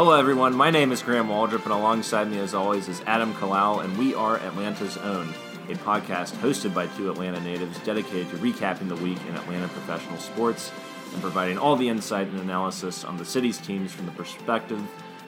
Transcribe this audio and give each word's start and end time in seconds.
Hello, 0.00 0.12
everyone. 0.12 0.54
My 0.54 0.70
name 0.70 0.92
is 0.92 1.02
Graham 1.02 1.26
Waldrop, 1.26 1.64
and 1.64 1.72
alongside 1.72 2.30
me, 2.30 2.38
as 2.38 2.54
always, 2.54 2.86
is 2.86 3.02
Adam 3.04 3.34
Kalal, 3.34 3.82
and 3.82 3.98
we 3.98 4.14
are 4.14 4.36
Atlanta's 4.36 4.96
Own, 4.96 5.34
a 5.68 5.74
podcast 5.74 6.34
hosted 6.36 6.72
by 6.72 6.86
two 6.86 7.10
Atlanta 7.10 7.40
natives 7.40 7.76
dedicated 7.80 8.30
to 8.30 8.36
recapping 8.36 8.88
the 8.88 8.94
week 8.94 9.18
in 9.26 9.34
Atlanta 9.34 9.66
professional 9.66 10.16
sports 10.18 10.70
and 11.12 11.20
providing 11.20 11.58
all 11.58 11.74
the 11.74 11.88
insight 11.88 12.28
and 12.28 12.38
analysis 12.38 13.04
on 13.04 13.16
the 13.16 13.24
city's 13.24 13.58
teams 13.58 13.90
from 13.90 14.06
the 14.06 14.12
perspective 14.12 14.80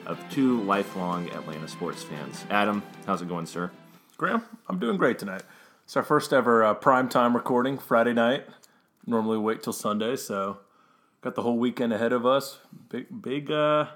of 0.05 0.17
two 0.31 0.61
lifelong 0.61 1.29
Atlanta 1.31 1.67
sports 1.67 2.01
fans. 2.01 2.45
Adam, 2.49 2.81
how's 3.05 3.21
it 3.21 3.27
going, 3.27 3.47
sir? 3.47 3.69
Graham, 4.15 4.41
I'm 4.69 4.79
doing 4.79 4.95
great 4.95 5.19
tonight. 5.19 5.43
It's 5.83 5.97
our 5.97 6.03
first 6.03 6.31
ever 6.31 6.63
uh, 6.63 6.75
prime 6.75 7.09
time 7.09 7.35
recording 7.35 7.77
Friday 7.77 8.13
night. 8.13 8.45
Normally 9.05 9.37
wait 9.37 9.63
till 9.63 9.73
Sunday, 9.73 10.15
so 10.15 10.59
got 11.19 11.35
the 11.35 11.41
whole 11.41 11.57
weekend 11.57 11.91
ahead 11.91 12.13
of 12.13 12.25
us. 12.25 12.59
Big, 12.87 13.21
big, 13.21 13.51
uh, 13.51 13.87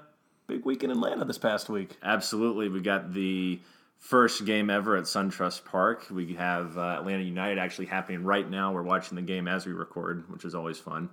big 0.46 0.64
week 0.64 0.84
in 0.84 0.90
Atlanta 0.90 1.24
this 1.24 1.38
past 1.38 1.68
week. 1.68 1.96
Absolutely. 2.02 2.68
We 2.68 2.80
got 2.80 3.12
the 3.12 3.60
first 3.98 4.44
game 4.44 4.70
ever 4.70 4.96
at 4.96 5.04
SunTrust 5.04 5.64
Park. 5.64 6.06
We 6.10 6.34
have 6.34 6.78
uh, 6.78 6.96
Atlanta 6.98 7.24
United 7.24 7.58
actually 7.58 7.86
happening 7.86 8.22
right 8.22 8.48
now. 8.48 8.72
We're 8.72 8.82
watching 8.82 9.16
the 9.16 9.22
game 9.22 9.48
as 9.48 9.66
we 9.66 9.72
record, 9.72 10.30
which 10.30 10.44
is 10.44 10.54
always 10.54 10.78
fun. 10.78 11.10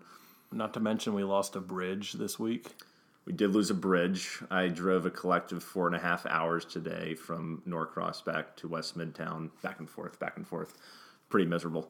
Not 0.51 0.73
to 0.75 0.79
mention 0.79 1.15
we 1.15 1.23
lost 1.23 1.55
a 1.55 1.59
bridge 1.59 2.13
this 2.13 2.37
week. 2.37 2.75
We 3.25 3.33
did 3.33 3.51
lose 3.51 3.69
a 3.69 3.75
bridge. 3.75 4.39
I 4.51 4.67
drove 4.67 5.05
a 5.05 5.09
collective 5.09 5.63
four 5.63 5.87
and 5.87 5.95
a 5.95 5.99
half 5.99 6.25
hours 6.25 6.65
today 6.65 7.15
from 7.15 7.63
Norcross 7.67 8.23
back 8.23 8.55
to 8.57 8.67
West 8.67 8.97
Midtown, 8.97 9.49
back 9.63 9.79
and 9.79 9.89
forth, 9.89 10.19
back 10.19 10.37
and 10.37 10.45
forth. 10.45 10.77
Pretty 11.29 11.47
miserable. 11.47 11.89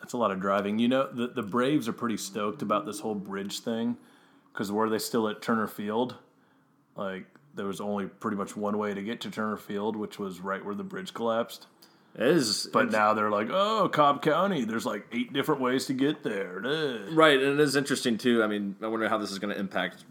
That's 0.00 0.14
a 0.14 0.16
lot 0.16 0.30
of 0.32 0.40
driving. 0.40 0.78
You 0.78 0.88
know, 0.88 1.12
the, 1.12 1.28
the 1.28 1.42
Braves 1.42 1.86
are 1.86 1.92
pretty 1.92 2.16
stoked 2.16 2.62
about 2.62 2.86
this 2.86 3.00
whole 3.00 3.14
bridge 3.14 3.60
thing 3.60 3.98
because 4.52 4.72
were 4.72 4.88
they 4.88 4.98
still 4.98 5.28
at 5.28 5.42
Turner 5.42 5.68
Field? 5.68 6.16
Like, 7.00 7.24
there 7.54 7.66
was 7.66 7.80
only 7.80 8.06
pretty 8.06 8.36
much 8.36 8.56
one 8.56 8.78
way 8.78 8.94
to 8.94 9.02
get 9.02 9.22
to 9.22 9.30
Turner 9.30 9.56
Field, 9.56 9.96
which 9.96 10.18
was 10.18 10.40
right 10.40 10.64
where 10.64 10.74
the 10.74 10.84
bridge 10.84 11.14
collapsed. 11.14 11.66
It 12.14 12.26
is, 12.26 12.68
But 12.72 12.90
now 12.90 13.14
they're 13.14 13.30
like, 13.30 13.48
oh, 13.50 13.88
Cobb 13.88 14.20
County, 14.20 14.64
there's 14.64 14.84
like 14.84 15.06
eight 15.12 15.32
different 15.32 15.60
ways 15.60 15.86
to 15.86 15.94
get 15.94 16.22
there. 16.22 16.60
Right, 17.12 17.40
and 17.40 17.58
it 17.58 17.60
is 17.60 17.76
interesting 17.76 18.18
too. 18.18 18.42
I 18.42 18.48
mean, 18.48 18.76
I 18.82 18.88
wonder 18.88 19.08
how 19.08 19.18
this 19.18 19.30
is 19.30 19.38
going 19.38 19.54
to 19.54 19.58
impact 19.58 20.04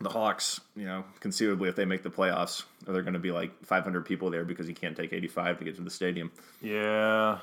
the 0.00 0.08
Hawks. 0.08 0.60
You 0.76 0.86
know, 0.86 1.04
conceivably, 1.20 1.68
if 1.68 1.74
they 1.74 1.84
make 1.84 2.04
the 2.04 2.10
playoffs, 2.10 2.62
are 2.86 2.92
there 2.92 3.02
going 3.02 3.14
to 3.14 3.18
be 3.18 3.32
like 3.32 3.50
500 3.64 4.06
people 4.06 4.30
there 4.30 4.44
because 4.44 4.68
you 4.68 4.74
can't 4.74 4.96
take 4.96 5.12
85 5.12 5.58
to 5.58 5.64
get 5.64 5.76
to 5.76 5.82
the 5.82 5.90
stadium? 5.90 6.30
Yeah. 6.62 7.38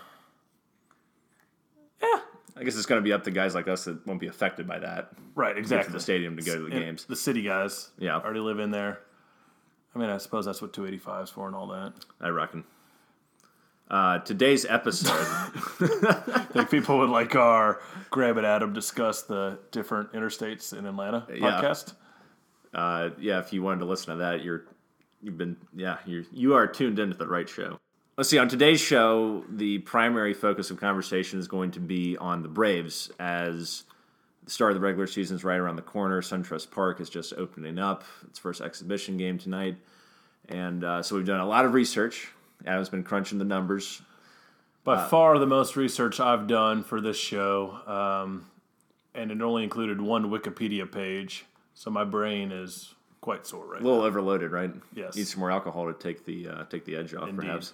I 2.58 2.64
guess 2.64 2.75
it's 2.78 2.86
going 2.86 3.02
to 3.02 3.03
be 3.03 3.11
up 3.11 3.23
to 3.25 3.31
guys 3.31 3.53
like 3.53 3.67
us 3.67 3.84
that 3.86 4.06
won't 4.08 4.20
be 4.22 4.28
affected 4.28 4.66
by 4.67 4.80
that. 4.80 5.09
Right, 5.36 5.58
exactly. 5.58 5.92
the 5.92 6.00
stadium 6.00 6.38
to 6.38 6.44
go 6.44 6.56
to 6.56 6.64
the 6.64 6.70
games. 6.70 7.03
The 7.06 7.16
city 7.16 7.42
guys. 7.42 7.89
Yeah. 7.98 8.16
Already 8.17 8.39
live 8.39 8.59
in 8.59 8.72
there. 8.72 9.00
I 9.94 10.00
mean, 10.00 10.09
I 10.09 10.17
suppose 10.17 10.45
that's 10.45 10.61
what 10.61 10.72
285 10.73 11.23
is 11.26 11.30
for 11.30 11.48
and 11.48 11.56
all 11.56 11.67
that. 11.67 11.94
I 12.22 12.30
reckon. 12.30 12.64
Uh, 13.89 14.20
today's 14.20 14.66
episode. 14.66 15.11
I 15.16 16.45
think 16.53 16.72
people 16.72 16.98
would 17.00 17.09
like 17.09 17.36
our 17.36 17.81
Graham 18.09 18.38
and 18.38 18.48
Adam 18.48 18.73
discuss 18.73 19.23
the 19.23 19.59
different 19.72 20.11
interstates 20.14 20.78
in 20.78 20.86
Atlanta 20.86 21.28
Yeah. 21.31 21.61
podcast. 21.61 21.94
uh, 22.73 23.09
yeah, 23.20 23.39
if 23.39 23.53
you 23.53 23.61
wanted 23.64 23.80
to 23.80 23.86
listen 23.86 24.14
to 24.14 24.20
that, 24.20 24.44
you're 24.44 24.66
you've 25.22 25.38
been 25.38 25.56
yeah 25.76 25.98
you 26.06 26.26
you 26.31 26.56
are 26.56 26.67
tuned 26.67 27.00
into 27.00 27.16
the 27.16 27.28
right 27.28 27.48
show. 27.48 27.80
Let's 28.17 28.30
see. 28.30 28.37
On 28.37 28.48
today's 28.48 28.80
show, 28.80 29.43
the 29.49 29.80
primary 29.80 30.33
focus 30.33 30.71
of 30.71 30.80
conversation 30.80 31.37
is 31.37 31.49
going 31.49 31.71
to 31.71 31.81
be 31.81 32.15
on 32.15 32.43
the 32.43 32.48
Braves 32.48 33.11
as 33.20 33.83
the 34.45 34.52
start 34.52 34.71
of 34.71 34.76
the 34.76 34.81
regular 34.81 35.05
season 35.05 35.36
is 35.36 35.43
right 35.43 35.58
around 35.58 35.76
the 35.76 35.81
corner. 35.81 36.21
SunTrust 36.21 36.71
Park 36.71 37.02
is 37.02 37.09
just 37.09 37.33
opening 37.33 37.77
up 37.77 38.05
its 38.26 38.39
first 38.39 38.61
exhibition 38.61 39.17
game 39.17 39.37
tonight, 39.37 39.76
and 40.48 40.86
uh, 40.86 41.03
so 41.03 41.15
we've 41.17 41.26
done 41.26 41.42
a 41.42 41.45
lot 41.45 41.65
of 41.65 41.73
research. 41.73 42.30
Adam's 42.65 42.87
been 42.87 43.03
crunching 43.03 43.37
the 43.37 43.43
numbers. 43.43 44.02
By 44.86 45.08
far 45.08 45.37
the 45.39 45.47
most 45.47 45.76
research 45.76 46.20
I've 46.20 46.47
done 46.47 46.83
for 46.83 47.02
this 47.02 47.17
show, 47.17 47.80
um, 47.86 48.45
and 49.14 49.30
it 49.30 49.42
only 49.42 49.64
included 49.64 49.99
one 49.99 50.30
Wikipedia 50.30 50.89
page, 50.89 51.43
so 51.73 51.89
my 51.89 52.05
brain 52.05 52.53
is 52.53 52.93
quite 53.20 53.45
sore 53.45 53.65
right 53.65 53.82
now. 53.82 53.87
A 53.87 53.89
little 53.89 54.05
overloaded, 54.05 54.52
right? 54.52 54.71
Yes. 54.93 55.15
Need 55.17 55.27
some 55.27 55.39
more 55.42 55.52
alcohol 55.52 55.92
to 55.92 55.93
take 55.93 56.23
the 56.23 56.47
uh, 56.47 56.64
take 56.65 56.86
the 56.86 56.95
edge 56.95 57.14
off, 57.14 57.27
Indeed. 57.27 57.42
perhaps. 57.42 57.73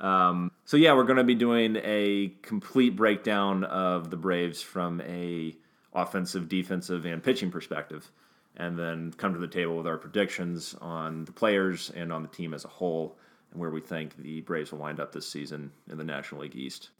Um, 0.00 0.50
so 0.64 0.76
yeah, 0.76 0.94
we're 0.94 1.04
going 1.04 1.18
to 1.18 1.24
be 1.24 1.34
doing 1.34 1.76
a 1.82 2.32
complete 2.42 2.96
breakdown 2.96 3.64
of 3.64 4.10
the 4.10 4.16
Braves 4.16 4.62
from 4.62 5.00
a 5.02 5.54
offensive, 5.92 6.48
defensive, 6.48 7.04
and 7.04 7.22
pitching 7.22 7.50
perspective, 7.50 8.10
and 8.56 8.78
then 8.78 9.12
come 9.16 9.34
to 9.34 9.40
the 9.40 9.48
table 9.48 9.76
with 9.76 9.86
our 9.86 9.98
predictions 9.98 10.74
on 10.80 11.24
the 11.24 11.32
players 11.32 11.90
and 11.94 12.12
on 12.12 12.22
the 12.22 12.28
team 12.28 12.54
as 12.54 12.64
a 12.64 12.68
whole, 12.68 13.16
and 13.50 13.60
where 13.60 13.70
we 13.70 13.80
think 13.80 14.16
the 14.16 14.40
Braves 14.42 14.72
will 14.72 14.78
wind 14.78 15.00
up 15.00 15.12
this 15.12 15.28
season 15.28 15.72
in 15.90 15.98
the 15.98 16.04
National 16.04 16.42
League 16.42 16.56
East. 16.56 16.90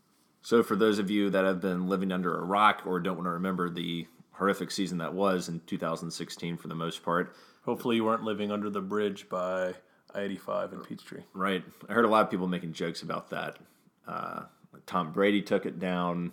So 0.42 0.62
for 0.62 0.76
those 0.76 0.98
of 0.98 1.10
you 1.10 1.30
that 1.30 1.44
have 1.44 1.60
been 1.60 1.88
living 1.88 2.12
under 2.12 2.36
a 2.36 2.44
rock 2.44 2.82
or 2.86 2.98
don't 3.00 3.16
want 3.16 3.26
to 3.26 3.32
remember 3.32 3.70
the 3.70 4.06
horrific 4.32 4.70
season 4.70 4.98
that 4.98 5.12
was 5.12 5.48
in 5.48 5.60
2016 5.66 6.56
for 6.56 6.68
the 6.68 6.74
most 6.74 7.02
part, 7.02 7.34
Hopefully 7.62 7.96
you 7.96 8.04
weren't 8.04 8.24
living 8.24 8.50
under 8.50 8.70
the 8.70 8.80
bridge 8.80 9.28
by 9.28 9.74
I-85 10.14 10.72
in 10.72 10.80
Peachtree. 10.80 11.22
Right. 11.34 11.64
I 11.88 11.92
heard 11.92 12.04
a 12.04 12.08
lot 12.08 12.24
of 12.24 12.30
people 12.30 12.46
making 12.48 12.72
jokes 12.72 13.02
about 13.02 13.30
that. 13.30 13.58
Uh, 14.06 14.42
Tom 14.86 15.12
Brady 15.12 15.42
took 15.42 15.66
it 15.66 15.78
down. 15.78 16.32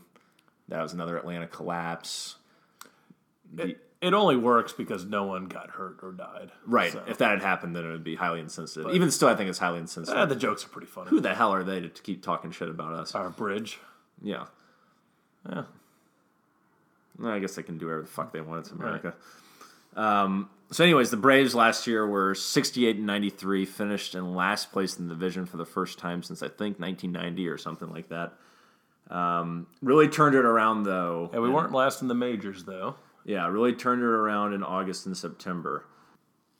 That 0.69 0.81
was 0.81 0.93
another 0.93 1.17
Atlanta 1.17 1.47
collapse. 1.47 2.35
The- 3.53 3.69
It, 3.69 3.83
it 4.01 4.13
only 4.13 4.35
works 4.35 4.73
because 4.73 5.05
no 5.05 5.23
one 5.23 5.45
got 5.47 5.71
hurt 5.71 5.99
or 6.03 6.11
died. 6.11 6.51
right. 6.65 6.91
So- 6.91 7.03
If 7.07 7.17
that 7.19 7.31
had 7.31 7.41
happened, 7.41 7.75
then 7.75 7.85
it 7.85 7.89
would 7.91 8.03
be 8.03 8.15
highly 8.15 8.39
insensitive. 8.39 8.93
Even 8.93 9.09
still, 9.11 9.27
I 9.27 9.35
think 9.35 9.49
it's 9.49 9.59
highly 9.59 9.79
insensitive. 9.79 10.19
Ah, 10.19 10.25
the 10.25 10.35
jokes 10.35 10.63
are 10.65 10.69
pretty 10.69 10.87
funny. 10.87 11.09
Who 11.09 11.19
the 11.19 11.33
hell 11.33 11.51
are 11.53 11.63
they 11.63 11.79
to, 11.81 11.89
to 11.89 12.01
keep 12.03 12.21
talking 12.23 12.51
shit 12.51 12.69
about 12.69 12.93
us? 12.93 13.15
Our 13.15 13.29
bridge. 13.29 13.79
Yeah. 14.21 14.45
Yeah. 15.49 15.63
I 17.23 17.39
guess 17.39 17.55
they 17.55 17.63
can 17.63 17.77
do 17.79 17.85
whatever 17.87 18.03
the 18.03 18.07
fuck 18.09 18.31
they 18.31 18.41
want. 18.41 18.59
It's 18.59 18.71
America. 18.71 19.15
Um, 19.95 20.49
so, 20.71 20.83
anyways, 20.83 21.11
the 21.11 21.17
Braves 21.17 21.55
last 21.55 21.87
year 21.87 22.05
were 22.05 22.35
68 22.35 22.97
and 22.97 23.05
93, 23.05 23.65
finished 23.65 24.15
in 24.15 24.35
last 24.35 24.71
place 24.71 24.97
in 24.97 25.07
the 25.07 25.13
division 25.13 25.45
for 25.45 25.57
the 25.57 25.65
first 25.65 25.97
time 25.97 26.21
since 26.23 26.43
I 26.43 26.47
think 26.47 26.79
1990 26.79 27.47
or 27.47 27.57
something 27.57 27.89
like 27.89 28.09
that. 28.09 28.33
Um, 29.09 29.67
really 29.81 30.09
turned 30.09 30.35
it 30.35 30.43
around 30.43 30.83
though. 30.83 31.29
Yeah, 31.33 31.39
we 31.39 31.49
weren't 31.49 31.71
last 31.71 32.01
in 32.01 32.09
the 32.09 32.15
majors 32.15 32.65
though. 32.65 32.95
Yeah, 33.23 33.47
really 33.47 33.73
turned 33.73 34.01
it 34.01 34.05
around 34.05 34.53
in 34.53 34.63
August 34.63 35.05
and 35.05 35.15
September. 35.15 35.85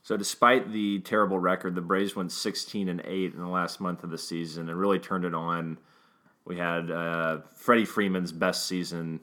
So 0.03 0.16
despite 0.16 0.72
the 0.72 1.00
terrible 1.00 1.39
record, 1.39 1.75
the 1.75 1.81
Braves 1.81 2.16
went 2.16 2.31
16 2.31 2.88
and 2.88 3.01
8 3.03 3.34
in 3.34 3.39
the 3.41 3.47
last 3.47 3.81
month 3.81 4.03
of 4.06 4.09
the 4.09 4.18
season 4.18 4.69
and 4.69 4.79
really 4.79 5.00
turned 5.00 5.25
it 5.25 5.34
on. 5.34 5.79
We 6.45 6.57
had 6.57 6.89
uh, 6.89 7.39
Freddie 7.56 7.84
Freeman's 7.84 8.31
best 8.31 8.68
season 8.68 9.19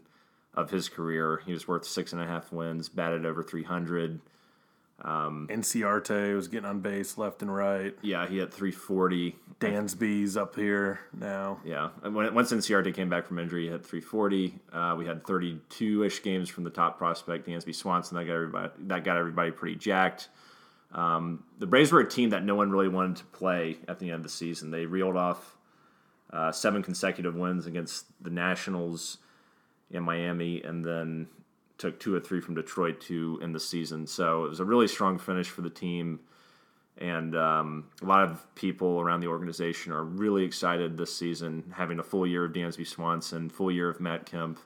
of 0.52 0.70
his 0.70 0.90
career. 0.90 1.40
He 1.46 1.52
was 1.52 1.66
worth 1.66 1.86
six 1.86 2.12
and 2.12 2.20
a 2.20 2.26
half 2.26 2.52
wins, 2.52 2.90
batted 2.90 3.24
over 3.24 3.42
300. 3.42 4.20
Inciarte 5.02 6.34
was 6.34 6.48
getting 6.48 6.68
on 6.68 6.80
base 6.80 7.18
left 7.18 7.42
and 7.42 7.54
right. 7.54 7.94
Yeah, 8.02 8.26
he 8.26 8.38
had 8.38 8.52
340. 8.52 9.36
Dansby's 9.60 10.36
up 10.36 10.56
here 10.56 11.00
now. 11.18 11.60
Yeah, 11.64 11.90
and 12.02 12.14
when, 12.14 12.32
once 12.34 12.52
Inciarte 12.52 12.94
came 12.94 13.08
back 13.08 13.26
from 13.26 13.38
injury, 13.38 13.64
he 13.64 13.70
had 13.70 13.84
340. 13.84 14.58
Uh, 14.72 14.94
we 14.98 15.06
had 15.06 15.22
32-ish 15.24 16.22
games 16.22 16.48
from 16.48 16.64
the 16.64 16.70
top 16.70 16.98
prospect, 16.98 17.46
Dansby 17.46 17.74
Swanson. 17.74 18.16
That 18.16 18.24
got 18.24 18.34
everybody. 18.34 18.72
That 18.80 19.04
got 19.04 19.16
everybody 19.16 19.50
pretty 19.50 19.76
jacked. 19.76 20.28
Um, 20.92 21.44
the 21.58 21.66
Braves 21.66 21.90
were 21.90 22.00
a 22.00 22.08
team 22.08 22.30
that 22.30 22.44
no 22.44 22.54
one 22.54 22.70
really 22.70 22.88
wanted 22.88 23.16
to 23.16 23.24
play 23.26 23.78
at 23.88 23.98
the 23.98 24.06
end 24.06 24.16
of 24.16 24.22
the 24.22 24.28
season. 24.28 24.70
They 24.70 24.86
reeled 24.86 25.16
off 25.16 25.56
uh, 26.32 26.52
seven 26.52 26.82
consecutive 26.82 27.34
wins 27.34 27.66
against 27.66 28.06
the 28.22 28.30
Nationals 28.30 29.18
in 29.90 30.02
Miami, 30.02 30.62
and 30.62 30.84
then 30.84 31.28
took 31.78 31.98
two 31.98 32.14
or 32.14 32.20
three 32.20 32.40
from 32.40 32.54
Detroit 32.54 33.00
to 33.02 33.38
end 33.42 33.54
the 33.54 33.60
season. 33.60 34.06
So 34.06 34.44
it 34.44 34.48
was 34.48 34.60
a 34.60 34.64
really 34.64 34.88
strong 34.88 35.18
finish 35.18 35.48
for 35.48 35.62
the 35.62 35.70
team. 35.70 36.20
And 36.98 37.36
um, 37.36 37.88
a 38.02 38.06
lot 38.06 38.22
of 38.22 38.54
people 38.54 39.00
around 39.00 39.20
the 39.20 39.26
organization 39.26 39.92
are 39.92 40.04
really 40.04 40.44
excited 40.44 40.96
this 40.96 41.14
season, 41.14 41.72
having 41.74 41.98
a 41.98 42.04
full 42.04 42.26
year 42.26 42.44
of 42.44 42.52
Dansby 42.52 42.86
Swanson, 42.86 43.50
full 43.50 43.72
year 43.72 43.88
of 43.88 44.00
Matt 44.00 44.26
Kemp, 44.26 44.60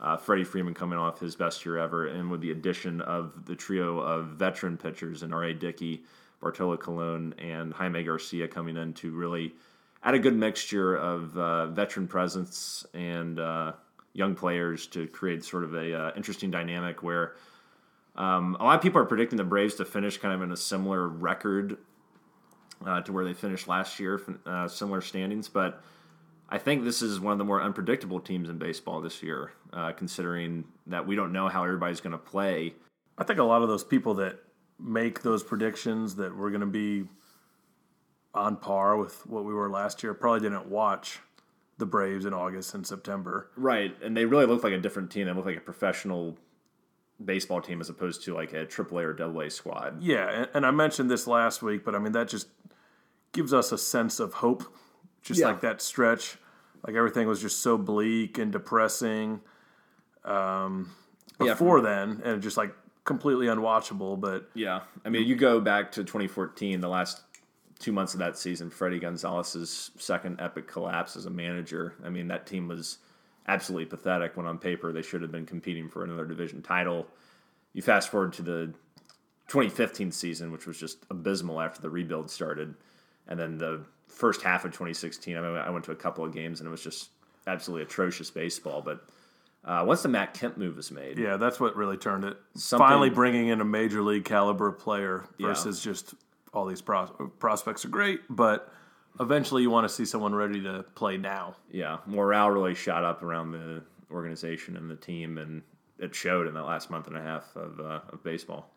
uh, 0.00 0.16
Freddie 0.16 0.44
Freeman 0.44 0.74
coming 0.74 0.98
off 0.98 1.20
his 1.20 1.34
best 1.34 1.66
year 1.66 1.76
ever, 1.76 2.06
and 2.06 2.30
with 2.30 2.40
the 2.40 2.52
addition 2.52 3.00
of 3.02 3.44
the 3.46 3.54
trio 3.54 3.98
of 3.98 4.28
veteran 4.28 4.78
pitchers 4.78 5.22
and 5.22 5.34
R.A. 5.34 5.52
Dickey, 5.52 6.04
Bartolo 6.40 6.76
Colon, 6.76 7.34
and 7.38 7.72
Jaime 7.74 8.04
Garcia 8.04 8.48
coming 8.48 8.76
in 8.76 8.94
to 8.94 9.10
really 9.10 9.54
add 10.02 10.14
a 10.14 10.18
good 10.18 10.36
mixture 10.36 10.94
of 10.94 11.36
uh, 11.36 11.66
veteran 11.66 12.06
presence 12.06 12.86
and 12.94 13.40
uh, 13.40 13.72
young 14.18 14.34
players 14.34 14.86
to 14.88 15.06
create 15.06 15.44
sort 15.44 15.64
of 15.64 15.74
a 15.74 15.94
uh, 15.94 16.12
interesting 16.16 16.50
dynamic 16.50 17.02
where 17.02 17.34
um, 18.16 18.56
a 18.58 18.64
lot 18.64 18.74
of 18.74 18.82
people 18.82 19.00
are 19.00 19.04
predicting 19.04 19.36
the 19.36 19.44
Braves 19.44 19.76
to 19.76 19.84
finish 19.84 20.18
kind 20.18 20.34
of 20.34 20.42
in 20.42 20.50
a 20.50 20.56
similar 20.56 21.06
record 21.06 21.78
uh, 22.84 23.00
to 23.02 23.12
where 23.12 23.24
they 23.24 23.32
finished 23.32 23.68
last 23.68 24.00
year, 24.00 24.20
uh, 24.44 24.66
similar 24.66 25.00
standings. 25.00 25.48
But 25.48 25.82
I 26.48 26.58
think 26.58 26.84
this 26.84 27.00
is 27.00 27.20
one 27.20 27.32
of 27.32 27.38
the 27.38 27.44
more 27.44 27.62
unpredictable 27.62 28.20
teams 28.20 28.48
in 28.48 28.58
baseball 28.58 29.00
this 29.00 29.22
year, 29.22 29.52
uh, 29.72 29.92
considering 29.92 30.64
that 30.88 31.06
we 31.06 31.14
don't 31.14 31.32
know 31.32 31.48
how 31.48 31.64
everybody's 31.64 32.00
going 32.00 32.12
to 32.12 32.18
play. 32.18 32.74
I 33.16 33.24
think 33.24 33.38
a 33.38 33.44
lot 33.44 33.62
of 33.62 33.68
those 33.68 33.84
people 33.84 34.14
that 34.14 34.38
make 34.80 35.22
those 35.22 35.42
predictions 35.42 36.16
that 36.16 36.36
we're 36.36 36.50
going 36.50 36.60
to 36.60 36.66
be 36.66 37.04
on 38.34 38.56
par 38.56 38.96
with 38.96 39.26
what 39.26 39.44
we 39.44 39.52
were 39.52 39.70
last 39.70 40.02
year. 40.02 40.14
Probably 40.14 40.40
didn't 40.40 40.68
watch 40.68 41.20
the 41.78 41.86
Braves 41.86 42.24
in 42.24 42.34
August 42.34 42.74
and 42.74 42.86
September. 42.86 43.50
Right, 43.56 43.94
and 44.02 44.16
they 44.16 44.24
really 44.24 44.46
looked 44.46 44.64
like 44.64 44.72
a 44.72 44.78
different 44.78 45.10
team. 45.10 45.26
They 45.26 45.32
looked 45.32 45.46
like 45.46 45.56
a 45.56 45.60
professional 45.60 46.36
baseball 47.24 47.60
team 47.60 47.80
as 47.80 47.88
opposed 47.88 48.22
to 48.24 48.34
like 48.34 48.52
a 48.52 48.66
AAA 48.66 49.02
or 49.04 49.22
AA 49.44 49.48
squad. 49.48 50.02
Yeah, 50.02 50.28
and, 50.28 50.48
and 50.54 50.66
I 50.66 50.70
mentioned 50.70 51.10
this 51.10 51.26
last 51.26 51.62
week, 51.62 51.84
but 51.84 51.94
I 51.94 51.98
mean 51.98 52.12
that 52.12 52.28
just 52.28 52.48
gives 53.32 53.52
us 53.52 53.72
a 53.72 53.78
sense 53.78 54.20
of 54.20 54.34
hope. 54.34 54.64
Just 55.22 55.40
Yeah. 55.40 55.46
like 55.46 55.60
that 55.62 55.80
stretch, 55.82 56.36
like 56.86 56.94
everything 56.96 57.26
was 57.26 57.40
just 57.40 57.60
so 57.60 57.76
bleak 57.78 58.38
and 58.38 58.52
depressing. 58.52 59.40
Um, 60.24 60.90
Yeah, 61.40 61.52
before 61.52 61.80
then, 61.80 62.20
and 62.24 62.42
just 62.42 62.56
like 62.56 62.72
completely 63.04 63.46
unwatchable. 63.46 64.20
But 64.20 64.48
Yeah, 64.54 64.80
I 65.04 65.08
mean, 65.08 65.26
you 65.26 65.34
go 65.36 65.60
back 65.60 65.92
to 65.92 66.04
2014, 66.04 66.80
the 66.80 66.88
last 66.88 67.22
two 67.78 67.92
months 67.92 68.12
of 68.14 68.20
that 68.20 68.36
season, 68.36 68.70
Fredi 68.70 69.00
Gonzalez's 69.00 69.90
second 69.98 70.40
epic 70.40 70.66
collapse 70.66 71.16
as 71.16 71.26
a 71.26 71.30
manager. 71.30 71.94
I 72.04 72.08
mean, 72.08 72.28
that 72.28 72.46
team 72.46 72.68
was 72.68 72.98
absolutely 73.46 73.86
pathetic 73.86 74.36
when 74.36 74.46
on 74.46 74.58
paper 74.58 74.92
they 74.92 75.02
should 75.02 75.22
have 75.22 75.32
been 75.32 75.46
competing 75.46 75.88
for 75.88 76.04
another 76.04 76.26
division 76.26 76.60
title. 76.62 77.06
You 77.72 77.82
fast 77.82 78.10
forward 78.10 78.32
to 78.34 78.42
the 78.42 78.74
2015 79.48 80.10
season, 80.12 80.52
which 80.52 80.66
was 80.66 80.78
just 80.78 80.98
abysmal 81.10 81.60
after 81.60 81.80
the 81.80 81.88
rebuild 81.90 82.30
started, 82.30 82.74
and 83.28 83.38
then 83.38 83.58
the 83.58 83.80
first 84.08 84.42
half 84.42 84.64
of 84.64 84.72
2016. 84.72 85.36
I 85.36 85.40
mean, 85.40 85.56
I 85.56 85.70
went 85.70 85.84
to 85.86 85.92
a 85.92 85.96
couple 85.96 86.24
of 86.24 86.32
games 86.32 86.60
and 86.60 86.66
it 86.66 86.70
was 86.70 86.82
just 86.82 87.10
absolutely 87.46 87.84
atrocious 87.84 88.30
baseball. 88.30 88.82
But 88.82 89.04
uh, 89.64 89.84
once 89.86 90.02
the 90.02 90.08
Matt 90.08 90.34
Kemp 90.34 90.56
move 90.56 90.76
was 90.76 90.90
made, 90.90 91.18
yeah, 91.18 91.36
that's 91.36 91.60
what 91.60 91.76
really 91.76 91.96
turned 91.96 92.24
it. 92.24 92.36
Finally, 92.58 93.10
bringing 93.10 93.48
in 93.48 93.60
a 93.60 93.64
major 93.64 94.02
league 94.02 94.24
caliber 94.24 94.72
player 94.72 95.24
Yeah. 95.38 95.48
versus 95.48 95.82
just 95.82 96.14
all 96.52 96.66
these 96.66 96.82
pros- 96.82 97.12
prospects 97.38 97.84
are 97.84 97.88
great, 97.88 98.20
but 98.30 98.72
eventually 99.20 99.62
you 99.62 99.70
want 99.70 99.86
to 99.86 99.92
see 99.92 100.04
someone 100.04 100.34
ready 100.34 100.62
to 100.62 100.84
play 100.94 101.16
now. 101.16 101.56
yeah, 101.70 101.98
morale 102.06 102.50
really 102.50 102.74
shot 102.74 103.04
up 103.04 103.22
around 103.22 103.52
the 103.52 103.82
organization 104.10 104.76
and 104.76 104.90
the 104.90 104.96
team, 104.96 105.38
and 105.38 105.62
it 105.98 106.14
showed 106.14 106.46
in 106.46 106.54
the 106.54 106.62
last 106.62 106.90
month 106.90 107.06
and 107.06 107.16
a 107.16 107.22
half 107.22 107.54
of, 107.56 107.80
uh, 107.80 108.00
of 108.12 108.22
baseball. 108.22 108.70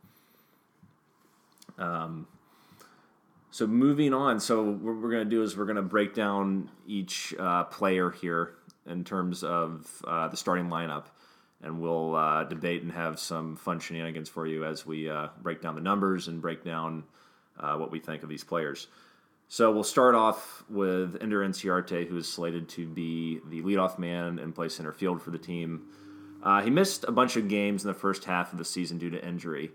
Um, 1.77 2.27
so 3.51 3.67
moving 3.67 4.13
on, 4.13 4.39
so 4.39 4.63
what 4.63 4.95
we're 4.95 5.11
going 5.11 5.23
to 5.23 5.29
do 5.29 5.43
is 5.43 5.57
we're 5.57 5.65
going 5.65 5.75
to 5.75 5.81
break 5.81 6.13
down 6.13 6.69
each 6.87 7.33
uh, 7.37 7.65
player 7.65 8.09
here 8.09 8.53
in 8.85 9.03
terms 9.03 9.43
of 9.43 10.03
uh, 10.07 10.27
the 10.29 10.37
starting 10.37 10.67
lineup, 10.67 11.05
and 11.61 11.81
we'll 11.81 12.15
uh, 12.15 12.43
debate 12.45 12.81
and 12.81 12.91
have 12.91 13.19
some 13.19 13.55
fun 13.55 13.79
shenanigans 13.79 14.29
for 14.29 14.47
you 14.47 14.65
as 14.65 14.85
we 14.85 15.09
uh, 15.09 15.27
break 15.41 15.61
down 15.61 15.75
the 15.75 15.81
numbers 15.81 16.27
and 16.27 16.41
break 16.41 16.63
down 16.63 17.03
uh, 17.61 17.77
what 17.77 17.91
we 17.91 17.99
think 17.99 18.23
of 18.23 18.29
these 18.29 18.43
players. 18.43 18.87
So 19.47 19.71
we'll 19.71 19.83
start 19.83 20.15
off 20.15 20.63
with 20.69 21.17
Ender 21.21 21.41
Inciarte, 21.41 22.07
who 22.07 22.17
is 22.17 22.27
slated 22.27 22.69
to 22.69 22.87
be 22.87 23.41
the 23.49 23.61
leadoff 23.61 23.99
man 23.99 24.39
and 24.39 24.55
play 24.55 24.69
center 24.69 24.93
field 24.93 25.21
for 25.21 25.31
the 25.31 25.37
team. 25.37 25.87
Uh, 26.41 26.61
he 26.61 26.69
missed 26.69 27.03
a 27.03 27.11
bunch 27.11 27.35
of 27.35 27.47
games 27.47 27.83
in 27.83 27.89
the 27.89 27.93
first 27.93 28.23
half 28.23 28.51
of 28.53 28.57
the 28.57 28.65
season 28.65 28.97
due 28.97 29.09
to 29.09 29.27
injury, 29.27 29.71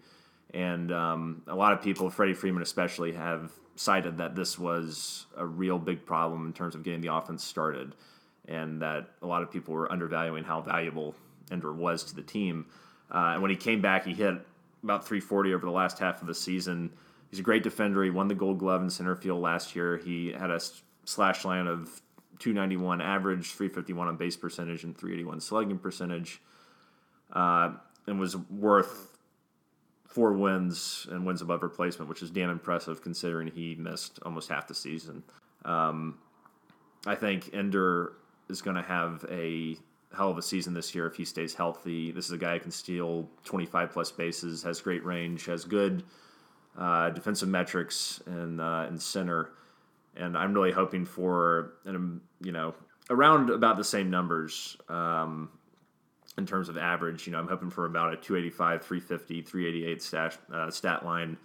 and 0.54 0.90
um, 0.90 1.42
a 1.46 1.54
lot 1.54 1.72
of 1.72 1.82
people, 1.82 2.08
Freddie 2.10 2.34
Freeman 2.34 2.62
especially, 2.62 3.12
have 3.12 3.52
cited 3.76 4.16
that 4.18 4.34
this 4.34 4.58
was 4.58 5.26
a 5.36 5.44
real 5.44 5.78
big 5.78 6.06
problem 6.06 6.46
in 6.46 6.52
terms 6.52 6.74
of 6.74 6.82
getting 6.82 7.02
the 7.02 7.14
offense 7.14 7.44
started, 7.44 7.94
and 8.48 8.80
that 8.80 9.10
a 9.22 9.26
lot 9.26 9.42
of 9.42 9.50
people 9.50 9.74
were 9.74 9.92
undervaluing 9.92 10.42
how 10.42 10.60
valuable 10.60 11.14
Ender 11.50 11.72
was 11.72 12.02
to 12.04 12.16
the 12.16 12.22
team. 12.22 12.66
Uh, 13.10 13.32
and 13.34 13.42
when 13.42 13.50
he 13.50 13.56
came 13.56 13.80
back, 13.80 14.06
he 14.06 14.14
hit 14.14 14.34
about 14.82 15.06
340 15.06 15.54
over 15.54 15.66
the 15.66 15.72
last 15.72 15.98
half 15.98 16.20
of 16.20 16.26
the 16.26 16.34
season. 16.34 16.90
He's 17.30 17.40
a 17.40 17.42
great 17.42 17.62
defender. 17.62 18.02
He 18.04 18.10
won 18.10 18.28
the 18.28 18.34
Gold 18.34 18.58
Glove 18.58 18.82
in 18.82 18.90
center 18.90 19.16
field 19.16 19.40
last 19.40 19.74
year. 19.74 19.96
He 19.96 20.32
had 20.32 20.50
a 20.50 20.60
slash 21.04 21.44
line 21.44 21.66
of 21.66 22.00
291 22.38 23.00
average, 23.00 23.52
351 23.52 24.08
on 24.08 24.16
base 24.16 24.36
percentage, 24.36 24.84
and 24.84 24.96
381 24.96 25.40
slugging 25.40 25.78
percentage, 25.78 26.40
uh, 27.32 27.72
and 28.06 28.20
was 28.20 28.36
worth 28.36 29.16
four 30.06 30.32
wins 30.32 31.06
and 31.10 31.26
wins 31.26 31.42
above 31.42 31.62
replacement, 31.62 32.08
which 32.08 32.22
is 32.22 32.30
damn 32.30 32.50
impressive 32.50 33.02
considering 33.02 33.48
he 33.48 33.74
missed 33.74 34.18
almost 34.24 34.48
half 34.48 34.66
the 34.66 34.74
season. 34.74 35.22
Um, 35.64 36.18
I 37.06 37.14
think 37.14 37.50
Ender 37.52 38.12
is 38.48 38.62
going 38.62 38.76
to 38.76 38.82
have 38.82 39.24
a 39.30 39.76
hell 40.16 40.30
of 40.30 40.38
a 40.38 40.42
season 40.42 40.72
this 40.72 40.94
year 40.94 41.06
if 41.06 41.16
he 41.16 41.24
stays 41.24 41.54
healthy. 41.54 42.12
This 42.12 42.26
is 42.26 42.32
a 42.32 42.38
guy 42.38 42.54
who 42.54 42.60
can 42.60 42.70
steal 42.70 43.28
25 43.44 43.90
plus 43.90 44.10
bases, 44.10 44.62
has 44.62 44.80
great 44.80 45.04
range, 45.04 45.46
has 45.46 45.64
good 45.64 46.02
uh, 46.78 47.10
defensive 47.10 47.48
metrics 47.48 48.20
in 48.26 48.60
uh, 48.60 48.86
in 48.88 48.98
center, 48.98 49.50
and 50.16 50.36
I'm 50.36 50.52
really 50.52 50.72
hoping 50.72 51.04
for 51.04 51.74
um, 51.86 52.22
you 52.40 52.52
know 52.52 52.74
around 53.10 53.50
about 53.50 53.76
the 53.76 53.84
same 53.84 54.10
numbers 54.10 54.76
um, 54.88 55.50
in 56.38 56.46
terms 56.46 56.68
of 56.68 56.76
average. 56.76 57.26
You 57.26 57.32
know, 57.32 57.38
I'm 57.38 57.48
hoping 57.48 57.70
for 57.70 57.86
about 57.86 58.12
a 58.12 58.16
285, 58.16 58.82
350, 58.82 59.42
388 59.42 60.02
stat 60.02 60.38
uh, 60.52 60.70
stat 60.70 61.04
line 61.04 61.36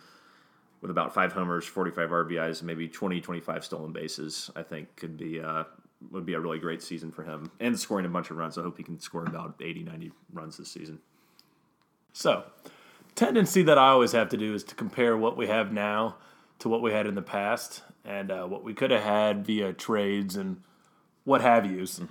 with 0.82 0.92
about 0.92 1.14
five 1.14 1.32
homers, 1.32 1.66
45 1.66 2.10
RBIs, 2.10 2.60
and 2.60 2.68
maybe 2.68 2.88
20, 2.88 3.22
25 3.22 3.64
stolen 3.64 3.94
bases. 3.94 4.50
I 4.56 4.64
think 4.64 4.96
could 4.96 5.18
be 5.18 5.40
uh, 5.40 5.64
would 6.10 6.26
be 6.26 6.34
a 6.34 6.40
really 6.40 6.60
great 6.60 6.82
season 6.82 7.12
for 7.12 7.24
him, 7.24 7.52
and 7.60 7.80
scoring 7.80 8.06
a 8.06 8.10
bunch 8.10 8.32
of 8.32 8.38
runs. 8.38 8.58
I 8.58 8.64
hope 8.64 8.78
he 8.78 8.84
can 8.84 9.00
score 9.00 9.24
about 9.24 9.56
80, 9.62 9.84
90 9.84 10.12
runs 10.34 10.58
this 10.58 10.72
season. 10.72 11.00
So, 12.14 12.44
tendency 13.22 13.62
that 13.62 13.78
I 13.78 13.90
always 13.90 14.14
have 14.14 14.30
to 14.30 14.38
do 14.38 14.56
is 14.56 14.64
to 14.64 14.74
compare 14.74 15.16
what 15.16 15.38
we 15.38 15.46
have 15.46 15.72
now 15.72 16.16
to 16.58 16.68
what 16.68 16.82
we 16.82 16.92
had 16.92 17.06
in 17.06 17.14
the 17.14 17.22
past 17.22 17.84
and 18.04 18.32
uh, 18.32 18.46
what 18.46 18.64
we 18.64 18.74
could 18.74 18.90
have 18.90 19.04
had 19.04 19.46
via 19.46 19.74
trades 19.74 20.36
and 20.36 20.62
what 21.24 21.42
have 21.42 21.72
yous. 21.72 22.02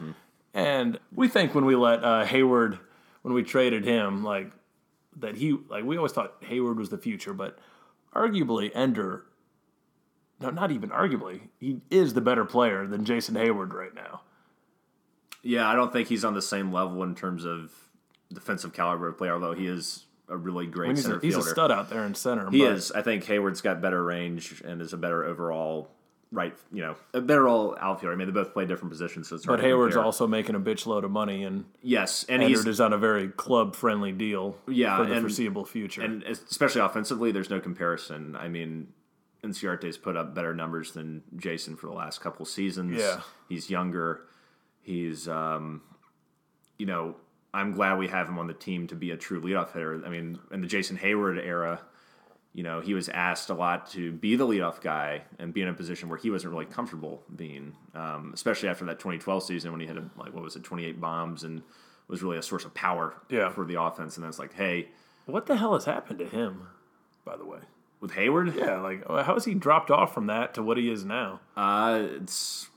And 0.54 1.00
we 1.12 1.26
think 1.26 1.52
when 1.52 1.64
we 1.64 1.74
let 1.74 2.04
uh, 2.04 2.24
Heyward, 2.24 2.78
when 3.22 3.34
we 3.34 3.42
traded 3.42 3.84
him, 3.84 4.22
like 4.22 4.52
that 5.16 5.34
he, 5.34 5.58
like 5.68 5.84
we 5.84 5.96
always 5.96 6.12
thought 6.12 6.40
Heyward 6.42 6.76
was 6.76 6.90
the 6.90 6.98
future, 6.98 7.32
but 7.32 7.58
arguably 8.14 8.70
Ender, 8.72 9.24
no, 10.40 10.50
not 10.50 10.70
even 10.70 10.90
arguably, 10.90 11.40
he 11.58 11.81
is 11.90 12.14
the 12.14 12.20
better 12.20 12.44
player 12.44 12.86
than 12.86 13.05
Jason 13.05 13.34
Heyward 13.34 13.72
right 13.72 13.94
now. 13.96 14.20
Yeah, 15.43 15.69
I 15.69 15.74
don't 15.74 15.93
think 15.93 16.06
he's 16.06 16.24
on 16.24 16.34
the 16.34 16.43
same 16.43 16.72
level 16.72 17.02
in 17.02 17.17
terms 17.17 17.44
of 17.44 17.72
defensive 18.32 18.72
caliber 18.72 19.08
of 19.08 19.19
player, 19.19 19.34
although 19.34 19.55
he 19.55 19.67
is 19.67 20.06
a 20.31 20.37
really 20.37 20.67
great 20.67 20.87
I 20.87 20.89
mean, 20.91 20.96
he's, 20.96 21.05
center 21.05 21.19
a, 21.19 21.20
he's 21.20 21.37
a 21.37 21.43
stud 21.43 21.70
out 21.72 21.91
there 21.91 22.05
in 22.05 22.15
center. 22.15 22.51
He 22.51 22.60
but- 22.65 22.72
is. 22.72 22.93
I 22.93 23.03
think 23.03 23.25
Heyward's 23.25 23.60
got 23.60 23.81
better 23.82 24.03
range 24.03 24.63
and 24.65 24.81
is 24.81 24.93
a 24.93 24.96
better 24.96 25.25
overall 25.25 25.91
right. 26.32 26.56
You 26.72 26.82
know, 26.82 26.96
a 27.13 27.20
better 27.20 27.49
all 27.49 27.77
outfielder. 27.81 28.13
I 28.13 28.17
mean, 28.17 28.29
they 28.29 28.32
both 28.32 28.53
play 28.53 28.65
different 28.65 28.91
positions, 28.93 29.29
so 29.29 29.37
it's 29.37 29.44
But 29.46 29.60
Heyward's 29.60 29.96
also 29.96 30.27
making 30.29 30.55
a 30.55 30.60
bitch 30.60 30.87
load 30.87 31.05
of 31.05 31.10
money, 31.10 31.43
and 31.44 31.65
yes, 31.82 32.25
and 32.29 32.43
Ender 32.43 32.56
he's 32.58 32.67
is 32.67 32.81
on 32.81 32.93
a 32.93 32.99
very 32.99 33.29
club 33.29 33.75
friendly 33.75 34.13
deal 34.13 34.56
Yeah, 34.69 34.96
for 34.96 35.06
the 35.06 35.15
and- 35.15 35.22
foreseeable 35.22 35.65
future. 35.65 36.03
and 36.03 36.22
especially 36.22 36.81
offensively, 36.82 37.32
there's 37.32 37.51
no 37.51 37.58
comparison. 37.60 38.37
I 38.37 38.46
mean, 38.49 38.93
Inciarte's 39.43 39.96
put 39.96 40.17
up 40.17 40.34
better 40.34 40.55
numbers 40.55 40.93
than 40.93 41.22
Jason 41.37 41.75
for 41.77 41.87
the 41.89 41.94
last 41.94 42.20
couple 42.20 42.44
seasons. 42.46 42.99
Yeah. 42.99 43.22
he's 43.49 43.69
younger. 43.70 44.22
He's, 44.82 45.29
um, 45.29 45.82
you 46.79 46.87
know, 46.87 47.17
I'm 47.52 47.72
glad 47.72 47.98
we 47.98 48.08
have 48.08 48.28
him 48.28 48.38
on 48.38 48.46
the 48.46 48.54
team 48.54 48.86
to 48.88 48.94
be 48.94 49.10
a 49.10 49.16
true 49.16 49.40
leadoff 49.40 49.72
hitter. 49.72 50.02
I 50.04 50.08
mean, 50.08 50.38
in 50.52 50.60
the 50.60 50.66
Jason 50.66 50.96
Heyward 50.96 51.44
era, 51.44 51.80
you 52.52 52.62
know, 52.62 52.80
he 52.80 52.94
was 52.94 53.08
asked 53.08 53.50
a 53.50 53.54
lot 53.54 53.90
to 53.92 54.12
be 54.12 54.36
the 54.36 54.46
leadoff 54.46 54.80
guy 54.80 55.22
and 55.38 55.52
be 55.54 55.62
in 55.62 55.69
a 55.69 55.74
position 55.74 56.08
where 56.08 56.19
he 56.19 56.30
wasn't 56.30 56.52
really 56.52 56.64
comfortable 56.66 57.22
being, 57.34 57.74
um, 57.94 58.30
especially 58.34 58.69
after 58.69 58.84
that 58.86 58.98
2012 58.98 59.42
season 59.42 59.72
when 59.72 59.80
he 59.80 59.86
had 59.86 59.96
a, 59.96 60.04
like 60.16 60.32
what 60.32 60.42
was 60.42 60.56
it, 60.56 60.64
28 60.64 61.00
bombs 61.00 61.42
and 61.44 61.62
was 62.08 62.22
really 62.22 62.38
a 62.38 62.42
source 62.42 62.64
of 62.64 62.74
power 62.74 63.14
Yeah. 63.28 63.50
for 63.50 63.64
the 63.64 63.80
offense. 63.80 64.16
And 64.16 64.24
then 64.24 64.28
it's 64.30 64.38
like, 64.38 64.54
hey, 64.54 64.88
what 65.26 65.46
the 65.46 65.56
hell 65.56 65.74
has 65.74 65.84
happened 65.84 66.19
to 66.20 66.26
him, 66.26 66.66
by 67.24 67.36
the 67.36 67.44
way? 67.44 67.58
with 68.00 68.12
Heyward, 68.12 68.54
Yeah, 68.56 68.80
like 68.80 69.06
how 69.06 69.34
has 69.34 69.44
he 69.44 69.52
dropped 69.54 69.90
off 69.90 70.14
from 70.14 70.26
that 70.28 70.54
to 70.54 70.62
what 70.62 70.78
he 70.78 70.90
is 70.90 71.04
now? 71.04 71.40
uh, 71.56 72.00
it's 72.16 72.69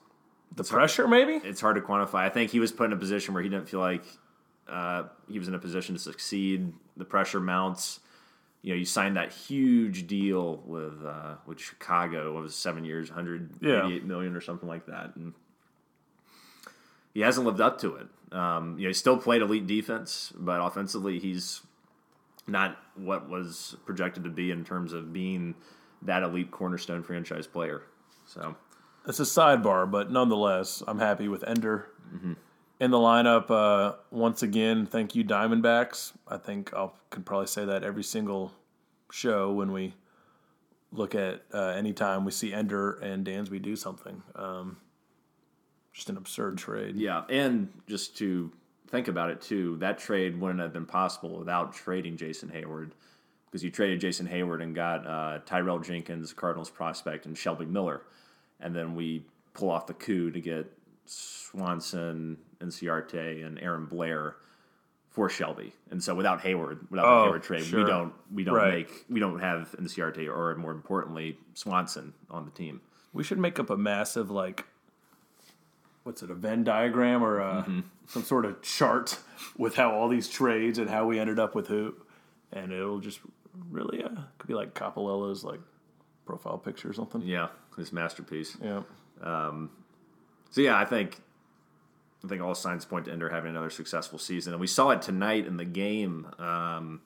The 0.54 0.66
pressure, 0.66 1.08
maybe. 1.08 1.36
it's 1.48 1.62
hard 1.62 1.78
to 1.78 1.82
quantify. 1.82 2.16
I 2.16 2.30
think 2.30 2.52
he 2.52 2.60
was 2.60 2.72
put 2.74 2.88
in 2.88 2.94
a 2.94 2.98
position 2.98 3.34
where 3.34 3.42
he 3.42 3.48
didn't 3.50 3.70
feel 3.70 3.80
like 3.80 4.04
uh, 4.68 5.04
he 5.30 5.40
was 5.40 5.48
in 5.48 5.56
a 5.56 5.60
position 5.60 5.96
to 5.96 6.02
succeed. 6.02 6.74
The 6.98 7.06
pressure 7.06 7.40
mounts. 7.40 8.00
You 8.62 8.74
know, 8.74 8.78
you 8.78 8.86
signed 8.86 9.18
that 9.18 9.34
huge 9.34 10.08
deal 10.08 10.62
with 10.66 11.06
uh, 11.06 11.36
with 11.46 11.60
Chicago. 11.60 12.34
What 12.34 12.44
was 12.44 12.54
it, 12.54 12.56
seven 12.56 12.86
years, 12.86 13.10
hundred 13.10 13.52
eighty-eight 13.62 14.06
million 14.06 14.36
or 14.36 14.42
something 14.42 14.70
like 14.70 14.86
that, 14.86 15.16
and 15.16 15.34
he 17.14 17.22
hasn't 17.22 17.46
lived 17.46 17.62
up 17.62 17.80
to 17.82 17.96
it. 17.96 18.08
Um, 18.32 18.78
you 18.78 18.86
know, 18.86 18.90
he 18.90 18.94
still 18.94 19.18
played 19.18 19.42
elite 19.42 19.68
defense, 19.68 20.32
but 20.36 20.62
offensively, 20.62 21.20
he's 21.20 21.62
not 22.48 22.78
what 22.96 23.30
was 23.30 23.76
projected 23.86 24.24
to 24.24 24.30
be 24.30 24.52
in 24.52 24.64
terms 24.64 24.94
of 24.94 25.12
being 25.12 25.56
that 26.02 26.24
elite 26.24 26.52
cornerstone 26.52 27.04
franchise 27.04 27.48
player. 27.48 27.84
So. 28.26 28.56
It's 29.06 29.20
a 29.20 29.24
sidebar, 29.24 29.92
but 29.92 30.12
nonetheless, 30.12 30.82
I'm 30.88 31.00
happy 31.00 31.28
with 31.28 31.44
Ender 31.46 31.90
Mm-hmm. 32.14 32.34
In 32.84 32.92
the 32.92 32.98
lineup. 32.98 33.50
Uh, 33.50 33.96
once 34.12 34.44
again, 34.44 34.86
thank 34.86 35.16
you, 35.16 35.24
Diamondbacks. 35.24 36.12
I 36.28 36.36
think 36.36 36.74
I 36.74 36.90
can 37.12 37.24
probably 37.24 37.48
say 37.48 37.64
that 37.64 37.82
every 37.82 38.04
single 38.04 38.52
show 39.10 39.54
when 39.54 39.72
we 39.72 39.94
look 40.92 41.16
at 41.16 41.44
uh, 41.54 41.68
any 41.78 41.94
time 41.94 42.26
we 42.26 42.32
see 42.32 42.52
Ender 42.52 42.96
and 42.96 43.26
Dansby 43.26 43.62
do 43.62 43.78
something. 43.78 44.22
Um, 44.36 44.76
just 45.94 46.10
an 46.10 46.18
absurd 46.18 46.58
trade. 46.58 46.98
Yeah, 46.98 47.24
and 47.30 47.70
just 47.88 48.18
to 48.18 48.52
think 48.90 49.08
about 49.08 49.30
it 49.30 49.40
too, 49.40 49.78
that 49.78 49.98
trade 49.98 50.38
wouldn't 50.38 50.60
have 50.60 50.74
been 50.74 50.86
possible 50.86 51.40
without 51.40 51.72
trading 51.72 52.18
Jason 52.18 52.50
Heyward. 52.50 52.92
because 53.46 53.64
you 53.64 53.72
traded 53.72 54.02
Jason 54.02 54.28
Heyward 54.28 54.62
and 54.62 54.76
got 54.76 55.08
uh, 55.08 55.40
Tyrell 55.46 55.80
Jenkins, 55.80 56.34
Cardinals 56.34 56.70
prospect, 56.70 57.28
and 57.28 57.38
Shelby 57.38 57.66
Miller, 57.66 58.02
and 58.60 58.76
then 58.76 58.94
we 58.94 59.24
pull 59.54 59.70
off 59.70 59.88
the 59.88 59.94
coup 59.94 60.32
to 60.32 60.42
get 60.42 60.70
Swanson, 61.06 62.38
Inciarte, 62.60 63.46
and 63.46 63.60
Aaron 63.60 63.86
Blair 63.86 64.36
for 65.10 65.30
Shelby. 65.30 65.74
And 65.92 66.04
so 66.04 66.16
without 66.16 66.42
Heyward, 66.42 66.90
without 66.90 67.06
Oh, 67.06 67.32
the 67.32 67.38
Heyward 67.38 67.44
trade, 67.44 67.64
sure. 67.66 67.80
we 67.84 67.86
don't 67.90 68.14
we 68.34 68.44
don't 68.44 68.56
Right. 68.56 68.74
make 68.90 69.06
we 69.10 69.20
don't 69.20 69.40
have 69.40 69.76
Inciarte 69.80 70.28
or 70.28 70.56
more 70.56 70.72
importantly 70.72 71.38
Swanson 71.54 72.14
on 72.32 72.46
the 72.46 72.52
team. 72.52 72.82
We 73.14 73.24
should 73.24 73.38
make 73.38 73.60
up 73.60 73.70
a 73.70 73.78
massive 73.78 74.32
like 74.32 74.66
what's 76.04 76.24
it, 76.24 76.32
a 76.32 76.34
Venn 76.34 76.64
diagram 76.64 77.24
or 77.24 77.40
a, 77.40 77.54
Mm-hmm. 77.62 77.80
some 78.08 78.24
sort 78.24 78.46
of 78.46 78.62
chart 78.62 79.20
with 79.58 79.76
how 79.76 79.92
all 79.92 80.10
these 80.10 80.28
trades 80.28 80.78
and 80.80 80.90
how 80.90 81.06
we 81.06 81.20
ended 81.20 81.40
up 81.40 81.54
with 81.56 81.68
who, 81.68 81.96
and 82.52 82.72
it'll 82.74 83.00
just 83.00 83.20
really 83.70 84.04
uh, 84.04 84.10
could 84.40 84.48
be 84.48 84.54
like 84.56 84.74
Coppolella's 84.74 85.44
like 85.44 85.62
profile 86.26 86.58
picture 86.58 86.90
or 86.90 86.94
something. 86.94 87.22
Yeah, 87.22 87.50
his 87.78 87.94
masterpiece. 87.94 88.58
Yeah. 88.62 88.82
So 90.54 90.62
yeah, 90.62 90.78
I 90.78 90.86
think 90.86 91.18
I 92.24 92.28
think 92.28 92.44
all 92.44 92.54
signs 92.54 92.86
point 92.86 93.06
to 93.06 93.12
Ender 93.12 93.28
having 93.28 93.50
another 93.50 93.72
successful 93.72 94.20
season, 94.20 94.54
and 94.54 94.62
we 94.62 94.68
saw 94.68 94.92
it 94.92 95.02
tonight 95.02 95.48
in 95.48 95.58
the 95.58 95.66
game 95.66 96.28
um, 96.38 97.02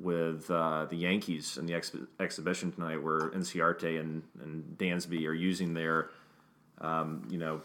with 0.00 0.50
uh, 0.50 0.86
the 0.86 0.96
Yankees 0.96 1.58
in 1.58 1.66
the 1.66 1.74
ex- 1.74 1.94
exhibition 2.18 2.72
tonight, 2.72 3.02
where 3.02 3.28
Inciarte 3.32 4.00
and, 4.00 4.22
and 4.42 4.64
Dansby 4.78 5.26
are 5.26 5.34
using 5.34 5.74
their 5.74 6.08
um, 6.80 7.28
you 7.28 7.36
know 7.36 7.60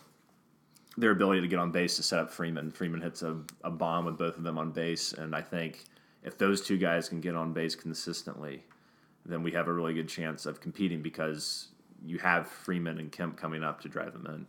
their 0.98 1.12
ability 1.12 1.40
to 1.40 1.48
get 1.48 1.60
on 1.60 1.72
base 1.72 1.96
to 1.96 2.04
set 2.04 2.20
up 2.20 2.30
Freeman. 2.30 2.70
Freeman 2.70 3.00
hits 3.00 3.22
a, 3.22 3.38
a 3.63 3.72
bomb 3.72 4.04
with 4.04 4.18
both 4.18 4.36
of 4.36 4.44
them 4.44 4.58
on 4.58 4.72
base, 4.72 5.13
and 5.13 5.34
I 5.34 5.42
think 5.42 5.86
if 6.24 6.38
those 6.38 6.62
two 6.62 6.78
guys 6.78 7.08
can 7.08 7.22
get 7.22 7.38
on 7.38 7.54
base 7.54 7.74
consistently, 7.74 8.66
then 9.25 9.44
we 9.44 9.52
have 9.54 9.70
a 9.70 9.74
really 9.74 9.94
good 9.94 10.10
chance 10.10 10.46
of 10.46 10.60
competing 10.60 11.02
because 11.02 11.70
you 12.06 12.18
have 12.18 12.50
Freeman 12.50 13.00
and 13.00 13.13
Kemp 13.13 13.38
coming 13.38 13.63
up 13.63 13.80
to 13.80 13.88
drive 13.88 14.12
them 14.12 14.25
in. 14.25 14.46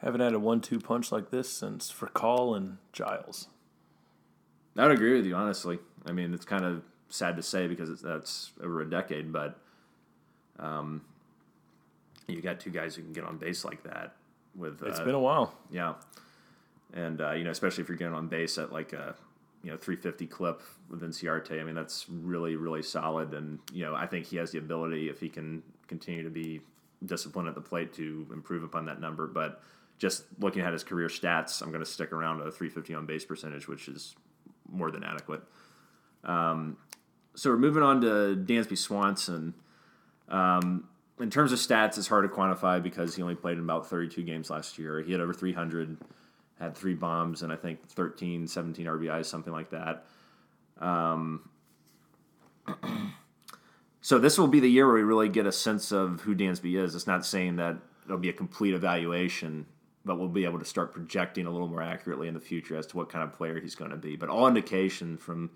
Haven't 0.00 0.20
had 0.20 0.32
a 0.32 0.38
one-two 0.38 0.80
punch 0.80 1.12
like 1.12 1.30
this 1.30 1.52
since 1.52 1.92
Furcal 1.92 2.56
and 2.56 2.78
Giles. 2.92 3.48
I 4.76 4.82
would 4.84 4.92
agree 4.92 5.14
with 5.14 5.26
you, 5.26 5.34
honestly. 5.34 5.78
I 6.06 6.12
mean, 6.12 6.32
it's 6.32 6.46
kind 6.46 6.64
of 6.64 6.82
sad 7.10 7.36
to 7.36 7.42
say 7.42 7.66
because 7.66 7.90
it's, 7.90 8.00
that's 8.00 8.52
over 8.62 8.80
a 8.80 8.88
decade, 8.88 9.32
but 9.32 9.58
um, 10.58 11.02
you 12.26 12.40
got 12.40 12.60
two 12.60 12.70
guys 12.70 12.94
who 12.94 13.02
can 13.02 13.12
get 13.12 13.24
on 13.24 13.36
base 13.36 13.64
like 13.64 13.82
that. 13.82 14.14
With 14.56 14.82
it's 14.82 14.98
been 14.98 15.14
a 15.14 15.20
while. 15.20 15.54
yeah, 15.70 15.94
and 16.92 17.20
uh, 17.20 17.32
you 17.32 17.44
know, 17.44 17.50
especially 17.50 17.82
if 17.82 17.88
you're 17.88 17.96
getting 17.96 18.14
on 18.14 18.26
base 18.26 18.58
at 18.58 18.72
like 18.72 18.92
a 18.92 19.14
you 19.62 19.70
know 19.70 19.76
350 19.76 20.26
clip 20.26 20.62
with 20.88 21.02
Inciarte, 21.02 21.60
I 21.60 21.62
mean, 21.62 21.76
that's 21.76 22.06
really 22.08 22.56
really 22.56 22.82
solid. 22.82 23.32
And 23.32 23.60
you 23.72 23.84
know, 23.84 23.94
I 23.94 24.06
think 24.06 24.26
he 24.26 24.38
has 24.38 24.50
the 24.50 24.58
ability 24.58 25.08
if 25.08 25.20
he 25.20 25.28
can 25.28 25.62
continue 25.86 26.24
to 26.24 26.30
be 26.30 26.62
disciplined 27.06 27.48
at 27.48 27.54
the 27.54 27.60
plate 27.60 27.92
to 27.94 28.26
improve 28.32 28.64
upon 28.64 28.86
that 28.86 29.00
number. 29.00 29.28
But 29.28 29.62
just 30.00 30.24
looking 30.40 30.62
at 30.62 30.72
his 30.72 30.82
career 30.82 31.08
stats, 31.08 31.60
I'm 31.62 31.68
going 31.68 31.84
to 31.84 31.90
stick 31.90 32.10
around 32.10 32.40
a 32.40 32.50
350 32.50 32.94
on 32.94 33.04
base 33.06 33.24
percentage, 33.24 33.68
which 33.68 33.86
is 33.86 34.16
more 34.68 34.90
than 34.90 35.04
adequate. 35.04 35.42
Um, 36.24 36.78
so 37.34 37.50
we're 37.50 37.58
moving 37.58 37.82
on 37.82 38.00
to 38.00 38.34
Dansby 38.34 38.78
Swanson. 38.78 39.54
Um, 40.28 40.88
in 41.20 41.28
terms 41.28 41.52
of 41.52 41.58
stats, 41.58 41.98
it's 41.98 42.08
hard 42.08 42.28
to 42.28 42.34
quantify 42.34 42.82
because 42.82 43.14
he 43.14 43.20
only 43.20 43.34
played 43.34 43.58
in 43.58 43.64
about 43.64 43.88
32 43.88 44.22
games 44.22 44.48
last 44.48 44.78
year. 44.78 45.02
He 45.02 45.12
had 45.12 45.20
over 45.20 45.34
300, 45.34 45.98
had 46.58 46.74
three 46.74 46.94
bombs, 46.94 47.42
and 47.42 47.52
I 47.52 47.56
think 47.56 47.86
13, 47.86 48.46
17 48.46 48.86
RBIs, 48.86 49.26
something 49.26 49.52
like 49.52 49.68
that. 49.68 50.06
Um, 50.78 51.46
so 54.00 54.18
this 54.18 54.38
will 54.38 54.48
be 54.48 54.60
the 54.60 54.70
year 54.70 54.86
where 54.86 54.94
we 54.94 55.02
really 55.02 55.28
get 55.28 55.44
a 55.44 55.52
sense 55.52 55.92
of 55.92 56.22
who 56.22 56.34
Dansby 56.34 56.82
is. 56.82 56.94
It's 56.94 57.06
not 57.06 57.26
saying 57.26 57.56
that 57.56 57.76
it'll 58.06 58.16
be 58.16 58.30
a 58.30 58.32
complete 58.34 58.72
evaluation, 58.72 59.66
but 60.04 60.18
we'll 60.18 60.28
be 60.28 60.44
able 60.44 60.58
to 60.58 60.64
start 60.64 60.92
projecting 60.92 61.46
a 61.46 61.50
little 61.50 61.68
more 61.68 61.82
accurately 61.82 62.28
in 62.28 62.34
the 62.34 62.40
future 62.40 62.76
as 62.76 62.86
to 62.86 62.96
what 62.96 63.08
kind 63.08 63.22
of 63.22 63.32
player 63.32 63.60
he's 63.60 63.74
going 63.74 63.90
to 63.90 63.96
be. 63.96 64.16
But 64.16 64.28
all 64.28 64.46
indication 64.46 65.16
from 65.16 65.50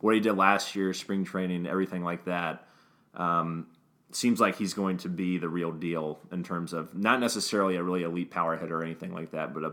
what 0.00 0.14
he 0.14 0.20
did 0.20 0.36
last 0.36 0.74
year, 0.74 0.92
spring 0.92 1.24
training, 1.24 1.66
everything 1.66 2.02
like 2.02 2.24
that, 2.24 2.66
um, 3.14 3.66
seems 4.12 4.40
like 4.40 4.56
he's 4.56 4.74
going 4.74 4.96
to 4.98 5.08
be 5.08 5.38
the 5.38 5.48
real 5.48 5.72
deal 5.72 6.20
in 6.32 6.42
terms 6.42 6.72
of 6.72 6.94
not 6.94 7.20
necessarily 7.20 7.76
a 7.76 7.82
really 7.82 8.02
elite 8.02 8.30
power 8.30 8.56
hitter 8.56 8.80
or 8.80 8.84
anything 8.84 9.12
like 9.12 9.32
that, 9.32 9.52
but 9.52 9.62
a 9.62 9.72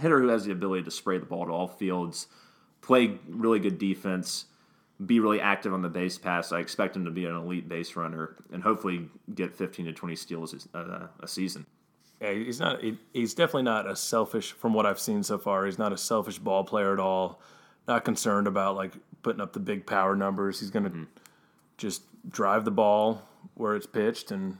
hitter 0.00 0.20
who 0.20 0.28
has 0.28 0.44
the 0.44 0.52
ability 0.52 0.82
to 0.82 0.90
spray 0.90 1.18
the 1.18 1.26
ball 1.26 1.46
to 1.46 1.52
all 1.52 1.68
fields, 1.68 2.26
play 2.80 3.18
really 3.28 3.60
good 3.60 3.78
defense, 3.78 4.46
be 5.04 5.20
really 5.20 5.40
active 5.40 5.72
on 5.72 5.82
the 5.82 5.88
base 5.88 6.18
pass. 6.18 6.52
I 6.52 6.60
expect 6.60 6.96
him 6.96 7.04
to 7.04 7.10
be 7.10 7.26
an 7.26 7.34
elite 7.34 7.68
base 7.68 7.94
runner 7.96 8.36
and 8.52 8.62
hopefully 8.62 9.08
get 9.34 9.54
15 9.54 9.86
to 9.86 9.92
20 9.92 10.16
steals 10.16 10.66
a, 10.72 11.10
a 11.20 11.28
season. 11.28 11.66
Yeah, 12.24 12.32
he's 12.32 12.60
not. 12.60 12.80
He, 12.80 12.98
he's 13.12 13.34
definitely 13.34 13.64
not 13.64 13.88
a 13.88 13.94
selfish. 13.94 14.52
From 14.52 14.72
what 14.72 14.86
I've 14.86 14.98
seen 14.98 15.22
so 15.22 15.36
far, 15.36 15.66
he's 15.66 15.78
not 15.78 15.92
a 15.92 15.98
selfish 15.98 16.38
ball 16.38 16.64
player 16.64 16.92
at 16.92 16.98
all. 16.98 17.40
Not 17.86 18.04
concerned 18.04 18.46
about 18.46 18.76
like 18.76 18.92
putting 19.22 19.42
up 19.42 19.52
the 19.52 19.60
big 19.60 19.86
power 19.86 20.16
numbers. 20.16 20.60
He's 20.60 20.70
going 20.70 20.84
to 20.84 20.90
mm-hmm. 20.90 21.04
just 21.76 22.02
drive 22.30 22.64
the 22.64 22.70
ball 22.70 23.22
where 23.54 23.76
it's 23.76 23.86
pitched, 23.86 24.30
and 24.30 24.56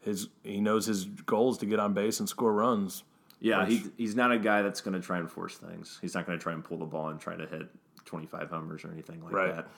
his 0.00 0.28
he 0.44 0.60
knows 0.60 0.84
his 0.84 1.06
goal 1.06 1.52
is 1.52 1.58
to 1.58 1.66
get 1.66 1.78
on 1.78 1.94
base 1.94 2.20
and 2.20 2.28
score 2.28 2.52
runs. 2.52 3.04
Yeah, 3.40 3.64
he, 3.64 3.84
he's 3.96 4.14
not 4.14 4.32
a 4.32 4.38
guy 4.38 4.60
that's 4.60 4.82
going 4.82 5.00
to 5.00 5.04
try 5.04 5.18
and 5.18 5.30
force 5.30 5.56
things. 5.56 5.98
He's 6.02 6.14
not 6.14 6.26
going 6.26 6.38
to 6.38 6.42
try 6.42 6.52
and 6.52 6.62
pull 6.62 6.78
the 6.78 6.84
ball 6.84 7.08
and 7.08 7.18
try 7.18 7.36
to 7.36 7.46
hit 7.46 7.68
25 8.04 8.50
homers 8.50 8.84
or 8.84 8.90
anything 8.92 9.22
like 9.22 9.32
Right. 9.32 9.56
that. 9.56 9.68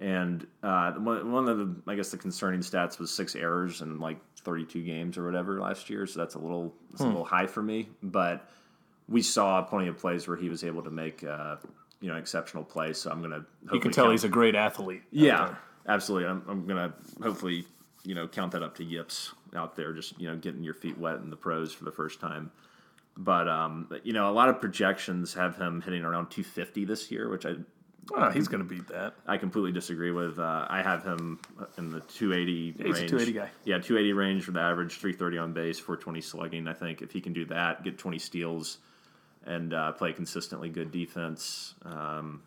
And 0.00 0.46
uh, 0.62 0.92
one 0.92 1.48
of 1.48 1.58
the, 1.58 1.74
I 1.90 1.96
guess, 1.96 2.10
the 2.10 2.18
concerning 2.18 2.60
stats 2.60 3.00
was 3.00 3.10
six 3.10 3.34
errors 3.34 3.80
in 3.80 3.98
like 3.98 4.18
32 4.42 4.82
games 4.82 5.18
or 5.18 5.24
whatever 5.24 5.60
last 5.60 5.90
year. 5.90 6.06
So 6.06 6.20
that's 6.20 6.36
a 6.36 6.38
little, 6.38 6.72
it's 6.92 7.00
a 7.00 7.06
little 7.06 7.24
high 7.24 7.46
for 7.46 7.62
me. 7.62 7.88
But 8.02 8.48
we 9.08 9.22
saw 9.22 9.60
plenty 9.62 9.88
of 9.88 9.98
plays 9.98 10.28
where 10.28 10.36
he 10.36 10.48
was 10.48 10.62
able 10.62 10.82
to 10.82 10.90
make, 10.90 11.24
uh, 11.24 11.56
you 12.00 12.08
know, 12.08 12.16
exceptional 12.16 12.62
plays. 12.62 12.98
So 12.98 13.10
I'm 13.10 13.18
going 13.18 13.32
to. 13.32 13.44
You 13.72 13.80
can 13.80 13.90
tell 13.90 14.10
he's 14.10 14.24
a 14.24 14.28
great 14.28 14.54
athlete. 14.54 15.02
Yeah, 15.10 15.56
absolutely. 15.88 16.28
I'm, 16.28 16.42
I'm 16.48 16.66
gonna 16.66 16.94
hopefully 17.20 17.64
you 18.04 18.14
know 18.14 18.28
count 18.28 18.52
that 18.52 18.62
up 18.62 18.76
to 18.76 18.84
yips 18.84 19.32
out 19.56 19.74
there, 19.74 19.92
just 19.92 20.20
you 20.20 20.28
know 20.28 20.36
getting 20.36 20.62
your 20.62 20.74
feet 20.74 20.98
wet 20.98 21.16
in 21.16 21.30
the 21.30 21.36
pros 21.36 21.72
for 21.72 21.84
the 21.84 21.90
first 21.90 22.20
time. 22.20 22.52
But 23.16 23.48
um, 23.48 23.90
you 24.04 24.12
know, 24.12 24.30
a 24.30 24.32
lot 24.32 24.48
of 24.48 24.60
projections 24.60 25.34
have 25.34 25.56
him 25.56 25.80
hitting 25.80 26.04
around 26.04 26.30
250 26.30 26.84
this 26.84 27.10
year, 27.10 27.28
which 27.28 27.44
I 27.44 27.54
Oh, 28.14 28.30
he's 28.30 28.48
going 28.48 28.62
to 28.62 28.68
beat 28.68 28.88
that. 28.88 29.14
I 29.26 29.36
completely 29.36 29.72
disagree 29.72 30.10
with. 30.10 30.38
Uh, 30.38 30.66
I 30.68 30.82
have 30.82 31.04
him 31.04 31.40
in 31.76 31.90
the 31.90 32.00
280 32.00 32.72
he's 32.72 32.80
a 32.80 32.84
range. 32.84 33.10
280 33.10 33.32
guy. 33.32 33.50
Yeah, 33.64 33.78
280 33.78 34.12
range 34.12 34.44
for 34.44 34.52
the 34.52 34.60
average, 34.60 34.94
330 34.94 35.38
on 35.38 35.52
base, 35.52 35.78
420 35.78 36.20
slugging. 36.20 36.68
I 36.68 36.72
think 36.72 37.02
if 37.02 37.12
he 37.12 37.20
can 37.20 37.32
do 37.32 37.44
that, 37.46 37.84
get 37.84 37.98
20 37.98 38.18
steals, 38.18 38.78
and 39.46 39.74
uh, 39.74 39.92
play 39.92 40.12
consistently 40.12 40.68
good 40.68 40.90
defense, 40.90 41.74
um, 41.84 42.42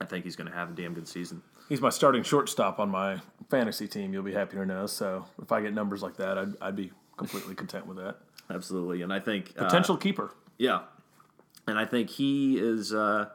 I 0.00 0.04
think 0.04 0.24
he's 0.24 0.36
going 0.36 0.50
to 0.50 0.54
have 0.54 0.70
a 0.70 0.72
damn 0.72 0.94
good 0.94 1.08
season. 1.08 1.42
He's 1.68 1.80
my 1.80 1.90
starting 1.90 2.22
shortstop 2.22 2.78
on 2.78 2.88
my 2.88 3.18
fantasy 3.50 3.86
team. 3.88 4.12
You'll 4.12 4.22
be 4.22 4.32
happy 4.32 4.56
to 4.56 4.64
know. 4.64 4.86
So 4.86 5.26
if 5.42 5.52
I 5.52 5.60
get 5.60 5.74
numbers 5.74 6.02
like 6.02 6.16
that, 6.16 6.38
I'd, 6.38 6.54
I'd 6.60 6.76
be 6.76 6.92
completely 7.16 7.54
content 7.54 7.86
with 7.86 7.98
that. 7.98 8.16
Absolutely, 8.50 9.02
and 9.02 9.12
I 9.12 9.20
think 9.20 9.52
uh, 9.58 9.64
Potential 9.64 9.96
keeper. 9.96 10.32
Yeah, 10.56 10.80
and 11.66 11.78
I 11.78 11.84
think 11.84 12.08
he 12.08 12.58
is. 12.58 12.94
Uh, 12.94 13.28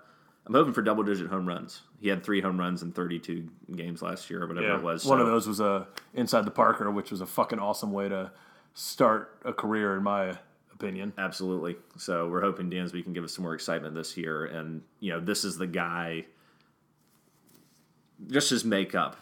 I'm 0.46 0.54
hoping 0.54 0.74
for 0.74 0.82
double 0.82 1.04
digit 1.04 1.28
home 1.28 1.48
runs. 1.48 1.82
He 2.00 2.10
had 2.10 2.24
three 2.24 2.42
home 2.42 2.60
runs 2.60 2.82
in 2.82 2.92
32 2.92 3.50
games 3.76 4.02
last 4.02 4.30
year, 4.30 4.44
or 4.44 4.48
whatever 4.48 4.76
it 4.76 4.84
was. 4.84 5.06
One 5.06 5.22
of 5.22 5.28
those 5.28 5.48
was 5.48 5.60
a 5.60 5.88
inside 6.14 6.46
the 6.46 6.52
Parker, 6.52 6.92
which 6.92 7.12
was 7.12 7.22
a 7.22 7.26
fucking 7.26 7.60
awesome 7.60 7.92
way 7.92 8.10
to 8.10 8.32
start 8.74 9.40
a 9.46 9.54
career, 9.54 9.96
in 9.96 10.04
my 10.04 10.38
opinion. 10.74 11.14
Absolutely. 11.18 11.78
So 11.98 12.28
we're 12.28 12.42
hoping 12.42 12.70
Dansby 12.70 13.04
can 13.04 13.14
give 13.14 13.24
us 13.24 13.34
some 13.34 13.44
more 13.44 13.54
excitement 13.54 13.96
this 13.96 14.18
year, 14.18 14.46
and 14.46 14.82
you 15.00 15.14
know, 15.14 15.20
this 15.20 15.46
is 15.46 15.58
the 15.58 15.68
guy. 15.68 16.26
Just 18.28 18.50
his 18.50 18.64
makeup 18.64 19.18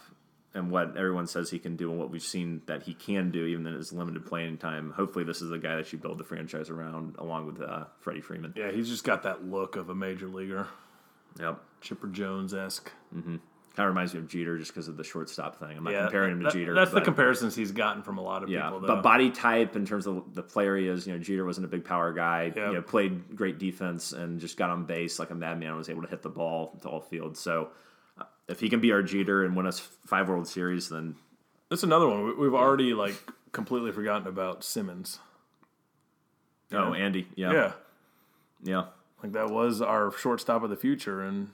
and 0.54 0.70
what 0.70 0.98
everyone 0.98 1.28
says 1.28 1.50
he 1.50 1.60
can 1.60 1.76
do, 1.76 1.90
and 1.92 2.00
what 2.00 2.10
we've 2.10 2.22
seen 2.22 2.62
that 2.66 2.84
he 2.84 2.94
can 2.94 3.32
do, 3.32 3.46
even 3.46 3.66
in 3.66 3.74
his 3.74 3.94
limited 3.94 4.26
playing 4.26 4.58
time. 4.58 4.92
Hopefully, 4.92 5.24
this 5.24 5.42
is 5.42 5.50
the 5.50 5.58
guy 5.58 5.76
that 5.76 5.92
you 5.94 6.00
build 6.00 6.18
the 6.18 6.24
franchise 6.24 6.70
around, 6.70 7.16
along 7.20 7.46
with 7.46 7.62
uh, 7.62 7.86
Freddie 8.00 8.22
Freeman. 8.22 8.54
Yeah, 8.58 8.72
he's 8.72 8.90
just 8.90 9.04
got 9.04 9.24
that 9.24 9.46
look 9.46 9.76
of 9.76 9.90
a 9.90 9.96
major 9.96 10.28
leaguer, 10.28 10.68
Yep. 11.40 11.60
Chipper 11.82 12.08
Jones 12.08 12.54
esque. 12.54 12.92
Mm-hmm. 13.16 13.38
Kind 13.74 13.88
of 13.88 13.96
reminds 13.96 14.14
me 14.14 14.20
of 14.20 14.28
Jeter, 14.28 14.58
just 14.58 14.72
because 14.72 14.90
of 14.90 14.98
the 14.98 15.04
shortstop 15.04 15.58
thing. 15.58 15.78
I'm 15.78 15.84
not 15.86 15.94
Yeah, 15.94 16.02
comparing 16.04 16.34
him 16.34 16.40
to 16.40 16.44
that- 16.46 16.54
Jeter. 16.54 16.74
That's 16.74 16.92
the 16.92 17.00
comparisons 17.00 17.56
he's 17.56 17.72
gotten 17.72 18.04
from 18.04 18.18
a 18.18 18.22
lot 18.22 18.44
of 18.44 18.50
Yeah, 18.50 18.64
people. 18.64 18.82
Though. 18.82 18.88
but 18.88 19.02
body 19.02 19.32
type 19.32 19.78
in 19.78 19.86
terms 19.86 20.08
of 20.08 20.36
the 20.36 20.44
player 20.44 20.76
he 20.76 20.88
is, 20.90 21.08
you 21.08 21.14
know, 21.14 21.20
Jeter 21.20 21.46
wasn't 21.46 21.66
a 21.66 21.70
big 21.70 21.86
power 21.86 22.12
guy. 22.12 22.52
Yeah. 22.54 22.68
You 22.68 22.74
know, 22.76 22.82
played 22.82 23.34
great 23.36 23.60
defense 23.60 24.12
and 24.12 24.42
just 24.42 24.58
got 24.58 24.70
on 24.72 24.84
base 24.86 25.20
like 25.20 25.30
a 25.30 25.36
madman. 25.36 25.70
And 25.70 25.78
was 25.78 25.88
able 25.90 26.02
to 26.02 26.10
hit 26.10 26.22
the 26.22 26.30
ball 26.30 26.78
to 26.82 26.90
all 26.90 27.00
fields. 27.00 27.40
So 27.40 27.70
If 28.50 28.60
he 28.60 28.68
can 28.68 28.82
be 28.82 28.92
our 28.92 29.02
Jeter 29.02 29.46
and 29.46 29.56
win 29.56 29.66
us 29.66 29.80
five 29.80 30.28
World 30.28 30.48
Series, 30.50 30.90
then 30.90 31.16
That's 31.70 31.84
another 31.84 32.10
one. 32.10 32.26
We- 32.26 32.34
We've 32.34 32.54
already 32.54 32.94
like 32.94 33.16
completely 33.54 33.94
forgotten 33.94 34.28
about 34.28 34.66
Simmons. 34.66 35.20
oh 36.74 36.94
Andy, 36.94 37.28
yeah, 37.36 37.52
Yeah, 37.54 37.72
yeah, 38.64 38.84
like 39.24 39.32
that 39.34 39.50
was 39.50 39.82
our 39.82 40.12
shortstop 40.12 40.64
of 40.64 40.70
the 40.70 40.76
future, 40.76 41.22
and 41.22 41.50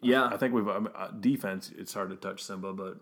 yeah. 0.00 0.26
I 0.26 0.36
think 0.36 0.54
we've 0.54 0.68
I 0.68 0.78
mean, 0.78 0.88
uh, 0.94 1.08
defense. 1.08 1.70
It's 1.76 1.94
hard 1.94 2.10
to 2.10 2.16
touch 2.16 2.42
Simba, 2.42 2.72
but 2.72 2.98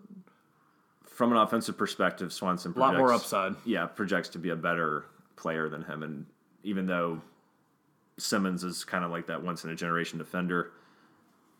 From 1.05 1.31
an 1.31 1.37
offensive 1.37 1.77
perspective, 1.77 2.31
Swanson 2.33 2.71
a 2.71 2.73
projects, 2.75 2.93
lot 2.93 2.97
more 2.99 3.13
upside. 3.13 3.55
Yeah, 3.65 3.85
projects 3.87 4.29
to 4.29 4.39
be 4.39 4.49
a 4.49 4.55
better 4.55 5.05
player 5.35 5.69
than 5.69 5.83
him, 5.83 6.03
and 6.03 6.25
even 6.63 6.85
though 6.85 7.21
Simmons 8.17 8.63
is 8.63 8.83
kind 8.83 9.03
of 9.03 9.11
like 9.11 9.27
that 9.27 9.43
once 9.43 9.63
in 9.63 9.69
a 9.71 9.75
generation 9.75 10.17
defender, 10.17 10.71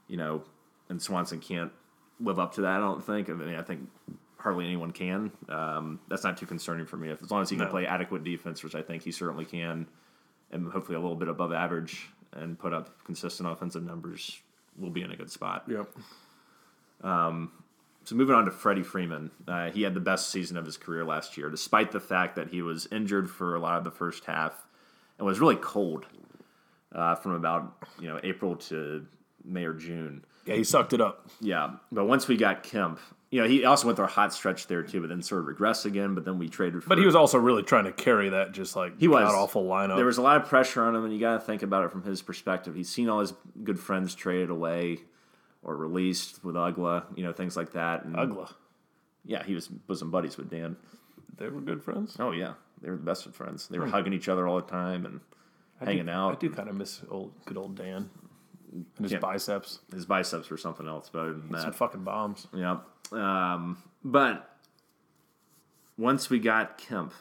you 0.08 0.18
know, 0.18 0.44
and 0.90 1.02
Swanson 1.02 1.40
can't 1.40 1.72
live 2.20 2.40
up 2.40 2.54
to 2.56 2.62
that. 2.62 2.78
I 2.78 2.80
don't 2.80 3.04
think. 3.04 3.30
I 3.30 3.34
mean, 3.34 3.56
I 3.56 3.62
think 3.62 3.88
hardly 4.40 4.66
anyone 4.66 4.92
can. 4.92 5.32
Um, 5.50 6.00
that's 6.08 6.24
not 6.24 6.38
too 6.38 6.46
concerning 6.46 6.86
for 6.86 6.98
me. 6.98 7.10
If 7.10 7.22
as 7.22 7.30
long 7.32 7.42
as 7.42 7.50
he 7.50 7.56
can 7.58 7.66
No. 7.66 7.72
play 7.72 7.86
adequate 7.86 8.24
defense, 8.24 8.64
which 8.64 8.76
I 8.76 8.82
think 8.82 9.04
he 9.04 9.12
certainly 9.12 9.46
can, 9.46 9.88
and 10.52 10.72
hopefully 10.72 10.96
a 10.96 11.00
little 11.00 11.16
bit 11.16 11.28
above 11.28 11.54
average, 11.54 12.10
and 12.34 12.58
put 12.58 12.74
up 12.74 13.04
consistent 13.04 13.50
offensive 13.50 13.84
numbers, 13.84 14.42
we'll 14.78 14.92
be 14.92 15.02
in 15.02 15.12
a 15.12 15.16
good 15.16 15.32
spot. 15.32 15.64
Yep. 15.68 15.90
So 18.08 18.16
moving 18.16 18.36
on 18.36 18.46
to 18.46 18.52
Freddie 18.52 18.84
Freeman, 18.84 19.32
uh, 19.50 19.70
he 19.70 19.82
had 19.82 19.94
the 19.94 20.00
best 20.00 20.30
season 20.30 20.56
of 20.56 20.66
his 20.66 20.78
career 20.78 21.04
last 21.04 21.36
year, 21.36 21.50
despite 21.50 21.92
the 21.92 22.00
fact 22.00 22.38
that 22.38 22.48
he 22.48 22.62
was 22.62 22.88
injured 22.90 23.30
for 23.30 23.54
a 23.54 23.60
lot 23.60 23.78
of 23.78 23.84
the 23.84 23.92
first 23.92 24.24
half 24.24 24.66
and 25.18 25.28
was 25.28 25.42
really 25.42 25.58
cold 25.58 26.06
uh, 26.96 27.16
from 27.16 27.34
about 27.34 27.86
you 28.00 28.08
know 28.08 28.18
April 28.24 28.56
to 28.56 29.06
May 29.44 29.66
or 29.66 29.74
June. 29.74 30.24
Yeah, 30.46 30.56
he 30.56 30.64
sucked 30.64 30.94
it 30.94 31.02
up. 31.02 31.30
Yeah, 31.42 31.72
but 31.92 32.06
once 32.06 32.30
we 32.30 32.38
got 32.38 32.64
Kemp, 32.64 32.98
you 33.30 33.42
know 33.42 33.48
he 33.48 33.66
also 33.66 33.88
went 33.88 33.98
through 33.98 34.06
a 34.06 34.10
hot 34.10 34.34
stretch 34.34 34.68
there 34.68 34.84
too, 34.84 35.02
but 35.02 35.10
then 35.10 35.22
sort 35.22 35.42
of 35.42 35.56
regressed 35.56 35.86
again. 35.86 36.16
But 36.16 36.26
then 36.26 36.40
we 36.40 36.48
traded. 36.48 36.84
For, 36.84 36.90
But 36.90 36.98
he 36.98 37.06
was 37.06 37.16
also 37.16 37.38
really 37.38 37.64
trying 37.64 37.86
to 37.86 37.92
carry 37.92 38.30
that 38.30 38.54
just 38.54 38.76
like 38.76 39.00
He 39.00 39.08
was. 39.08 39.24
god 39.24 39.36
awful 39.36 39.66
lineup. 39.66 39.98
There 39.98 40.06
was 40.06 40.18
a 40.18 40.22
lot 40.22 40.42
of 40.42 40.48
pressure 40.48 40.84
on 40.84 40.96
him, 40.96 41.04
and 41.04 41.14
you 41.14 41.20
got 41.20 41.34
to 41.34 41.40
think 41.40 41.62
about 41.62 41.86
it 41.86 41.92
from 41.92 42.04
his 42.04 42.22
perspective. 42.22 42.76
He's 42.76 42.90
seen 42.90 43.10
all 43.10 43.20
his 43.20 43.34
good 43.64 43.80
friends 43.80 44.16
traded 44.16 44.50
away 44.50 45.00
or 45.62 45.76
released 45.76 46.44
with 46.44 46.56
Uggla, 46.56 47.04
you 47.18 47.24
know, 47.24 47.34
things 47.34 47.58
like 47.58 47.74
that. 47.74 48.06
And, 48.06 48.16
Uggla. 48.16 48.54
Yeah, 49.26 49.44
he 49.44 49.54
was 49.54 49.68
bosom 49.68 50.10
buddies 50.10 50.38
with 50.38 50.50
Dan. 50.50 50.78
They 51.38 51.50
were 51.50 51.60
good 51.60 51.84
friends. 51.84 52.16
Oh 52.20 52.32
yeah, 52.32 52.54
they 52.82 52.90
were 52.90 52.96
the 52.96 53.04
best 53.04 53.26
of 53.26 53.36
friends. 53.36 53.68
They 53.68 53.78
were 53.78 53.88
hugging 53.88 54.14
each 54.14 54.30
other 54.30 54.48
all 54.48 54.56
the 54.56 54.72
time 54.72 55.06
and 55.06 55.20
hanging 55.84 56.06
do, 56.06 56.12
out. 56.12 56.36
I 56.36 56.40
do 56.40 56.50
kind 56.50 56.70
of 56.70 56.76
miss 56.76 57.02
old 57.12 57.34
good 57.46 57.58
old 57.58 57.76
Dan 57.76 58.10
and 58.72 58.86
his 59.00 59.12
Yeah. 59.14 59.20
biceps. 59.20 59.80
His 59.94 60.06
biceps 60.06 60.50
were 60.50 60.58
something 60.58 60.88
else, 60.88 61.10
but 61.10 61.20
other 61.20 61.34
than 61.34 61.58
Some 61.60 61.72
fucking 61.74 62.04
bombs. 62.04 62.48
yeah. 62.54 62.80
Um, 63.12 63.78
but 64.04 64.58
once 65.98 66.30
we 66.30 66.40
got 66.40 66.78
Kemp 66.78 67.14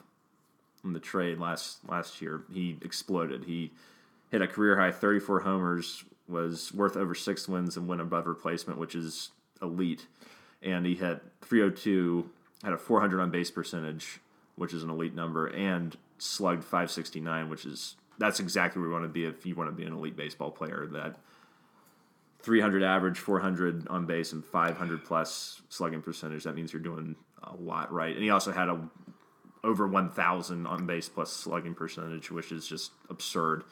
in 0.85 0.93
the 0.93 1.00
trade 1.00 1.38
last 1.38 1.79
last 1.88 2.21
year, 2.21 2.43
he 2.53 2.79
exploded. 2.83 3.45
He 3.45 3.73
hit 4.31 4.43
a 4.43 4.47
career 4.49 4.76
high 4.79 4.93
34 4.93 5.41
homers, 5.41 6.05
was 6.29 6.73
worth 6.75 6.97
over 6.97 7.15
six 7.15 7.49
wins 7.49 7.76
and 7.76 7.87
went 7.87 8.00
above 8.00 8.26
replacement, 8.26 8.79
which 8.79 8.95
is 8.95 9.31
elite. 9.62 10.07
And 10.62 10.85
he 10.87 10.95
hit 10.95 11.23
302, 11.43 12.29
had 12.65 12.73
a 12.73 12.78
400 12.78 13.21
on 13.21 13.30
base 13.30 13.50
percentage, 13.50 14.21
which 14.56 14.73
is 14.75 14.82
an 14.82 14.91
elite 14.91 15.15
number, 15.15 15.47
and 15.47 15.97
slugged 16.19 16.65
569, 16.65 17.49
which 17.49 17.65
is 17.65 17.97
that's 18.19 18.41
exactly 18.41 18.80
where 18.80 18.89
you 18.89 18.93
want 18.93 19.04
to 19.04 19.09
be 19.09 19.25
if 19.25 19.45
you 19.47 19.54
want 19.54 19.69
to 19.71 19.76
be 19.76 19.85
an 19.85 19.93
elite 19.93 20.17
baseball 20.17 20.50
player. 20.50 20.87
That 20.91 21.17
300 22.47 22.85
average, 22.85 23.19
400 23.19 23.89
on 23.89 24.06
base, 24.06 24.30
and 24.32 24.45
500 24.45 25.04
plus 25.04 25.61
slugging 25.69 26.00
percentage. 26.00 26.45
That 26.45 26.54
means 26.54 26.73
you're 26.73 26.80
doing 26.80 27.17
a 27.43 27.56
lot 27.56 27.93
right. 27.93 28.15
And 28.15 28.23
he 28.23 28.30
also 28.30 28.52
had 28.52 28.69
a 28.69 28.89
over 29.65 29.89
1,000 29.89 30.65
on 30.65 30.87
base 30.87 31.09
plus 31.09 31.32
slugging 31.32 31.75
percentage, 31.75 32.30
which 32.30 32.52
is 32.52 32.65
just 32.69 32.93
absurd. 33.11 33.65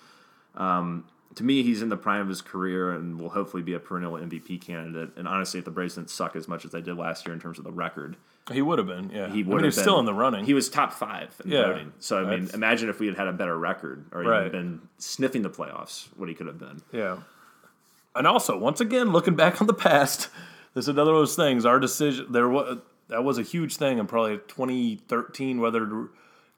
Um, 0.57 1.07
to 1.37 1.45
me, 1.45 1.63
he's 1.63 1.83
in 1.83 1.89
the 1.89 1.97
prime 1.97 2.21
of 2.23 2.29
his 2.29 2.43
career 2.43 2.91
and 2.91 3.21
will 3.21 3.29
hopefully 3.31 3.63
be 3.63 3.75
a 3.75 3.79
perennial 3.79 4.15
MVP 4.15 4.61
candidate. 4.61 5.11
And 5.17 5.29
honestly, 5.29 5.59
if 5.59 5.65
the 5.65 5.71
Braves 5.71 5.95
didn't 5.95 6.11
suck 6.11 6.35
as 6.35 6.49
much 6.49 6.65
as 6.65 6.73
they 6.73 6.81
did 6.81 6.97
last 6.97 7.25
year 7.27 7.33
in 7.33 7.41
terms 7.41 7.59
of 7.59 7.65
the 7.65 7.71
record, 7.73 8.17
He 8.53 8.61
would 8.61 8.79
have 8.79 8.89
been. 8.89 9.09
Yeah, 9.11 9.29
he 9.29 9.43
I 9.45 9.47
would 9.47 9.47
mean, 9.47 9.51
have 9.59 9.65
he's 9.67 9.75
been, 9.77 9.83
still 9.85 10.01
in 10.01 10.05
the 10.05 10.15
running. 10.15 10.45
He 10.45 10.53
was 10.55 10.69
top 10.69 10.93
five 10.93 11.33
in 11.45 11.53
Yeah, 11.53 11.67
voting. 11.67 11.93
So 12.01 12.25
I 12.27 12.37
mean, 12.37 12.51
imagine 12.53 12.89
if 12.89 12.99
we 12.99 13.07
had 13.07 13.17
had 13.17 13.29
a 13.29 13.33
better 13.33 13.57
record 13.57 14.07
or 14.11 14.23
Right. 14.23 14.47
even 14.49 14.53
been 14.53 14.89
sniffing 14.99 15.43
the 15.43 15.51
playoffs, 15.51 16.09
what 16.17 16.29
he 16.29 16.35
could 16.35 16.49
have 16.49 16.59
been. 16.59 16.83
Yeah. 16.93 17.19
And 18.15 18.27
also, 18.27 18.57
once 18.57 18.81
again, 18.81 19.13
looking 19.13 19.35
back 19.35 19.61
on 19.61 19.67
the 19.67 19.75
past, 19.75 20.29
this 20.75 20.85
is 20.85 20.89
another 20.89 21.13
of 21.13 21.19
those 21.19 21.37
things. 21.37 21.65
Our 21.67 21.81
decision 21.81 22.31
there 22.31 22.49
was 22.49 22.79
that 23.09 23.25
was 23.25 23.39
a 23.39 23.43
huge 23.43 23.77
thing 23.77 23.99
in 23.99 24.07
probably 24.07 24.39
2013 24.49 25.61
whether 25.61 25.81
to 25.81 26.11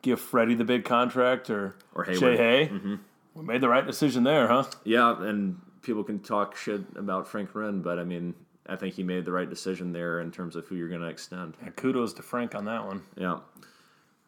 give 0.02 0.20
Freddie 0.20 0.54
the 0.54 0.64
big 0.64 0.84
contract 0.84 1.50
or 1.50 1.76
Or 1.94 2.04
Heyward. 2.04 2.36
Hay. 2.36 2.68
Mm-hmm. 2.72 2.94
We 3.34 3.44
made 3.44 3.60
the 3.60 3.68
right 3.68 3.86
decision 3.86 4.22
there, 4.24 4.48
huh? 4.48 4.64
Yeah, 4.84 5.20
and 5.22 5.60
people 5.82 6.04
can 6.04 6.20
talk 6.20 6.56
shit 6.56 6.82
about 6.96 7.28
Frank 7.28 7.54
Wren, 7.54 7.82
but 7.82 7.98
I 7.98 8.04
mean, 8.04 8.34
I 8.66 8.76
think 8.76 8.94
he 8.94 9.02
made 9.02 9.24
the 9.24 9.32
right 9.32 9.48
decision 9.48 9.92
there 9.92 10.20
in 10.20 10.30
terms 10.30 10.56
of 10.56 10.66
who 10.66 10.74
you're 10.74 10.88
going 10.88 11.02
to 11.02 11.08
extend. 11.08 11.54
Kudos 11.76 12.14
to 12.14 12.22
Frank 12.22 12.54
on 12.54 12.64
that 12.64 12.86
one. 12.86 13.02
Yeah. 13.16 13.40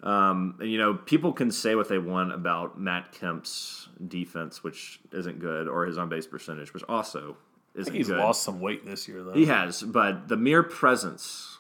Um, 0.03 0.57
and, 0.61 0.71
you 0.71 0.79
know, 0.79 0.95
people 0.95 1.33
can 1.33 1.51
say 1.51 1.75
what 1.75 1.89
they 1.89 1.99
want 1.99 2.33
about 2.33 2.81
Matt 2.81 3.11
Kemp's 3.13 3.89
defense, 4.07 4.63
which 4.63 5.01
isn't 5.13 5.41
good, 5.41 5.67
or 5.67 5.87
his 5.87 5.99
on 5.99 6.09
base 6.09 6.27
percentage, 6.27 6.73
which 6.73 6.85
also 6.89 7.37
isn't 7.75 7.93
good. 7.93 7.99
He's 7.99 8.09
good. 8.09 8.19
lost 8.19 8.43
some 8.45 8.61
weight 8.61 8.85
this 8.87 9.09
year, 9.09 9.25
though. 9.25 9.33
He 9.33 9.47
has, 9.47 9.83
but 9.83 10.29
the 10.29 10.37
mere 10.37 10.63
presence 10.63 11.59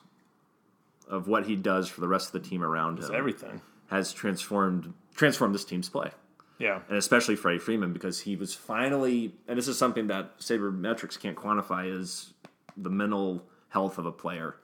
of 1.08 1.26
what 1.26 1.46
he 1.46 1.56
does 1.56 1.88
for 1.88 2.00
the 2.00 2.06
rest 2.08 2.32
of 2.34 2.42
the 2.42 2.48
team 2.48 2.62
around 2.62 2.98
him 2.98 3.10
Everything. 3.14 3.60
has 3.88 4.12
transformed 4.12 4.92
transformed 5.16 5.54
this 5.54 5.64
team's 5.64 5.88
play 5.88 6.10
Yeah. 6.58 6.80
and 6.88 6.96
especially 6.98 7.34
Freddie 7.34 7.58
Freeman 7.58 7.92
because 7.92 8.20
he 8.20 8.36
was 8.36 8.54
finally, 8.54 9.34
and 9.48 9.58
this 9.58 9.66
is 9.66 9.76
something 9.78 10.06
that 10.08 10.38
sabermetrics 10.38 11.18
can't 11.18 11.36
quantify, 11.36 11.90
is 11.92 12.34
the 12.76 12.90
mental 12.90 13.44
health 13.70 13.98
of 13.98 14.06
a 14.06 14.12
player. 14.12 14.54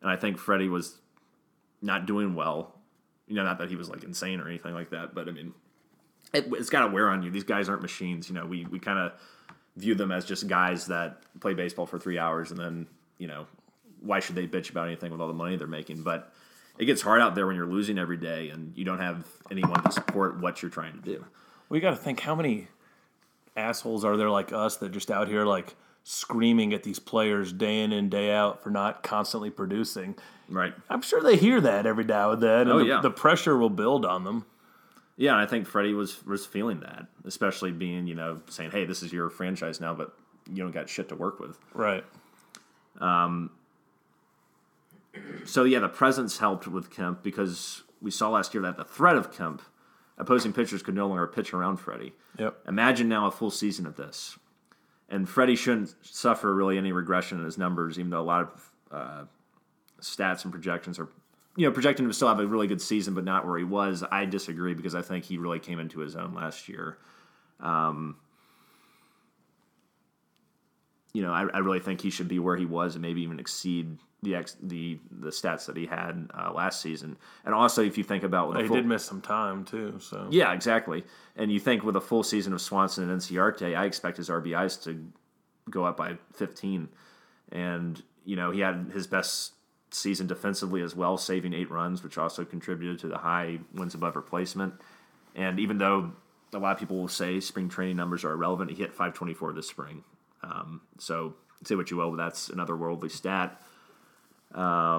And 0.00 0.10
I 0.10 0.16
think 0.16 0.38
Freddie 0.38 0.68
was 0.68 0.98
not 1.80 2.06
doing 2.06 2.34
well. 2.34 2.73
You 3.26 3.34
know, 3.34 3.44
not 3.44 3.58
that 3.58 3.70
he 3.70 3.76
was 3.76 3.88
like 3.88 4.04
insane 4.04 4.40
or 4.40 4.48
anything 4.48 4.74
like 4.74 4.90
that, 4.90 5.14
but 5.14 5.28
I 5.28 5.32
mean, 5.32 5.54
it, 6.32 6.46
it's 6.52 6.70
got 6.70 6.86
to 6.86 6.92
wear 6.92 7.08
on 7.08 7.22
you. 7.22 7.30
These 7.30 7.44
guys 7.44 7.68
aren't 7.68 7.82
machines. 7.82 8.28
You 8.28 8.34
know, 8.34 8.46
we 8.46 8.66
we 8.66 8.78
kind 8.78 8.98
of 8.98 9.12
view 9.76 9.94
them 9.94 10.12
as 10.12 10.24
just 10.24 10.46
guys 10.46 10.86
that 10.86 11.22
play 11.40 11.54
baseball 11.54 11.86
for 11.86 11.98
three 11.98 12.16
hours 12.16 12.52
and 12.52 12.60
then 12.60 12.86
you 13.18 13.26
know 13.26 13.44
why 14.00 14.20
should 14.20 14.36
they 14.36 14.46
bitch 14.46 14.70
about 14.70 14.86
anything 14.86 15.10
with 15.10 15.20
all 15.20 15.28
the 15.28 15.34
money 15.34 15.56
they're 15.56 15.66
making? 15.66 16.02
But 16.02 16.32
it 16.78 16.84
gets 16.84 17.02
hard 17.02 17.20
out 17.20 17.34
there 17.34 17.46
when 17.46 17.56
you're 17.56 17.66
losing 17.66 17.98
every 17.98 18.16
day 18.16 18.50
and 18.50 18.76
you 18.76 18.84
don't 18.84 18.98
have 18.98 19.26
anyone 19.50 19.82
to 19.82 19.90
support 19.90 20.40
what 20.40 20.60
you're 20.60 20.70
trying 20.70 20.92
to 20.92 21.00
do. 21.00 21.24
We 21.68 21.80
got 21.80 21.90
to 21.90 21.96
think 21.96 22.20
how 22.20 22.34
many 22.34 22.68
assholes 23.56 24.04
are 24.04 24.16
there 24.16 24.30
like 24.30 24.52
us 24.52 24.76
that 24.78 24.92
just 24.92 25.10
out 25.10 25.28
here 25.28 25.44
like 25.44 25.74
screaming 26.04 26.72
at 26.74 26.82
these 26.82 26.98
players 26.98 27.52
day 27.52 27.80
in 27.82 27.90
and 27.92 28.10
day 28.10 28.30
out 28.30 28.62
for 28.62 28.70
not 28.70 29.02
constantly 29.02 29.50
producing. 29.50 30.14
Right. 30.48 30.74
I'm 30.90 31.00
sure 31.02 31.22
they 31.22 31.36
hear 31.36 31.60
that 31.62 31.86
every 31.86 32.04
now 32.04 32.32
and 32.32 32.42
then, 32.42 32.60
and 32.62 32.72
Oh, 32.72 32.78
the, 32.78 32.84
yeah. 32.84 33.00
the 33.00 33.10
pressure 33.10 33.56
will 33.56 33.70
build 33.70 34.04
on 34.04 34.24
them. 34.24 34.44
Yeah, 35.16 35.32
and 35.32 35.40
I 35.40 35.46
think 35.46 35.66
Freddie 35.66 35.94
was 35.94 36.24
was 36.26 36.44
feeling 36.44 36.80
that, 36.80 37.06
especially 37.24 37.70
being 37.72 38.06
you 38.06 38.14
know 38.16 38.42
saying, 38.50 38.72
"Hey, 38.72 38.84
this 38.84 39.02
is 39.02 39.12
your 39.12 39.30
franchise 39.30 39.80
now, 39.80 39.94
but 39.94 40.12
you 40.50 40.56
don't 40.62 40.72
got 40.72 40.88
shit 40.88 41.08
to 41.10 41.14
work 41.14 41.38
with." 41.40 41.56
Right. 41.72 42.04
Um. 43.00 43.50
So 45.44 45.64
yeah, 45.64 45.78
the 45.78 45.88
presence 45.88 46.38
helped 46.38 46.66
with 46.66 46.90
Kemp 46.90 47.22
because 47.22 47.84
we 48.02 48.10
saw 48.10 48.28
last 48.30 48.52
year 48.54 48.62
that 48.64 48.76
the 48.76 48.84
threat 48.84 49.16
of 49.16 49.32
Kemp, 49.32 49.62
opposing 50.18 50.52
pitchers 50.52 50.82
could 50.82 50.94
no 50.96 51.06
longer 51.06 51.26
pitch 51.28 51.54
around 51.54 51.76
Freddie. 51.76 52.12
Yep. 52.38 52.58
Imagine 52.66 53.08
now 53.08 53.26
a 53.26 53.30
full 53.30 53.50
season 53.52 53.86
of 53.86 53.94
this, 53.96 54.36
and 55.08 55.28
Freddie 55.28 55.56
shouldn't 55.56 55.94
suffer 56.02 56.54
really 56.54 56.78
any 56.78 56.92
regression 56.92 57.38
in 57.38 57.44
his 57.44 57.58
numbers, 57.58 57.98
even 57.98 58.10
though 58.10 58.20
a 58.20 58.22
lot 58.22 58.40
of 58.42 58.70
uh, 58.90 59.24
stats 60.00 60.44
and 60.44 60.52
projections 60.52 60.98
are, 60.98 61.08
you 61.56 61.66
know, 61.66 61.72
projecting 61.72 62.04
him 62.04 62.10
to 62.10 62.14
still 62.14 62.28
have 62.28 62.40
a 62.40 62.46
really 62.46 62.66
good 62.66 62.80
season, 62.80 63.14
but 63.14 63.24
not 63.24 63.46
where 63.46 63.58
he 63.58 63.64
was. 63.64 64.02
I 64.10 64.24
disagree 64.24 64.74
because 64.74 64.94
I 64.94 65.02
think 65.02 65.24
he 65.24 65.36
really 65.38 65.58
came 65.58 65.78
into 65.78 66.00
his 66.00 66.16
own 66.16 66.34
last 66.34 66.68
year. 66.68 66.98
Um, 67.60 68.16
you 71.12 71.22
know, 71.22 71.32
I, 71.32 71.46
I 71.54 71.58
really 71.58 71.80
think 71.80 72.00
he 72.00 72.10
should 72.10 72.28
be 72.28 72.38
where 72.38 72.56
he 72.56 72.66
was 72.66 72.96
and 72.96 73.02
maybe 73.02 73.22
even 73.22 73.38
exceed 73.38 73.98
the 74.24 74.34
ex, 74.34 74.56
the 74.62 74.98
the 75.10 75.30
stats 75.30 75.66
that 75.66 75.76
he 75.76 75.86
had 75.86 76.28
uh, 76.36 76.52
last 76.52 76.80
season. 76.80 77.16
And 77.44 77.54
also, 77.54 77.82
if 77.82 77.96
you 77.96 78.04
think 78.04 78.24
about 78.24 78.48
with 78.48 78.58
a 78.58 78.62
He 78.62 78.68
did 78.68 78.86
miss 78.86 79.04
some 79.04 79.20
time 79.20 79.64
too, 79.64 79.98
so 80.00 80.26
yeah, 80.30 80.52
exactly. 80.52 81.04
And 81.36 81.52
you 81.52 81.60
think 81.60 81.84
with 81.84 81.96
a 81.96 82.00
full 82.00 82.22
season 82.22 82.52
of 82.52 82.60
Swanson 82.60 83.08
and 83.08 83.20
Inciarte, 83.20 83.76
I 83.76 83.84
expect 83.84 84.16
his 84.16 84.28
RBIs 84.28 84.82
to 84.84 85.04
go 85.70 85.84
up 85.84 85.96
by 85.96 86.16
15. 86.34 86.88
And, 87.52 88.02
you 88.24 88.36
know, 88.36 88.50
he 88.50 88.60
had 88.60 88.90
his 88.92 89.06
best 89.06 89.52
season 89.90 90.26
defensively 90.26 90.82
as 90.82 90.94
well, 90.96 91.16
saving 91.16 91.54
eight 91.54 91.70
runs, 91.70 92.02
which 92.02 92.18
also 92.18 92.44
contributed 92.44 92.98
to 93.00 93.08
the 93.08 93.18
high 93.18 93.58
wins 93.72 93.94
above 93.94 94.16
replacement. 94.16 94.74
And 95.34 95.58
even 95.58 95.78
though 95.78 96.12
a 96.52 96.58
lot 96.58 96.72
of 96.72 96.78
people 96.78 96.96
will 96.96 97.08
say 97.08 97.40
spring 97.40 97.68
training 97.68 97.96
numbers 97.96 98.24
are 98.24 98.32
irrelevant, 98.32 98.70
he 98.70 98.76
hit 98.76 98.90
524 98.90 99.52
this 99.52 99.68
spring. 99.68 100.04
Um, 100.42 100.82
so 100.98 101.34
say 101.64 101.74
what 101.74 101.90
you 101.90 101.96
will, 101.96 102.10
but 102.10 102.16
that's 102.16 102.48
another 102.48 102.76
worldly 102.76 103.08
stat. 103.08 103.60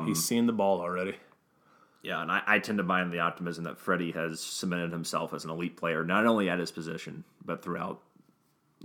He's 0.07 0.23
seen 0.23 0.45
the 0.45 0.53
ball 0.53 0.81
already. 0.81 1.15
Yeah, 2.03 2.21
and 2.21 2.31
I, 2.31 2.43
I 2.45 2.59
tend 2.59 2.77
to 2.77 2.83
buy 2.83 3.01
in 3.01 3.09
the 3.09 3.19
optimism 3.19 3.63
that 3.63 3.79
Freddie 3.79 4.11
has 4.11 4.39
cemented 4.39 4.91
himself 4.91 5.33
as 5.33 5.43
an 5.43 5.49
elite 5.49 5.75
player, 5.75 6.03
not 6.03 6.27
only 6.27 6.49
at 6.49 6.59
his 6.59 6.71
position, 6.71 7.23
but 7.43 7.63
throughout 7.63 8.01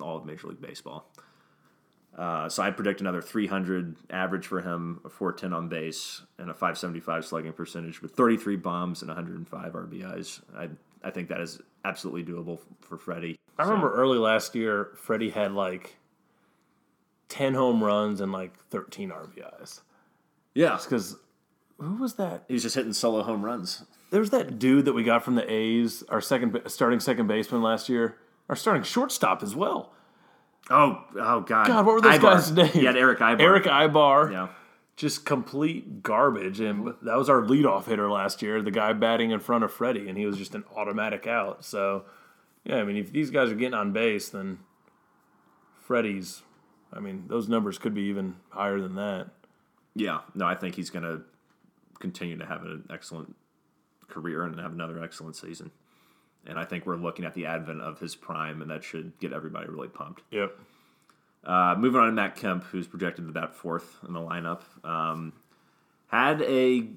all 0.00 0.16
of 0.16 0.24
Major 0.24 0.46
League 0.46 0.60
Baseball. 0.60 1.06
Uh, 2.16 2.48
so 2.48 2.62
I 2.62 2.70
predict 2.70 3.00
another 3.00 3.20
300 3.20 3.94
average 4.10 4.46
for 4.46 4.60
him, 4.60 5.00
a 5.04 5.08
410 5.08 5.52
on 5.52 5.68
base, 5.68 6.22
and 6.38 6.50
a 6.50 6.54
575 6.54 7.24
slugging 7.24 7.52
percentage 7.52 8.02
with 8.02 8.12
33 8.12 8.56
bombs 8.56 9.02
and 9.02 9.08
105 9.08 9.72
RBIs. 9.72 10.40
I 10.56 10.68
I 11.02 11.10
think 11.10 11.28
that 11.28 11.40
is 11.40 11.60
absolutely 11.84 12.24
doable 12.24 12.60
for 12.80 12.98
Freddie. 12.98 13.38
I 13.58 13.62
remember 13.62 13.94
early 13.94 14.18
last 14.18 14.54
year, 14.54 14.90
Freddie 14.96 15.30
had 15.30 15.52
like 15.52 15.96
10 17.28 17.54
home 17.54 17.82
runs 17.82 18.20
and 18.20 18.32
like 18.32 18.52
13 18.70 19.10
RBIs. 19.10 19.80
Yeah, 20.54 20.78
Because 20.82 21.16
who 21.78 21.94
was 21.96 22.14
that? 22.14 22.44
he's 22.48 22.62
just 22.62 22.74
hitting 22.74 22.92
solo 22.92 23.22
home 23.22 23.44
runs. 23.44 23.84
There 24.10 24.20
was 24.20 24.30
that 24.30 24.58
dude 24.58 24.84
that 24.86 24.92
we 24.92 25.04
got 25.04 25.24
from 25.24 25.36
the 25.36 25.50
A's, 25.50 26.02
our 26.08 26.20
second 26.20 26.60
starting 26.66 26.98
second 27.00 27.26
baseman 27.28 27.62
last 27.62 27.88
year, 27.88 28.16
our 28.48 28.56
starting 28.56 28.82
shortstop 28.82 29.42
as 29.42 29.54
well. 29.54 29.92
Oh, 30.68 31.04
oh 31.16 31.40
God! 31.40 31.66
God, 31.68 31.86
what 31.86 31.94
were 31.94 32.00
those 32.00 32.18
Aybar. 32.18 32.22
guys' 32.22 32.50
names? 32.52 32.72
Had 32.74 32.96
Erick 32.96 33.20
Aybar. 33.20 33.40
Erick 33.40 33.64
Aybar. 33.64 34.32
Yeah. 34.32 34.48
Just 34.96 35.24
complete 35.24 36.02
garbage. 36.02 36.60
And 36.60 36.88
that 37.02 37.16
was 37.16 37.30
our 37.30 37.40
leadoff 37.40 37.86
hitter 37.86 38.10
last 38.10 38.42
year, 38.42 38.60
the 38.60 38.70
guy 38.70 38.92
batting 38.92 39.30
in 39.30 39.40
front 39.40 39.64
of 39.64 39.72
Freddie, 39.72 40.08
and 40.08 40.18
he 40.18 40.26
was 40.26 40.36
just 40.36 40.54
an 40.54 40.64
automatic 40.76 41.26
out. 41.26 41.64
So, 41.64 42.04
yeah, 42.64 42.76
I 42.76 42.84
mean, 42.84 42.96
if 42.96 43.10
these 43.12 43.30
guys 43.30 43.50
are 43.50 43.54
getting 43.54 43.74
on 43.74 43.92
base, 43.92 44.28
then 44.28 44.58
Freddie's, 45.80 46.42
I 46.92 47.00
mean, 47.00 47.24
those 47.28 47.48
numbers 47.48 47.78
could 47.78 47.94
be 47.94 48.02
even 48.02 48.36
higher 48.50 48.80
than 48.80 48.94
that. 48.96 49.28
Yeah, 49.94 50.20
no, 50.34 50.46
I 50.46 50.54
think 50.54 50.74
he's 50.74 50.90
going 50.90 51.04
to 51.04 51.22
continue 51.98 52.38
to 52.38 52.46
have 52.46 52.62
an 52.62 52.84
excellent 52.90 53.34
career 54.08 54.44
and 54.44 54.58
have 54.58 54.72
another 54.72 55.02
excellent 55.02 55.36
season. 55.36 55.70
And 56.46 56.58
I 56.58 56.64
think 56.64 56.86
we're 56.86 56.96
looking 56.96 57.24
at 57.24 57.34
the 57.34 57.46
advent 57.46 57.82
of 57.82 57.98
his 57.98 58.14
prime, 58.14 58.62
and 58.62 58.70
that 58.70 58.82
should 58.82 59.18
get 59.20 59.32
everybody 59.32 59.68
really 59.68 59.88
pumped. 59.88 60.22
Yep. 60.30 60.56
Uh, 61.44 61.74
moving 61.78 62.00
on 62.00 62.06
to 62.06 62.12
Matt 62.12 62.36
Kemp, 62.36 62.64
who's 62.64 62.86
projected 62.86 63.26
to 63.26 63.32
bat 63.32 63.54
fourth 63.54 63.98
in 64.06 64.12
the 64.12 64.20
lineup, 64.20 64.62
um, 64.84 65.32
had 66.08 66.42
a 66.42 66.88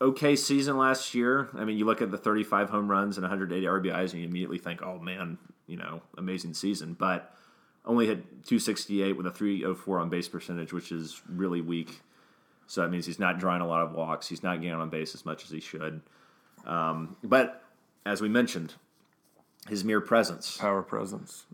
okay 0.00 0.36
season 0.36 0.76
last 0.78 1.14
year. 1.14 1.48
I 1.54 1.64
mean, 1.64 1.76
you 1.76 1.84
look 1.84 2.00
at 2.00 2.10
the 2.10 2.18
35 2.18 2.70
home 2.70 2.90
runs 2.90 3.16
and 3.16 3.24
180 3.24 3.66
RBIs, 3.66 4.12
and 4.12 4.20
you 4.20 4.28
immediately 4.28 4.58
think, 4.58 4.82
"Oh 4.82 4.98
man, 4.98 5.38
you 5.66 5.76
know, 5.76 6.02
amazing 6.16 6.54
season." 6.54 6.94
But 6.94 7.34
only 7.84 8.06
hit 8.06 8.44
268 8.44 9.16
with 9.16 9.26
a 9.26 9.30
304 9.30 10.00
on 10.00 10.08
base 10.08 10.28
percentage, 10.28 10.72
which 10.72 10.90
is 10.90 11.20
really 11.28 11.60
weak. 11.60 12.00
So 12.66 12.80
that 12.82 12.88
means 12.88 13.06
he's 13.06 13.18
not 13.18 13.38
drawing 13.38 13.60
a 13.62 13.66
lot 13.66 13.82
of 13.82 13.92
walks. 13.92 14.28
He's 14.28 14.42
not 14.42 14.60
getting 14.60 14.74
on 14.74 14.90
base 14.90 15.14
as 15.14 15.24
much 15.24 15.44
as 15.44 15.50
he 15.50 15.60
should. 15.60 16.00
Um, 16.66 17.16
but 17.22 17.62
as 18.04 18.20
we 18.20 18.28
mentioned, 18.28 18.74
his 19.68 19.84
mere 19.84 20.00
presence 20.00 20.56
Power 20.56 20.82
presence. 20.82 21.44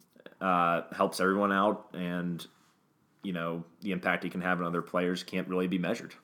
uh, 0.41 0.83
helps 0.95 1.21
everyone 1.21 1.53
out, 1.53 1.89
and 1.95 2.47
you 3.23 3.33
know 3.33 3.65
the 3.83 3.93
impact 3.93 4.25
he 4.25 4.31
can 4.31 4.41
have 4.41 4.61
on 4.61 4.67
other 4.67 4.83
players 4.83 5.23
can't 5.23 5.49
really 5.49 5.67
be 5.67 5.79
measured. 5.79 6.15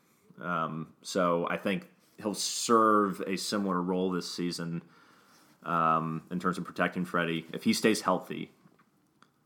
Um, 0.41 0.89
so 1.03 1.47
I 1.51 1.57
think 1.57 1.89
he'll 2.19 2.35
serve 2.35 3.23
a 3.27 3.37
similar 3.37 3.81
role 3.81 4.11
this 4.11 4.31
season 4.31 4.83
um, 5.65 6.23
in 6.31 6.41
terms 6.41 6.59
of 6.59 6.65
protecting 6.65 7.05
Freddie 7.05 7.47
if 7.53 7.65
he 7.65 7.73
stays 7.73 8.01
healthy. 8.01 8.51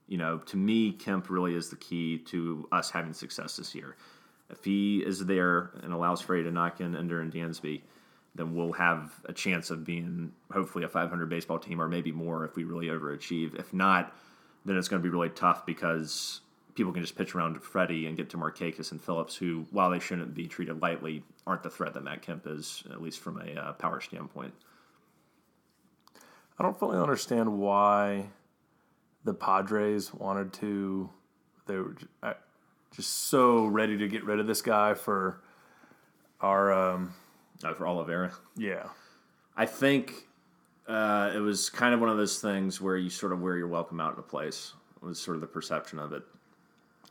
You 0.09 0.19
know, 0.19 0.39
to 0.39 0.57
me, 0.57 0.93
Kemp 0.93 1.31
really 1.31 1.55
is 1.55 1.71
the 1.71 1.77
key 1.77 2.19
to 2.27 2.69
us 2.71 2.91
having 2.91 3.15
success 3.15 3.57
this 3.57 3.75
year. 3.75 3.97
If 4.53 4.65
he 4.65 4.99
is 4.99 5.25
there 5.25 5.71
and 5.83 5.93
allows 5.93 6.21
Freddie 6.21 6.45
to 6.45 6.51
knock 6.51 6.81
in 6.81 6.95
Ender 6.95 7.21
and 7.21 7.33
Dansby, 7.33 7.81
then 8.35 8.55
we'll 8.55 8.73
have 8.73 9.13
a 9.27 9.33
chance 9.33 9.71
of 9.71 9.85
being 9.85 10.33
hopefully 10.53 10.85
a 10.85 10.89
500 10.89 11.29
baseball 11.29 11.59
team 11.59 11.81
or 11.81 11.89
maybe 11.89 12.13
more 12.13 12.45
if 12.45 12.55
we 12.55 12.65
really 12.65 12.87
overachieve. 12.87 13.59
If 13.59 13.75
not, 13.75 14.15
then 14.65 14.77
it's 14.77 14.89
going 14.89 15.03
to 15.03 15.07
be 15.07 15.13
really 15.13 15.31
tough 15.31 15.67
because 15.67 16.41
people 16.75 16.93
can 16.93 17.03
just 17.03 17.17
pitch 17.17 17.35
around 17.35 17.55
to 17.55 17.61
Freddie 17.61 18.07
and 18.07 18.17
get 18.17 18.31
to 18.31 18.37
Markakis 18.37 18.93
and 18.93 19.03
Phillips, 19.03 19.37
who, 19.37 19.67
while 19.71 19.91
they 19.91 19.99
shouldn't 19.99 20.35
be 20.35 20.47
treated 20.47 20.81
lightly, 20.81 21.23
aren't 21.47 21.63
the 21.63 21.71
threat 21.71 21.95
that 21.95 22.05
Matt 22.05 22.23
Kemp 22.23 22.47
is, 22.47 22.85
at 22.91 23.03
least 23.03 23.21
from 23.21 23.41
a 23.41 23.61
uh, 23.61 23.73
power 23.73 24.01
standpoint. 24.01 24.55
I 26.59 26.63
don't 26.63 26.79
fully 26.79 26.99
understand 26.99 27.59
why 27.59 28.29
the 29.25 29.35
Padres 29.35 30.15
wanted 30.15 30.53
to. 30.55 31.11
They 31.67 31.77
were 31.77 31.97
I- 32.23 32.35
just 32.95 33.27
so 33.29 33.67
ready 33.67 33.97
to 33.99 34.09
get 34.09 34.25
rid 34.25 34.39
of 34.41 34.47
this 34.47 34.63
guy 34.63 34.95
for 34.95 35.41
our. 36.41 36.73
Um, 36.73 37.15
Uh, 37.65 37.73
for 37.75 37.85
Olivera, 37.85 38.33
yeah. 38.57 38.89
I 39.57 39.67
think 39.67 40.27
uh, 40.89 41.31
it 41.33 41.39
was 41.39 41.71
kind 41.71 41.95
of 41.95 42.01
one 42.01 42.09
of 42.09 42.17
those 42.17 42.41
things 42.41 42.81
where 42.81 42.97
you 42.97 43.09
sort 43.09 43.33
of 43.33 43.41
wear 43.41 43.57
your 43.57 43.69
welcome 43.69 44.01
out 44.01 44.15
in 44.15 44.19
a 44.19 44.23
place. 44.23 44.73
Was 45.01 45.21
sort 45.21 45.37
of 45.37 45.41
the 45.43 45.47
perception 45.47 45.99
of 46.01 46.13
it. 46.13 46.23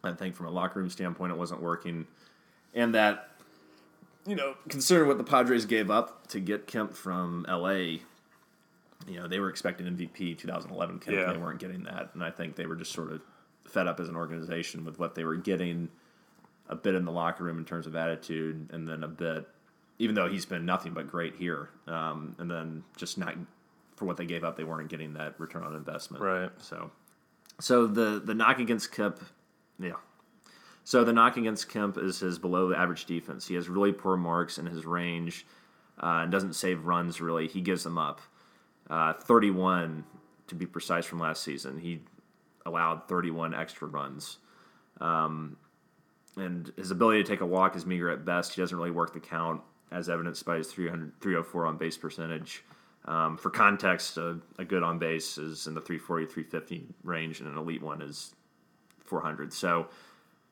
I 0.03 0.11
think 0.13 0.35
from 0.35 0.47
a 0.47 0.49
locker 0.49 0.79
room 0.79 0.89
standpoint, 0.89 1.31
it 1.31 1.37
wasn't 1.37 1.61
working, 1.61 2.05
and 2.73 2.93
that 2.95 3.29
you 4.25 4.35
know, 4.35 4.55
considering 4.69 5.07
what 5.07 5.17
the 5.17 5.23
Padres 5.23 5.65
gave 5.65 5.89
up 5.89 6.27
to 6.27 6.39
get 6.41 6.67
Kemp 6.67 6.93
from 6.95 7.45
L.A., 7.47 8.01
you 9.07 9.19
know, 9.19 9.27
they 9.27 9.39
were 9.39 9.49
expecting 9.49 9.87
MVP 9.87 10.37
2011 10.37 10.99
Kemp, 10.99 11.15
Yeah. 11.15 11.23
and 11.23 11.35
they 11.35 11.37
weren't 11.43 11.59
getting 11.59 11.83
that, 11.83 12.11
and 12.13 12.23
I 12.23 12.29
think 12.29 12.55
they 12.55 12.65
were 12.65 12.75
just 12.75 12.91
sort 12.91 13.11
of 13.11 13.21
fed 13.71 13.88
up 13.88 13.99
as 13.99 14.10
an 14.10 14.15
organization 14.15 14.86
with 14.86 14.99
what 14.99 15.15
they 15.15 15.23
were 15.23 15.36
getting. 15.36 15.89
A 16.69 16.75
bit 16.75 16.95
in 16.95 17.03
the 17.03 17.12
locker 17.12 17.43
room 17.43 17.57
in 17.57 17.65
terms 17.65 17.86
of 17.86 17.95
attitude, 17.95 18.69
and 18.71 18.88
then 18.88 19.03
a 19.03 19.07
bit 19.07 19.45
even 20.01 20.15
though 20.15 20.27
he's 20.27 20.47
been 20.47 20.65
nothing 20.65 20.93
but 20.93 21.07
great 21.07 21.36
here, 21.36 21.69
um, 21.86 22.36
and 22.39 22.49
then 22.49 22.84
just 22.97 23.19
not 23.19 23.36
for 23.95 24.05
what 24.05 24.17
they 24.17 24.25
gave 24.25 24.43
up, 24.43 24.57
they 24.57 24.63
weren't 24.63 24.89
getting 24.89 25.13
that 25.13 25.39
return 25.39 25.63
on 25.63 25.75
investment. 25.75 26.23
Right. 26.23 26.49
So, 26.57 26.89
so 27.60 27.86
the 27.86 28.19
the 28.23 28.34
knock 28.34 28.57
against 28.57 28.91
Kemp, 28.91 29.19
yeah. 29.79 29.97
So 30.84 31.03
the 31.03 31.13
knock 31.13 31.38
against 31.38 31.69
Kemp 31.69 31.99
is 31.99 32.19
his 32.19 32.39
below 32.39 32.73
average 32.73 33.05
defense. 33.05 33.47
He 33.47 33.53
has 33.53 33.69
really 33.69 33.91
poor 33.91 34.17
marks 34.17 34.57
in 34.57 34.65
his 34.65 34.88
range, 34.88 35.45
uh, 36.01 36.21
and 36.23 36.31
doesn't 36.31 36.53
save 36.53 36.86
runs 36.86 37.21
really. 37.21 37.47
He 37.47 37.62
gives 37.62 37.84
them 37.84 37.99
up. 37.99 38.21
Uh, 38.89 39.13
Thirty 39.13 39.51
one 39.51 40.03
to 40.47 40.55
be 40.55 40.65
precise 40.65 41.05
from 41.05 41.19
last 41.19 41.43
season. 41.43 41.77
He 41.77 42.01
allowed 42.65 43.08
thirty 43.08 43.32
one 43.32 43.54
extra 43.54 43.88
runs 43.88 44.38
and 46.38 46.71
his 46.78 46.91
ability 46.91 47.24
to 47.24 47.30
take 47.30 47.41
a 47.41 47.45
walk 47.45 47.76
is 47.76 47.86
meager 47.86 48.10
at 48.10 48.26
best. 48.26 48.56
He 48.56 48.62
doesn't 48.62 48.78
really 48.78 48.91
work 48.91 49.13
the 49.13 49.19
count, 49.19 49.62
as 49.91 50.10
evidenced 50.10 50.45
by 50.45 50.58
his 50.58 50.71
300, 50.71 51.13
304 51.19 51.65
on 51.65 51.78
base 51.78 51.97
percentage. 51.97 52.63
Um, 53.06 53.38
for 53.38 53.50
context, 53.50 54.17
a, 54.17 54.39
a 54.58 54.63
good 54.63 54.84
on 54.84 55.00
base 55.00 55.38
is 55.38 55.67
in 55.67 55.74
the 55.74 55.82
340, 55.82 56.26
350 56.26 56.88
range, 57.04 57.39
and 57.39 57.50
an 57.50 57.58
elite 57.58 57.82
one 57.82 58.02
is 58.02 58.34
400. 59.04 59.52
So 59.52 59.88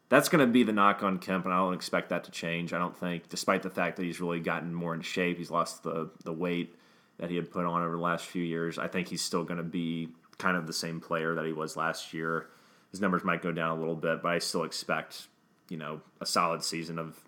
that's 0.09 0.27
going 0.27 0.45
to 0.45 0.51
be 0.51 0.63
the 0.63 0.73
knock 0.73 1.03
on 1.03 1.19
Kemp, 1.19 1.45
and 1.45 1.53
I 1.53 1.57
don't 1.57 1.75
expect 1.75 2.09
that 2.09 2.23
to 2.25 2.31
change. 2.31 2.73
I 2.73 2.79
don't 2.79 2.97
think, 2.97 3.29
despite 3.29 3.61
the 3.61 3.69
fact 3.69 3.97
that 3.97 4.03
he's 4.03 4.19
really 4.19 4.39
gotten 4.39 4.73
more 4.73 4.95
in 4.95 5.01
shape, 5.01 5.37
he's 5.37 5.51
lost 5.51 5.83
the, 5.83 6.09
the 6.23 6.33
weight 6.33 6.75
that 7.19 7.29
he 7.29 7.35
had 7.35 7.51
put 7.51 7.65
on 7.65 7.83
over 7.83 7.95
the 7.95 8.01
last 8.01 8.25
few 8.25 8.43
years. 8.43 8.79
I 8.79 8.87
think 8.87 9.07
he's 9.07 9.21
still 9.21 9.43
going 9.43 9.57
to 9.57 9.63
be 9.63 10.09
kind 10.39 10.57
of 10.57 10.65
the 10.65 10.73
same 10.73 10.99
player 10.99 11.35
that 11.35 11.45
he 11.45 11.53
was 11.53 11.77
last 11.77 12.13
year. 12.13 12.47
His 12.91 12.99
numbers 12.99 13.23
might 13.23 13.43
go 13.43 13.51
down 13.51 13.77
a 13.77 13.79
little 13.79 13.95
bit, 13.95 14.23
but 14.23 14.29
I 14.29 14.39
still 14.39 14.63
expect, 14.63 15.27
you 15.69 15.77
know, 15.77 16.01
a 16.19 16.25
solid 16.25 16.63
season 16.63 16.97
of, 16.97 17.19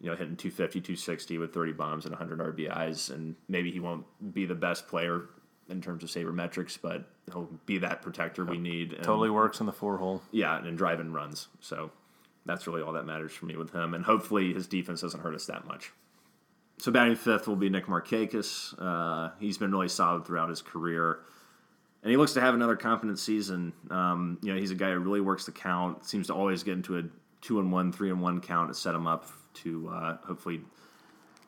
you 0.00 0.08
know, 0.08 0.16
hitting 0.16 0.36
250, 0.36 0.80
260 0.80 1.38
with 1.38 1.52
30 1.52 1.72
bombs 1.72 2.04
and 2.04 2.12
100 2.12 2.38
RBIs. 2.56 3.12
And 3.12 3.34
maybe 3.48 3.72
he 3.72 3.80
won't 3.80 4.04
be 4.32 4.46
the 4.46 4.54
best 4.54 4.86
player 4.86 5.22
in 5.68 5.80
terms 5.80 6.04
of 6.04 6.10
sabermetrics, 6.10 6.78
but 6.80 7.04
he'll 7.32 7.48
be 7.66 7.78
that 7.78 8.02
protector 8.02 8.44
we 8.44 8.58
need. 8.58 8.92
And, 8.92 9.02
Totally 9.02 9.30
works 9.30 9.58
in 9.58 9.66
the 9.66 9.72
four 9.72 9.96
hole. 9.96 10.22
Yeah, 10.30 10.58
and 10.58 10.78
driving 10.78 11.12
runs. 11.12 11.48
So 11.60 11.90
that's 12.46 12.66
really 12.66 12.82
all 12.82 12.92
that 12.92 13.06
matters 13.06 13.32
for 13.32 13.46
me 13.46 13.56
with 13.56 13.72
him. 13.72 13.94
And 13.94 14.04
hopefully 14.04 14.52
his 14.52 14.66
defense 14.66 15.00
doesn't 15.00 15.20
hurt 15.20 15.34
us 15.34 15.46
that 15.46 15.66
much. 15.66 15.92
So 16.78 16.92
batting 16.92 17.16
fifth 17.16 17.48
will 17.48 17.56
be 17.56 17.70
Nick 17.70 17.86
Markakis. 17.86 18.74
Uh, 18.78 19.30
he's 19.38 19.58
been 19.58 19.72
really 19.72 19.88
solid 19.88 20.26
throughout 20.26 20.50
his 20.50 20.60
career, 20.60 21.20
and 22.04 22.10
he 22.10 22.18
looks 22.18 22.34
to 22.34 22.40
have 22.42 22.52
another 22.52 22.76
confident 22.76 23.18
season. 23.18 23.72
Um, 23.90 24.38
you 24.42 24.52
know, 24.52 24.60
he's 24.60 24.70
a 24.70 24.74
guy 24.74 24.92
who 24.92 24.98
really 24.98 25.22
works 25.22 25.46
the 25.46 25.52
count. 25.52 26.04
Seems 26.04 26.26
to 26.26 26.34
always 26.34 26.62
get 26.62 26.74
into 26.74 26.98
a 26.98 27.02
two 27.40 27.60
and 27.60 27.72
one, 27.72 27.92
three 27.92 28.10
and 28.10 28.20
one 28.20 28.42
count 28.42 28.68
to 28.68 28.74
set 28.74 28.94
him 28.94 29.06
up 29.06 29.26
to 29.54 29.88
uh, 29.88 30.18
hopefully, 30.18 30.60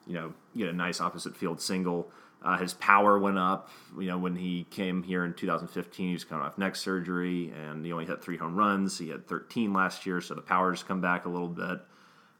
you 0.06 0.14
know, 0.14 0.32
get 0.56 0.70
a 0.70 0.72
nice 0.72 0.98
opposite 0.98 1.36
field 1.36 1.60
single. 1.60 2.10
Uh, 2.42 2.56
his 2.56 2.72
power 2.72 3.18
went 3.18 3.36
up. 3.36 3.68
You 3.98 4.06
know, 4.06 4.16
when 4.16 4.34
he 4.34 4.64
came 4.70 5.02
here 5.02 5.26
in 5.26 5.34
2015, 5.34 6.06
he 6.06 6.12
was 6.14 6.24
coming 6.24 6.42
off 6.42 6.56
neck 6.56 6.74
surgery, 6.74 7.52
and 7.54 7.84
he 7.84 7.92
only 7.92 8.06
hit 8.06 8.24
three 8.24 8.38
home 8.38 8.56
runs. 8.56 8.98
He 8.98 9.10
had 9.10 9.28
13 9.28 9.74
last 9.74 10.06
year, 10.06 10.22
so 10.22 10.34
the 10.34 10.40
power's 10.40 10.82
come 10.82 11.02
back 11.02 11.26
a 11.26 11.28
little 11.28 11.48
bit. 11.48 11.80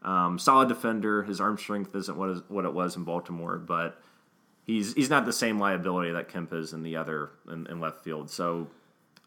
Um, 0.01 0.39
solid 0.39 0.69
defender. 0.69 1.23
His 1.23 1.39
arm 1.39 1.59
strength 1.59 1.95
isn't 1.95 2.17
what 2.17 2.31
is 2.31 2.41
what 2.49 2.65
it 2.65 2.73
was 2.73 2.97
in 2.97 3.05
Baltimore, 3.05 3.59
but 3.59 4.01
he's 4.67 4.95
he's 4.95 5.11
not 5.11 5.25
the 5.25 5.33
same 5.33 5.59
liability 5.59 6.13
that 6.13 6.29
Kemp 6.29 6.53
is 6.53 6.73
in 6.73 6.83
the 6.83 6.97
other 6.97 7.31
in, 7.51 7.67
in 7.67 7.81
left 7.81 8.03
field. 8.05 8.31
So 8.31 8.69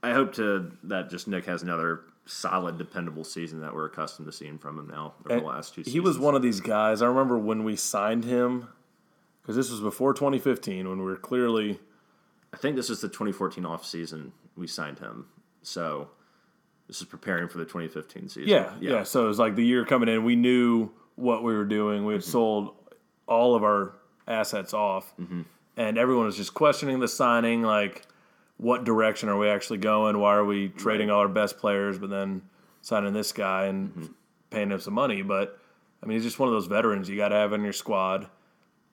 I 0.04 0.12
hope 0.12 0.34
to 0.36 0.72
that 0.84 1.10
just 1.10 1.28
Nick 1.28 1.46
has 1.46 1.64
another 1.64 2.02
solid, 2.26 2.78
dependable 2.78 3.24
season 3.24 3.62
that 3.62 3.74
we're 3.74 3.86
accustomed 3.86 4.28
to 4.28 4.32
seeing 4.32 4.60
from 4.60 4.78
him 4.78 4.88
now 4.88 5.14
over 5.26 5.34
And 5.34 5.42
the 5.42 5.48
last 5.48 5.74
two. 5.74 5.82
Seasons. 5.82 5.94
He 5.94 6.00
was 6.00 6.20
one 6.20 6.36
of 6.36 6.42
these 6.42 6.62
guys. 6.62 7.02
I 7.02 7.08
remember 7.08 7.40
when 7.40 7.64
we 7.64 7.76
signed 7.76 8.24
him, 8.24 8.68
because 9.42 9.56
this 9.56 9.72
was 9.72 9.80
before 9.80 10.14
2015, 10.14 10.88
when 10.88 11.00
we 11.00 11.06
were 11.06 11.16
clearly 11.16 11.80
I 12.54 12.58
think 12.58 12.76
this 12.76 12.90
is 12.90 13.02
the 13.02 13.08
2014 13.08 13.66
off 13.66 13.86
season 13.86 14.32
we 14.56 14.68
signed 14.68 15.00
him. 15.00 15.28
So 15.62 16.10
this 16.88 17.00
is 17.00 17.06
preparing 17.06 17.48
for 17.48 17.58
the 17.58 17.66
2015 17.66 18.30
season. 18.30 18.48
Yeah, 18.48 18.74
yeah, 18.80 19.04
So 19.04 19.26
it 19.26 19.28
was 19.28 19.40
like 19.40 19.56
the 19.56 19.66
year 19.66 19.86
coming 19.86 20.10
in, 20.10 20.24
we 20.24 20.36
knew 20.36 20.92
what 21.16 21.44
we 21.44 21.54
were 21.54 21.66
doing. 21.66 22.06
We 22.06 22.14
had 22.14 22.22
mm-hmm. 22.22 22.32
sold 22.32 22.76
all 23.28 23.56
of 23.56 23.64
our 23.64 23.94
assets 24.30 24.74
off, 24.74 25.14
and 25.76 25.98
everyone 25.98 26.26
was 26.26 26.38
just 26.38 26.54
questioning 26.54 27.00
the 27.00 27.08
signing. 27.08 27.62
Like, 27.64 28.06
what 28.58 28.84
direction 28.86 29.28
are 29.30 29.38
we 29.38 29.50
actually 29.50 29.80
going? 29.80 30.20
Why 30.20 30.36
are 30.36 30.46
we 30.46 30.70
trading 30.70 31.10
all 31.10 31.20
our 31.20 31.28
best 31.28 31.58
players, 31.58 31.98
but 32.00 32.10
then 32.10 32.44
signing 32.82 33.14
this 33.14 33.32
guy 33.34 33.66
and 33.66 34.14
paying 34.50 34.72
him 34.72 34.80
some 34.80 34.94
money? 34.94 35.22
But 35.22 35.60
I 36.02 36.06
mean, 36.06 36.16
he's 36.18 36.24
just 36.24 36.40
one 36.40 36.48
of 36.48 36.54
those 36.54 36.68
veterans 36.68 37.10
you 37.10 37.18
got 37.18 37.30
to 37.30 37.36
have 37.36 37.52
in 37.54 37.64
your 37.64 37.74
squad. 37.74 38.30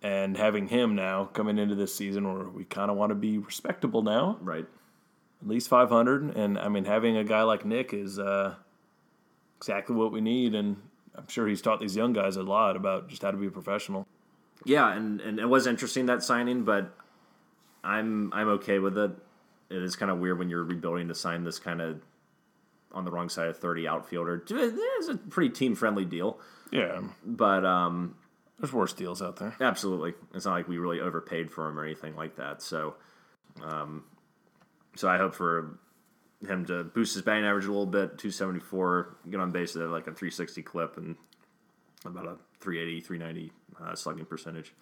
And 0.02 0.36
having 0.36 0.68
him 0.68 0.94
now 0.94 1.24
coming 1.24 1.58
into 1.58 1.74
this 1.74 1.92
season 1.94 2.32
where 2.32 2.46
we 2.48 2.64
kind 2.64 2.90
of 2.90 2.96
want 2.96 3.10
to 3.10 3.14
be 3.14 3.38
respectable 3.38 4.02
now, 4.02 4.36
Right. 4.42 4.66
at 5.42 5.48
least 5.48 5.68
500 5.68 6.36
and 6.36 6.58
i 6.58 6.68
mean 6.68 6.84
having 6.84 7.16
a 7.16 7.24
guy 7.24 7.42
like 7.42 7.64
nick 7.64 7.92
is 7.92 8.18
uh, 8.18 8.54
exactly 9.56 9.96
what 9.96 10.12
we 10.12 10.20
need 10.20 10.54
and 10.54 10.76
i'm 11.16 11.26
sure 11.28 11.46
he's 11.48 11.62
taught 11.62 11.80
these 11.80 11.96
young 11.96 12.12
guys 12.12 12.36
a 12.36 12.42
lot 12.42 12.76
about 12.76 13.08
just 13.08 13.22
how 13.22 13.30
to 13.30 13.36
be 13.36 13.46
a 13.46 13.50
professional 13.50 14.06
Yeah, 14.64 14.92
and, 14.92 15.20
and 15.20 15.38
it 15.38 15.46
was 15.46 15.66
interesting 15.66 16.06
that 16.06 16.22
signing, 16.22 16.64
but 16.64 16.92
I'm 17.84 18.32
I'm 18.32 18.48
okay 18.48 18.78
with 18.78 18.98
it. 18.98 19.12
It 19.70 19.82
is 19.82 19.96
kind 19.96 20.10
of 20.10 20.18
weird 20.18 20.38
when 20.38 20.48
you're 20.48 20.64
rebuilding 20.64 21.08
to 21.08 21.14
sign 21.14 21.44
this 21.44 21.58
kind 21.58 21.80
of 21.80 22.00
on 22.92 23.04
the 23.04 23.10
wrong 23.10 23.28
side 23.28 23.48
of 23.48 23.58
30 23.58 23.86
outfielder. 23.86 24.44
It 24.48 24.52
is 25.00 25.08
a 25.08 25.16
pretty 25.16 25.50
team 25.50 25.74
friendly 25.74 26.04
deal, 26.04 26.38
yeah 26.72 27.00
but 27.24 27.64
um, 27.64 28.16
there's 28.58 28.72
worse 28.72 28.92
deals 28.92 29.20
out 29.22 29.36
there 29.36 29.54
Absolutely. 29.60 30.14
It's 30.34 30.46
not 30.46 30.52
like 30.52 30.68
we 30.68 30.78
really 30.78 31.00
overpaid 31.00 31.50
for 31.50 31.68
him 31.68 31.78
or 31.78 31.84
anything 31.84 32.16
like 32.16 32.36
that. 32.36 32.62
So, 32.62 32.94
um, 33.62 34.04
so 34.94 35.08
I 35.08 35.18
hope 35.18 35.34
for 35.34 35.78
him 36.46 36.64
to 36.66 36.84
boost 36.84 37.14
his 37.14 37.22
batting 37.22 37.44
average 37.44 37.64
a 37.64 37.68
little 37.68 37.86
bit, 37.86 38.18
274, 38.18 39.16
get 39.30 39.40
on 39.40 39.52
base 39.52 39.76
at 39.76 39.88
like 39.88 40.06
a 40.06 40.12
360 40.12 40.62
clip 40.62 40.96
and 40.96 41.16
about 42.04 42.26
a 42.26 42.36
380, 42.60 43.00
390 43.00 43.52
uh, 43.80 43.94
slugging 43.94 44.24
percentage. 44.24 44.72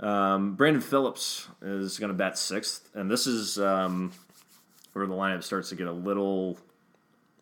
Um, 0.00 0.54
Brandon 0.54 0.80
Phillips 0.82 1.48
is 1.60 1.98
going 1.98 2.08
to 2.08 2.16
bat 2.16 2.38
sixth, 2.38 2.88
and 2.94 3.10
this 3.10 3.26
is 3.26 3.58
um, 3.58 4.12
where 4.92 5.06
the 5.06 5.14
lineup 5.14 5.42
starts 5.42 5.68
to 5.70 5.76
get 5.76 5.86
a 5.86 5.92
little, 5.92 6.58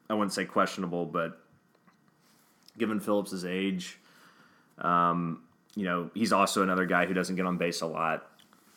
I 0.08 0.14
wouldn't 0.14 0.32
say 0.32 0.44
questionable, 0.44 1.06
but 1.06 1.40
given 2.76 3.00
Phillips' 3.00 3.44
age, 3.44 3.98
um, 4.78 5.42
you 5.76 5.84
know, 5.84 6.10
he's 6.14 6.32
also 6.32 6.62
another 6.62 6.86
guy 6.86 7.06
who 7.06 7.14
doesn't 7.14 7.36
get 7.36 7.46
on 7.46 7.56
base 7.56 7.80
a 7.82 7.86
lot. 7.86 8.29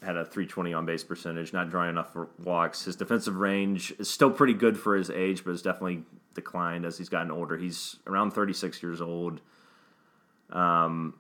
Had 0.04 0.18
a 0.18 0.26
320 0.26 0.74
on 0.74 0.86
base 0.86 1.04
percentage, 1.04 1.54
not 1.54 1.70
drawing 1.70 1.90
enough 1.90 2.12
for 2.12 2.28
walks. 2.44 2.86
His 2.86 2.96
defensive 2.96 3.36
range 3.38 3.94
is 4.00 4.10
still 4.10 4.30
pretty 4.32 4.54
good 4.54 4.78
for 4.78 4.96
his 4.96 5.10
age, 5.10 5.44
but 5.44 5.52
has 5.52 5.62
definitely 5.62 6.04
declined 6.34 6.86
as 6.86 6.98
he's 6.98 7.10
gotten 7.10 7.32
older. 7.32 7.58
He's 7.58 7.98
around 8.08 8.32
36 8.32 8.84
years 8.84 9.02
old. 9.02 9.40
Um, 10.50 11.14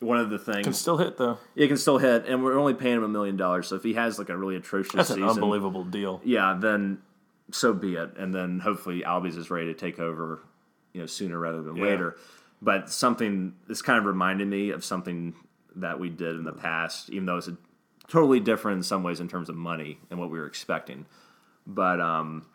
one 0.00 0.18
of 0.18 0.30
the 0.30 0.38
things 0.38 0.64
can 0.64 0.74
still 0.74 0.98
hit 0.98 1.16
though 1.16 1.38
he 1.54 1.66
can 1.66 1.76
still 1.76 1.98
hit, 1.98 2.26
and 2.26 2.44
we're 2.44 2.58
only 2.58 2.74
paying 2.74 2.96
him 2.96 3.04
a 3.04 3.08
million 3.08 3.36
dollars. 3.36 3.68
So 3.68 3.76
if 3.76 3.82
he 3.82 3.94
has 3.94 4.18
like 4.18 4.28
a 4.28 4.36
really 4.36 4.56
atrocious 4.56 4.94
that's 4.94 5.08
season, 5.08 5.22
an 5.22 5.30
unbelievable 5.30 5.84
deal 5.84 6.20
yeah, 6.24 6.56
then 6.58 6.98
so 7.50 7.72
be 7.72 7.94
it. 7.94 8.16
And 8.16 8.34
then 8.34 8.60
hopefully 8.60 9.02
Albies 9.06 9.36
is 9.36 9.50
ready 9.50 9.66
to 9.66 9.74
take 9.74 9.98
over, 9.98 10.40
you 10.92 11.00
know, 11.00 11.06
sooner 11.06 11.38
rather 11.38 11.62
than 11.62 11.76
Yeah. 11.76 11.84
later. 11.84 12.16
But 12.60 12.90
something 12.90 13.54
this 13.68 13.82
kind 13.82 13.98
of 13.98 14.04
reminded 14.04 14.48
me 14.48 14.70
of 14.70 14.84
something 14.84 15.34
that 15.76 15.98
we 15.98 16.08
did 16.08 16.36
in 16.36 16.44
the 16.44 16.52
past, 16.52 17.10
even 17.10 17.26
though 17.26 17.36
it's 17.36 17.48
a, 17.48 17.56
totally 18.08 18.40
different 18.40 18.76
in 18.78 18.82
some 18.82 19.02
ways 19.02 19.20
in 19.20 19.28
terms 19.28 19.48
of 19.48 19.56
money 19.56 19.98
and 20.10 20.18
what 20.18 20.30
we 20.30 20.38
were 20.38 20.46
expecting. 20.46 21.06
But 21.66 22.00
um, 22.00 22.46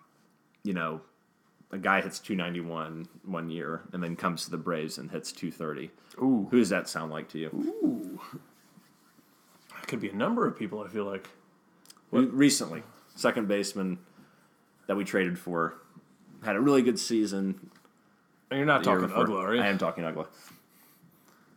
you 0.63 0.73
know, 0.73 1.01
a 1.71 1.77
guy 1.77 2.01
hits 2.01 2.19
291 2.19 3.07
one 3.25 3.49
year 3.49 3.81
and 3.93 4.01
then 4.03 4.15
comes 4.15 4.45
to 4.45 4.51
the 4.51 4.57
Braves 4.57 4.97
and 4.97 5.09
hits 5.11 5.31
230. 5.31 5.91
Ooh. 6.21 6.47
Who 6.51 6.57
does 6.59 6.69
that 6.69 6.87
sound 6.89 7.11
like 7.11 7.29
to 7.29 7.39
you? 7.39 8.19
it 9.81 9.87
could 9.87 9.99
be 9.99 10.09
a 10.09 10.15
number 10.15 10.45
of 10.45 10.57
people 10.57 10.81
i 10.81 10.87
feel 10.87 11.05
like 11.05 11.29
We- 12.11 12.25
recently, 12.25 12.83
second 13.15 13.47
baseman 13.47 13.97
that 14.87 14.97
we 14.97 15.03
traded 15.03 15.39
for 15.39 15.75
had 16.43 16.55
a 16.55 16.59
really 16.61 16.81
good 16.81 16.99
season. 16.99 17.69
and 18.51 18.57
you're 18.57 18.65
not 18.67 18.83
talking 18.83 19.11
ugly 19.13 19.35
are 19.37 19.55
you 19.55 19.61
I 19.61 19.67
am 19.67 19.77
talking 19.77 20.03
Uggla. 20.03 20.27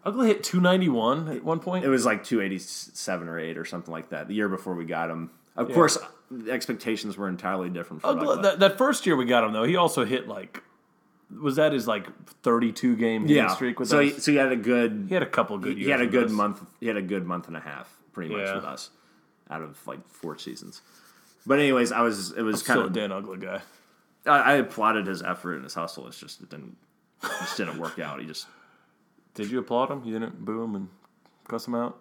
Ugly 0.05 0.29
hit 0.29 0.43
291 0.43 1.29
at 1.29 1.45
one 1.45 1.61
point 1.61 1.85
It 1.85 1.89
was 1.89 2.05
like 2.05 2.25
287 2.25 3.29
or 3.29 3.39
8 3.39 3.57
or 3.59 3.65
something 3.65 3.93
like 3.93 4.09
that. 4.11 4.27
The 4.29 4.35
year 4.35 4.49
before 4.49 4.75
we 4.75 4.85
got 4.85 5.11
him. 5.11 5.31
Of 5.57 5.69
Yeah. 5.69 5.75
course, 5.75 5.99
the 6.31 6.51
expectations 6.51 7.17
were 7.17 7.29
entirely 7.29 7.69
different 7.71 8.01
for 8.03 8.09
oh, 8.09 8.11
Ugly, 8.11 8.27
Uggla. 8.27 8.43
that, 8.43 8.59
that 8.61 8.79
first 8.79 9.07
year 9.07 9.17
we 9.17 9.25
got 9.27 9.45
him 9.45 9.53
though 9.53 9.65
he 9.65 9.77
also 9.77 10.05
hit 10.05 10.27
like 10.29 10.63
was 11.41 11.57
that 11.57 11.73
his 11.73 11.87
like 11.87 12.07
32 12.43 12.97
game 12.97 13.27
yeah. 13.27 13.49
streak 13.49 13.79
with 13.79 13.89
so 13.89 14.01
us 14.01 14.15
he, 14.15 14.21
so 14.21 14.31
he 14.33 14.37
had 14.39 14.51
a 14.53 14.57
good 14.57 15.07
he 15.09 15.15
had 15.15 15.23
a 15.23 15.27
couple 15.27 15.57
good 15.59 15.77
years 15.79 15.87
he 15.87 15.91
had 15.91 16.01
a 16.01 16.07
good 16.07 16.27
us. 16.27 16.31
month 16.31 16.65
he 16.81 16.87
had 16.87 16.97
a 16.97 17.03
good 17.03 17.27
month 17.27 17.49
and 17.49 17.57
a 17.57 17.61
half 17.61 17.95
pretty 18.13 18.35
much 18.35 18.47
Yeah. 18.47 18.55
with 18.57 18.65
us 18.65 18.91
out 19.51 19.61
of 19.63 19.79
like 19.87 20.07
four 20.09 20.39
seasons. 20.39 20.81
But 21.47 21.59
anyways, 21.59 21.93
I 21.93 22.01
was 22.01 22.33
it 22.33 22.43
was 22.43 22.63
kind 22.63 22.77
still 22.79 22.83
a 22.83 22.87
of 22.87 22.93
Dan 22.95 23.13
Ugly 23.13 23.39
guy 23.39 23.61
I, 24.27 24.39
I 24.39 24.53
applauded 24.55 25.07
his 25.07 25.23
effort 25.23 25.55
and 25.57 25.65
his 25.65 25.75
hustle. 25.75 26.07
It's 26.07 26.19
just 26.19 26.41
it 26.41 26.49
didn't 26.51 26.77
it 27.23 27.29
just 27.41 27.57
didn't 27.59 27.79
work 27.79 27.99
out. 27.99 28.21
He 28.21 28.27
just 28.27 28.47
Did 29.35 29.51
you 29.51 29.59
applaud 29.59 29.91
him? 29.91 30.05
You 30.05 30.13
didn't 30.13 30.45
boo 30.45 30.63
him 30.63 30.75
and 30.75 30.89
cuss 31.49 31.67
him 31.67 31.75
out? 31.75 31.99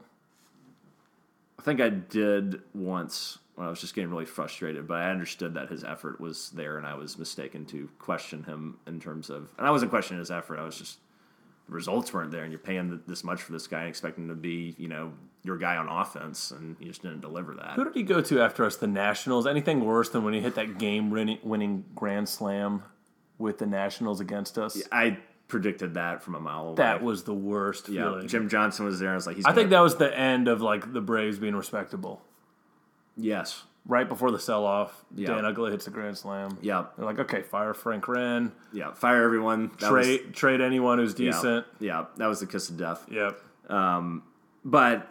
I 1.58 1.62
think 1.64 1.80
I 1.80 1.90
did 1.90 2.62
once 2.74 3.38
when 3.56 3.68
I 3.68 3.70
was 3.70 3.80
just 3.80 3.94
getting 3.94 4.10
really 4.10 4.26
frustrated, 4.26 4.88
but 4.88 4.98
I 4.98 5.12
understood 5.12 5.54
that 5.54 5.70
his 5.70 5.84
effort 5.84 6.20
was 6.20 6.50
there, 6.52 6.78
and 6.78 6.88
I 6.88 6.96
was 6.96 7.18
mistaken 7.18 7.66
to 7.68 7.90
question 8.00 8.44
him 8.44 8.80
in 8.88 9.00
terms 9.00 9.30
of. 9.30 9.50
And 9.58 9.68
I 9.68 9.72
wasn't 9.72 9.92
questioning 9.92 10.20
his 10.20 10.32
effort. 10.32 10.58
I 10.58 10.64
was 10.64 10.78
just 10.78 11.00
the 11.68 11.74
results 11.74 12.12
weren't 12.12 12.32
there, 12.32 12.44
and 12.44 12.52
you're 12.52 12.60
paying 12.60 13.00
this 13.08 13.24
much 13.24 13.44
for 13.44 13.52
this 13.52 13.68
guy, 13.68 13.82
and 13.82 13.90
expecting 13.90 14.24
him 14.24 14.30
to 14.30 14.36
be, 14.36 14.76
you 14.78 14.88
know, 14.88 15.14
your 15.44 15.58
guy 15.58 15.78
on 15.78 15.88
offense, 15.88 16.52
and 16.52 16.76
he 16.80 16.86
just 16.86 17.02
didn't 17.02 17.22
deliver 17.22 17.54
that. 17.54 17.74
Who 17.74 17.84
did 17.84 17.96
he 17.96 18.04
go 18.04 18.22
to 18.22 18.42
after 18.42 18.66
us? 18.66 18.78
The 18.78 18.88
Nationals. 18.88 19.46
Anything 19.46 19.86
worse 19.86 20.10
than 20.10 20.24
when 20.24 20.34
he 20.34 20.40
hit 20.40 20.56
that 20.56 20.80
game-winning 20.80 21.86
grand 21.96 22.28
slam 22.28 22.84
with 23.38 23.60
the 23.60 23.66
Nationals 23.68 24.20
against 24.20 24.58
us? 24.58 24.82
I 24.92 25.18
predicted 25.52 25.94
that 25.94 26.24
from 26.24 26.34
a 26.34 26.40
mile 26.40 26.70
away. 26.70 26.76
That 26.78 27.04
was 27.04 27.24
the 27.24 27.34
worst 27.34 27.88
yeah. 27.90 28.04
feeling. 28.04 28.28
Jim 28.28 28.50
Johnson 28.50 28.86
was 28.86 29.00
there. 29.00 29.12
I 29.12 29.16
was 29.16 29.28
like, 29.28 29.36
he's. 29.36 29.46
I 29.46 29.54
think 29.54 29.70
that 29.70 29.82
was 29.82 29.98
the 29.98 30.18
end 30.18 30.48
of 30.48 30.62
like 30.62 30.92
the 30.94 31.02
Braves 31.02 31.38
being 31.38 31.56
respectable. 31.56 32.22
yes. 33.18 33.64
Right 33.88 34.08
before 34.08 34.30
the 34.30 34.40
sell-off, 34.40 35.04
Yeah. 35.16 35.30
Dan 35.34 35.44
Ugly 35.44 35.72
hits 35.72 35.86
the 35.86 35.92
grand 35.92 36.16
slam. 36.16 36.60
Yeah. 36.62 36.86
They're 36.96 37.06
like, 37.06 37.18
okay, 37.18 37.42
fire 37.42 37.74
Frank 37.74 38.08
Wren, 38.08 38.52
Yeah. 38.72 38.92
Fire 38.94 39.24
everyone. 39.24 39.72
That 39.80 39.92
was- 39.92 40.06
trade 40.06 40.34
trade 40.36 40.62
anyone 40.62 41.00
who's 41.00 41.16
decent. 41.16 41.66
Yeah. 41.80 42.06
That 42.18 42.28
was 42.28 42.40
the 42.40 42.46
kiss 42.46 42.70
of 42.70 42.78
death. 42.78 43.04
Yep. 43.10 43.42
Um, 43.72 44.22
but 44.64 45.08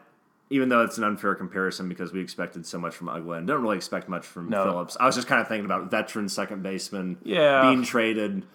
even 0.50 0.68
though 0.68 0.82
it's 0.84 0.98
an 0.98 1.04
unfair 1.04 1.34
comparison 1.34 1.88
because 1.88 2.12
we 2.12 2.20
expected 2.20 2.64
so 2.64 2.78
much 2.78 2.94
from 2.94 3.08
Uggla 3.08 3.38
and 3.38 3.46
don't 3.48 3.60
really 3.60 3.76
expect 3.76 4.08
much 4.08 4.24
from 4.24 4.48
No. 4.48 4.62
Phillips, 4.62 4.96
I 5.00 5.06
was 5.06 5.16
just 5.16 5.26
kind 5.26 5.40
of 5.40 5.48
thinking 5.48 5.64
about 5.64 5.90
veteran 5.90 6.28
second 6.28 6.62
baseman 6.62 7.18
Yeah. 7.24 7.62
being 7.62 7.82
traded, 7.82 8.46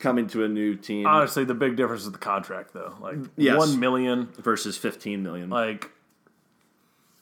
coming 0.00 0.26
to 0.28 0.42
a 0.44 0.48
new 0.48 0.74
team 0.74 1.06
Honestly, 1.06 1.44
the 1.44 1.54
big 1.54 1.76
difference 1.76 2.02
is 2.02 2.10
the 2.10 2.18
contract, 2.18 2.72
though. 2.72 2.94
Like 3.00 3.18
Yes. 3.36 3.56
one 3.56 3.78
million, 3.78 4.26
versus 4.38 4.76
15 4.76 5.22
million. 5.22 5.48
like 5.50 5.90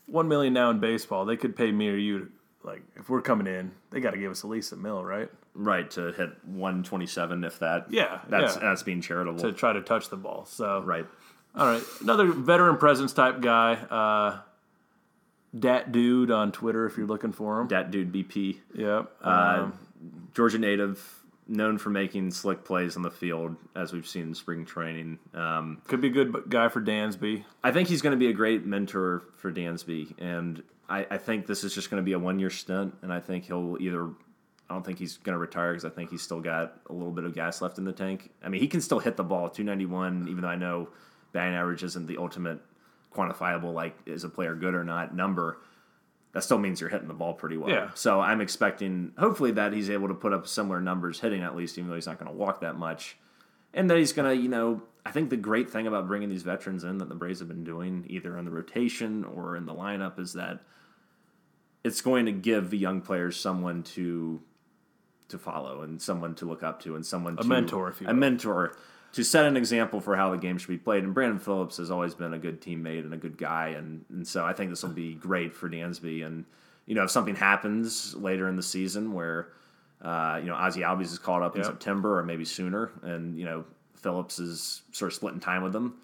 one 0.07 0.29
million 0.29 0.55
now 0.55 0.71
in 0.71 0.79
baseball, 0.81 1.27
they 1.27 1.37
could 1.37 1.55
pay 1.55 1.71
me 1.71 1.91
or 1.91 1.97
you. 1.97 2.31
Like 2.65 2.83
if 2.97 3.09
we're 3.11 3.21
coming 3.23 3.47
in, 3.47 3.73
they 3.91 4.01
got 4.01 4.13
to 4.13 4.19
give 4.19 4.31
us 4.31 4.43
at 4.45 4.51
least 4.51 4.73
a 4.73 4.77
mil, 4.77 5.05
right? 5.05 5.29
right 5.55 5.91
to 5.93 6.13
hit 6.13 6.31
127 6.45 7.43
if 7.45 7.59
that. 7.59 7.87
Yeah, 7.91 8.21
That's 8.29 8.55
yeah. 8.55 8.61
that's 8.63 8.83
being 8.85 9.01
charitable. 9.01 9.41
To 9.41 9.53
try 9.53 9.73
to 9.73 9.81
touch 9.81 10.09
the 10.09 10.17
ball. 10.17 10.45
So 10.47 10.81
right. 10.83 11.07
all 11.55 11.67
right, 11.67 11.83
another 12.01 12.27
veteran 12.27 12.77
presence 12.77 13.13
type 13.13 13.41
guy, 13.41 13.75
uh, 13.75 14.39
Dat 15.59 15.91
Dude 15.93 16.31
on 16.31 16.53
Twitter 16.53 16.87
if 16.87 16.97
you're 16.97 17.07
looking 17.07 17.33
for 17.33 17.61
him. 17.61 17.67
Dat 17.69 17.91
dude 17.91 18.13
BP. 18.13 18.59
Yep. 18.75 19.13
Uh, 19.23 19.29
Um, 19.63 19.73
Georgia 20.35 20.59
native, 20.59 21.18
known 21.49 21.79
for 21.79 21.91
making 21.91 22.31
slick 22.31 22.65
plays 22.65 22.97
on 22.97 23.03
the 23.03 23.11
field, 23.11 23.57
as 23.75 23.93
we've 23.93 24.07
seen 24.07 24.23
in 24.23 24.35
spring 24.35 24.65
training. 24.65 25.19
Um, 25.35 25.83
could 25.87 26.01
be 26.01 26.09
a 26.09 26.11
good 26.11 26.45
guy 26.49 26.69
for 26.69 26.81
Dansby. 26.81 27.45
I 27.65 27.73
think 27.73 27.89
he's 27.89 28.03
going 28.03 28.13
to 28.13 28.19
be 28.19 28.29
a 28.29 28.33
great 28.33 28.67
mentor 28.67 29.23
for 29.37 29.51
Dansby, 29.51 30.15
and 30.19 30.63
I, 30.89 31.07
I 31.11 31.19
think 31.19 31.47
this 31.47 31.65
is 31.65 31.75
just 31.75 31.91
going 31.91 32.03
to 32.03 32.05
be 32.05 32.13
a 32.13 32.19
one 32.19 32.39
year 32.39 32.51
stint, 32.51 32.95
and 33.03 33.13
I 33.13 33.21
think 33.21 33.45
he'll 33.45 33.77
either. 33.81 34.11
I 34.71 34.75
don't 34.75 34.85
think 34.85 34.99
he's 34.99 35.17
going 35.17 35.33
to 35.33 35.39
retire 35.39 35.73
because 35.73 35.87
I 35.87 35.89
think 35.89 36.11
he's 36.11 36.21
still 36.21 36.43
got 36.43 36.75
a 36.91 36.93
little 36.93 37.11
bit 37.11 37.25
of 37.25 37.35
gas 37.35 37.63
left 37.63 37.79
in 37.79 37.85
the 37.85 37.93
tank. 37.93 38.31
I 38.45 38.51
mean, 38.51 38.61
he 38.61 38.69
can 38.69 38.83
still 38.83 38.99
hit 38.99 39.17
the 39.17 39.25
ball, 39.25 39.49
291, 39.49 40.29
even 40.29 40.43
though 40.43 40.49
I 40.49 40.57
know 40.57 40.91
batting 41.33 41.55
average 41.55 41.83
isn't 41.83 42.07
the 42.07 42.19
ultimate 42.19 42.61
quantifiable, 43.15 43.73
like 43.73 43.97
is 44.05 44.25
a 44.25 44.29
player 44.29 44.55
good 44.55 44.75
or 44.75 44.85
not 44.85 45.15
number. 45.15 45.59
That 46.39 46.45
still 46.45 46.59
means 46.59 46.81
you're 46.81 46.89
hitting 46.89 47.09
the 47.09 47.15
ball 47.15 47.35
pretty 47.35 47.57
well. 47.57 47.69
Yeah. 47.69 47.91
So 47.95 48.21
I'm 48.21 48.41
expecting, 48.41 49.11
hopefully, 49.19 49.51
that 49.53 49.73
he's 49.73 49.91
able 49.91 50.07
to 50.07 50.15
put 50.15 50.33
up 50.33 50.47
similar 50.47 50.81
numbers 50.81 51.19
hitting 51.19 51.43
at 51.43 51.57
least, 51.57 51.77
even 51.79 51.91
though 51.91 51.97
he's 51.97 52.07
not 52.07 52.21
going 52.21 52.31
to 52.31 52.37
walk 52.37 52.61
that 52.61 52.77
much, 52.77 53.17
and 53.75 53.91
that 53.91 53.99
he's 53.99 54.13
going 54.13 54.29
to, 54.29 54.41
you 54.41 54.49
know, 54.49 54.81
I 55.05 55.11
think 55.11 55.31
the 55.31 55.37
great 55.37 55.69
thing 55.69 55.89
about 55.89 56.07
bringing 56.07 56.29
these 56.29 56.45
veterans 56.45 56.85
in 56.85 56.99
that 56.99 57.09
the 57.09 57.17
Braves 57.17 57.41
have 57.41 57.49
been 57.49 57.65
doing, 57.65 58.05
either 58.07 58.39
in 58.39 58.45
the 58.45 58.53
rotation 58.53 59.25
or 59.25 59.57
in 59.57 59.67
the 59.67 59.75
lineup, 59.75 60.21
is 60.21 60.35
that 60.35 60.61
it's 61.83 62.01
going 62.03 62.27
to 62.27 62.33
give 62.33 62.71
the 62.71 62.79
young 62.79 63.01
players 63.01 63.37
someone 63.37 63.83
to 63.83 64.41
to 65.27 65.39
follow 65.39 65.83
and 65.83 66.01
someone 66.01 66.37
to 66.37 66.45
look 66.45 66.63
up 66.63 66.81
to 66.83 66.95
and 66.95 67.05
someone 67.05 67.37
to 67.37 67.43
mentor, 67.43 67.89
if 67.89 68.01
you 68.01 68.07
a 68.07 68.11
will. 68.11 68.17
mentor 68.17 68.77
to 69.13 69.25
set 69.25 69.47
an 69.47 69.57
example 69.57 70.01
for 70.01 70.17
how 70.17 70.31
the 70.31 70.37
game 70.37 70.59
should 70.59 70.69
be 70.69 70.79
played. 70.79 71.05
And 71.05 71.15
Brandon 71.15 71.39
Phillips 71.39 71.79
has 71.79 71.91
always 71.91 72.15
been 72.15 72.35
a 72.35 72.39
good 72.39 72.61
teammate 72.61 73.01
and 73.01 73.15
a 73.15 73.17
good 73.17 73.39
guy, 73.39 73.69
and, 73.69 74.05
and 74.11 74.27
so 74.27 74.45
I 74.45 74.53
think 74.53 74.71
this 74.71 74.83
will 74.83 74.91
be 74.91 75.15
great 75.15 75.55
for 75.55 75.69
Dansby. 75.69 76.25
And 76.25 76.45
you 76.87 76.95
know, 76.95 77.05
if 77.05 77.11
something 77.11 77.37
happens 77.37 78.15
later 78.15 78.49
in 78.49 78.57
the 78.57 78.63
season 78.63 79.13
where 79.13 79.49
uh, 80.03 80.39
you 80.41 80.49
know 80.49 80.55
Ozzy 80.55 80.83
Albies 80.83 81.13
is 81.13 81.19
called 81.19 81.43
up 81.43 81.57
in 81.57 81.65
September 81.65 82.19
or 82.19 82.23
maybe 82.23 82.45
sooner, 82.45 82.91
and 83.03 83.39
you 83.39 83.45
know 83.45 83.65
Phillips 83.97 84.39
is 84.39 84.83
sort 84.93 85.13
of 85.13 85.17
splitting 85.17 85.41
time 85.41 85.63
with 85.63 85.73
them, 85.73 85.97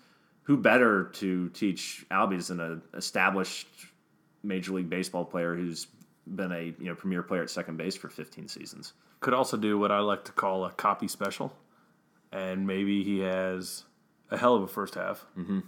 who 0.43 0.57
better 0.57 1.05
to 1.15 1.49
teach 1.51 2.05
Albies 2.11 2.49
than 2.49 2.61
an 2.61 2.83
established 2.95 3.69
Major 4.43 4.73
League 4.73 4.91
Baseball 4.91 5.25
player 5.25 5.55
who's 5.55 5.87
been 6.27 6.53
a 6.53 6.75
you 6.79 6.87
know 6.87 6.95
premier 6.95 7.23
player 7.23 7.43
at 7.43 7.51
second 7.51 7.77
base 7.77 7.97
for 7.97 8.09
15 8.09 8.49
seasons. 8.49 8.95
Could 9.21 9.35
also 9.35 9.57
do 9.57 9.79
what 9.79 9.91
I 9.91 10.01
like 10.01 10.25
to 10.25 10.33
call 10.33 10.65
a 10.65 10.71
copy 10.73 11.09
special, 11.09 11.53
and 12.35 12.67
maybe 12.67 13.05
he 13.05 13.21
has 13.21 13.85
a 14.31 14.37
hell 14.37 14.57
of 14.57 14.63
a 14.63 14.67
first 14.67 14.97
half, 14.97 15.25
mm-hmm. 15.39 15.61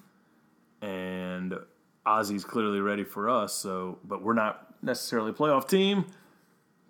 and 0.84 1.54
Ozzy's 2.04 2.44
clearly 2.44 2.80
ready 2.80 3.04
for 3.04 3.30
us. 3.30 3.54
So, 3.54 3.98
but 4.04 4.22
we're 4.22 4.34
not 4.34 4.74
necessarily 4.82 5.30
a 5.30 5.34
playoff 5.34 5.68
team. 5.68 6.04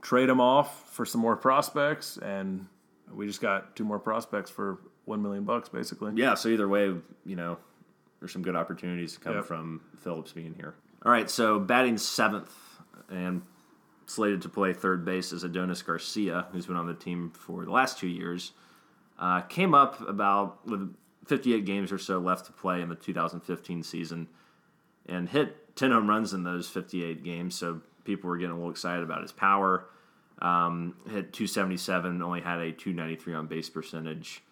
Trade 0.00 0.28
him 0.28 0.40
off 0.40 0.90
for 0.90 1.04
some 1.04 1.20
more 1.20 1.36
prospects, 1.36 2.16
and 2.16 2.66
we 3.12 3.26
just 3.26 3.40
got 3.40 3.76
two 3.76 3.84
more 3.84 3.98
prospects 3.98 4.50
for 4.50 4.78
one 5.04 5.22
million 5.22 5.44
bucks, 5.44 5.68
basically. 5.68 6.12
Yeah, 6.16 6.34
so 6.34 6.48
either 6.48 6.68
way, 6.68 6.94
you 7.24 7.36
know, 7.36 7.58
there's 8.20 8.32
some 8.32 8.42
good 8.42 8.56
opportunities 8.56 9.14
to 9.14 9.20
come 9.20 9.34
Yep. 9.34 9.44
from 9.44 9.82
Phillips 9.98 10.32
being 10.32 10.54
here. 10.54 10.74
All 11.04 11.12
right, 11.12 11.30
so 11.30 11.58
batting 11.58 11.98
seventh 11.98 12.54
and 13.10 13.42
slated 14.06 14.42
to 14.42 14.48
play 14.48 14.72
third 14.72 15.04
base 15.04 15.32
is 15.32 15.44
Adonis 15.44 15.82
Garcia, 15.82 16.46
who's 16.52 16.66
been 16.66 16.76
on 16.76 16.86
the 16.86 16.94
team 16.94 17.30
for 17.30 17.64
the 17.64 17.70
last 17.70 17.98
two 17.98 18.08
years. 18.08 18.52
Uh, 19.18 19.40
came 19.42 19.74
up 19.74 20.00
about 20.06 20.66
with 20.66 20.94
58 21.26 21.64
games 21.64 21.90
or 21.90 21.98
so 21.98 22.18
left 22.18 22.46
to 22.46 22.52
play 22.52 22.80
in 22.82 22.88
the 22.88 22.94
2015 22.94 23.82
season 23.82 24.28
and 25.06 25.28
hit 25.28 25.76
10 25.76 25.90
home 25.90 26.08
runs 26.08 26.32
in 26.32 26.44
those 26.44 26.68
58 26.68 27.22
games. 27.24 27.54
So 27.54 27.80
people 28.04 28.28
were 28.30 28.36
getting 28.36 28.52
a 28.52 28.56
little 28.56 28.70
excited 28.70 29.02
about 29.02 29.22
his 29.22 29.32
power. 29.32 29.86
Um, 30.40 30.94
hit 31.04 31.32
277, 31.32 32.20
only 32.22 32.40
had 32.40 32.58
a 32.58 32.72
293 32.72 33.34
on 33.34 33.46
base 33.46 33.70
percentage. 33.70 34.42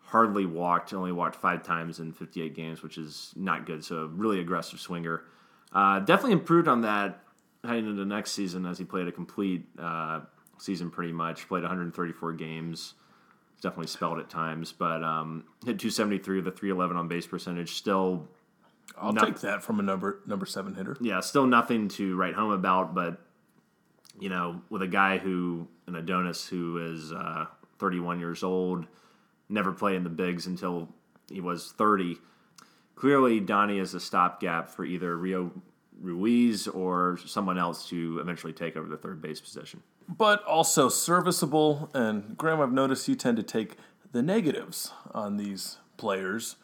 Hardly 0.00 0.46
walked, 0.46 0.94
only 0.94 1.12
walked 1.12 1.36
five 1.36 1.62
times 1.62 2.00
in 2.00 2.12
58 2.12 2.54
games, 2.54 2.82
which 2.82 2.96
is 2.96 3.32
not 3.36 3.66
good. 3.66 3.84
So 3.84 4.10
really 4.14 4.40
aggressive 4.40 4.80
swinger. 4.80 5.24
Uh, 5.72 6.00
definitely 6.00 6.32
improved 6.32 6.66
on 6.66 6.80
that 6.80 7.20
heading 7.62 7.86
into 7.86 8.00
the 8.00 8.06
next 8.06 8.32
season 8.32 8.64
as 8.64 8.78
he 8.78 8.84
played 8.84 9.06
a 9.06 9.12
complete 9.12 9.66
uh, 9.78 10.20
season 10.58 10.90
pretty 10.90 11.12
much. 11.12 11.46
Played 11.46 11.62
134 11.62 12.32
games. 12.32 12.94
Definitely 13.60 13.88
spelled 13.88 14.18
at 14.20 14.30
times, 14.30 14.72
but 14.72 15.02
um, 15.02 15.44
hit 15.64 15.78
273 15.80 16.36
with 16.36 16.46
a 16.46 16.50
311 16.52 16.96
on 16.96 17.08
base 17.08 17.26
percentage. 17.26 17.74
Still 17.74 18.28
I'll 18.96 19.12
Not- 19.12 19.24
take 19.26 19.40
that 19.40 19.62
from 19.64 19.80
a 19.80 19.82
number 19.82 20.20
number 20.26 20.46
seven 20.46 20.74
hitter. 20.74 20.96
yeah, 21.00 21.20
still 21.20 21.46
nothing 21.46 21.88
to 21.90 22.16
write 22.16 22.34
home 22.34 22.52
about, 22.52 22.94
but 22.94 23.20
you 24.20 24.28
know, 24.28 24.62
with 24.70 24.82
a 24.82 24.86
guy 24.88 25.18
who 25.18 25.66
an 25.86 25.94
Adonis 25.96 26.46
who 26.46 26.78
is 26.92 27.12
uh, 27.12 27.46
31 27.78 28.20
years 28.20 28.42
old, 28.42 28.86
never 29.48 29.72
played 29.72 29.96
in 29.96 30.04
the 30.04 30.10
bigs 30.10 30.46
until 30.46 30.88
he 31.30 31.40
was 31.40 31.72
30. 31.72 32.16
Clearly, 32.94 33.38
Donnie 33.40 33.78
is 33.78 33.94
a 33.94 34.00
stopgap 34.00 34.68
for 34.70 34.84
either 34.84 35.16
Rio 35.16 35.52
Ruiz 36.00 36.68
or 36.68 37.18
someone 37.26 37.58
else 37.58 37.88
to 37.88 38.18
eventually 38.20 38.52
take 38.52 38.76
over 38.76 38.88
the 38.88 38.96
third 38.96 39.20
base 39.20 39.40
position. 39.40 39.82
but 40.08 40.42
also 40.44 40.88
serviceable. 40.88 41.90
And 41.94 42.36
Graham, 42.36 42.60
I've 42.60 42.72
noticed 42.72 43.08
you 43.08 43.14
tend 43.14 43.36
to 43.36 43.42
take 43.42 43.76
the 44.12 44.22
negatives 44.22 44.92
on 45.12 45.36
these 45.36 45.78
players, 45.96 46.56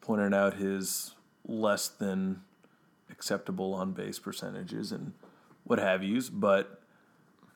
pointing 0.00 0.34
out 0.34 0.54
his 0.54 1.14
less 1.46 1.88
than 1.88 2.42
acceptable 3.10 3.74
on 3.74 3.92
base 3.92 4.18
percentages 4.18 4.90
and 4.92 5.12
what 5.64 5.78
have 5.78 6.02
yous. 6.02 6.28
But 6.28 6.80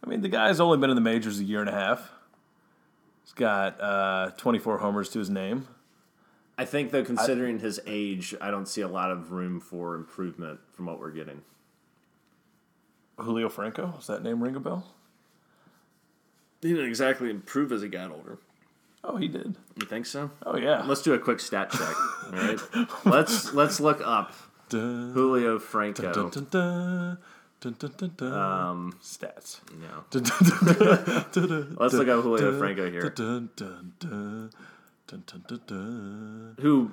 I 0.05 0.09
mean, 0.09 0.21
the 0.21 0.29
guy's 0.29 0.61
only 0.61 0.79
been 0.79 0.90
in 0.90 0.97
the 0.97 1.03
majors 1.03 1.40
a 1.40 1.45
year 1.45 1.61
and 1.61 1.68
a 1.68 1.73
half. 1.73 2.11
He's 3.25 3.33
got 3.33 3.81
uh, 3.81 4.31
24 4.37 4.79
homers 4.79 5.09
to 5.11 5.18
his 5.18 5.31
name. 5.31 5.66
I 6.59 6.65
think, 6.65 6.91
though, 6.91 7.05
considering 7.05 7.59
his 7.61 7.81
age, 7.87 8.35
I 8.41 8.51
don't 8.51 8.67
see 8.69 8.83
a 8.83 8.88
lot 8.88 9.11
of 9.11 9.33
room 9.33 9.59
for 9.61 9.95
improvement 9.95 10.61
from 10.73 10.87
what 10.87 11.01
we're 11.01 11.11
getting. 11.11 11.43
Julio 13.19 13.49
Franco, 13.49 13.93
does 13.97 14.07
that 14.07 14.23
name 14.23 14.43
ring 14.43 14.57
a 14.57 14.61
bell? 14.61 14.87
He 16.61 16.69
didn't 16.69 16.87
exactly 16.87 17.31
improve 17.31 17.73
as 17.73 17.83
he 17.83 17.88
got 17.88 18.11
older. 18.11 18.38
Oh, 19.05 19.17
he 19.17 19.27
did. 19.29 19.57
You 19.81 19.87
think 19.87 20.07
so? 20.07 20.31
Oh 20.47 20.57
yeah. 20.57 20.85
Let's 20.87 21.03
do 21.03 21.12
a 21.12 21.19
quick 21.19 21.41
stat 21.41 21.71
check. 21.71 21.97
All 22.27 22.33
right, 22.33 22.59
let's 23.05 23.53
let's 23.53 23.81
look 23.81 24.01
up 24.07 24.33
Dun, 24.69 25.12
Julio 25.12 25.59
Franco. 25.59 26.12
dun, 26.12 26.31
dun, 26.31 26.47
dun, 26.51 27.19
dun, 27.61 27.77
dun, 27.79 27.93
dun, 27.97 28.12
dun. 28.17 28.33
Um, 28.33 28.99
Stats. 29.03 29.59
no, 29.81 30.05
Dun, 30.11 30.23
dun, 30.23 30.77
dun, 30.77 31.25
dun, 31.33 31.49
dun, 31.49 31.77
let's 31.81 31.95
look 31.95 32.07
up 32.09 32.23
Julio 32.23 32.51
dun, 32.53 32.59
Franco 32.61 32.88
here, 32.91 33.11
dun, 35.12 35.40
dun, 35.44 35.61
dun, 35.66 36.57
who 36.61 36.92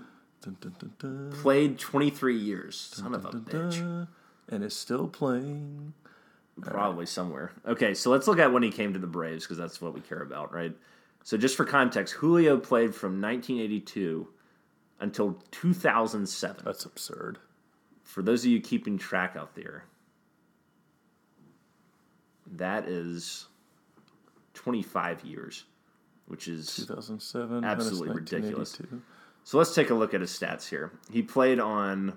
played 1.42 1.80
23 1.80 2.38
years. 2.38 2.76
Son 2.96 3.14
of 3.14 3.26
a 3.26 3.30
bitch. 3.32 4.08
and 4.50 4.64
is 4.64 4.76
still 4.76 5.08
playing. 5.08 5.94
Probably 6.62 7.06
somewhere. 7.06 7.52
Okay, 7.66 7.94
so 7.94 8.10
let's 8.10 8.28
look 8.28 8.40
at 8.40 8.52
when 8.52 8.64
he 8.64 8.72
came 8.72 8.92
to 8.94 9.00
the 9.00 9.08
Braves 9.08 9.46
because 9.46 9.58
that's 9.58 9.80
what 9.82 9.94
we 9.94 10.02
care 10.02 10.22
about, 10.22 10.54
right? 10.54 10.76
So 11.24 11.38
just 11.38 11.56
for 11.56 11.66
context, 11.66 12.16
Julio 12.16 12.58
played 12.58 12.94
from 12.94 13.22
1982 13.22 14.28
until 15.00 15.42
2007. 15.52 16.64
That's 16.66 16.86
absurd. 16.86 17.38
For 18.04 18.22
those 18.22 18.44
of 18.44 18.52
you 18.52 18.60
keeping 18.60 18.98
track 18.98 19.36
out 19.38 19.56
there, 19.56 19.86
that 22.54 22.88
is 22.88 23.48
25 24.56 25.24
years, 25.24 25.66
which 26.30 26.48
is 26.48 26.74
2007. 26.76 27.66
Absolutely 27.66 28.16
ridiculous. 28.16 28.80
So 29.44 29.58
let's 29.58 29.74
take 29.74 29.90
a 29.90 29.96
look 29.96 30.14
at 30.14 30.22
his 30.22 30.32
stats 30.32 30.70
here. 30.70 30.92
He 31.12 31.22
played 31.24 31.60
on 31.60 32.14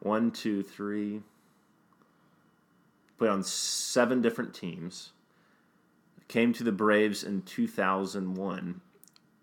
one, 0.00 0.30
two, 0.30 0.62
three, 0.62 1.22
played 3.16 3.30
on 3.30 3.42
seven 3.42 4.20
different 4.20 4.54
teams. 4.54 5.10
Came 6.28 6.52
to 6.52 6.62
the 6.62 6.72
Braves 6.72 7.24
in 7.24 7.40
2001 7.42 8.80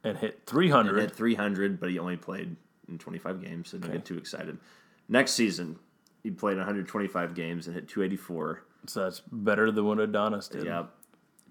And 0.04 0.18
hit 0.20 0.34
and 0.36 0.46
300. 0.46 1.00
hit 1.02 1.12
300, 1.15 1.80
but 1.80 1.89
he 1.89 1.98
only 1.98 2.15
played 2.15 2.56
in 2.88 3.00
25 3.00 3.41
games, 3.41 3.70
so 3.70 3.80
don't 3.80 3.91
get 3.91 4.06
too 4.06 4.18
excited. 4.20 4.60
Next 5.10 5.32
season, 5.32 5.80
he 6.22 6.30
played 6.30 6.58
125 6.58 7.34
games 7.34 7.66
and 7.66 7.76
hit 7.76 7.88
284. 7.88 8.62
so 8.86 9.03
that's 9.03 9.22
better 9.32 9.72
than 9.72 9.84
what 9.86 9.99
Adonis 9.99 10.47
did. 10.47 10.66
Yep. 10.66 10.91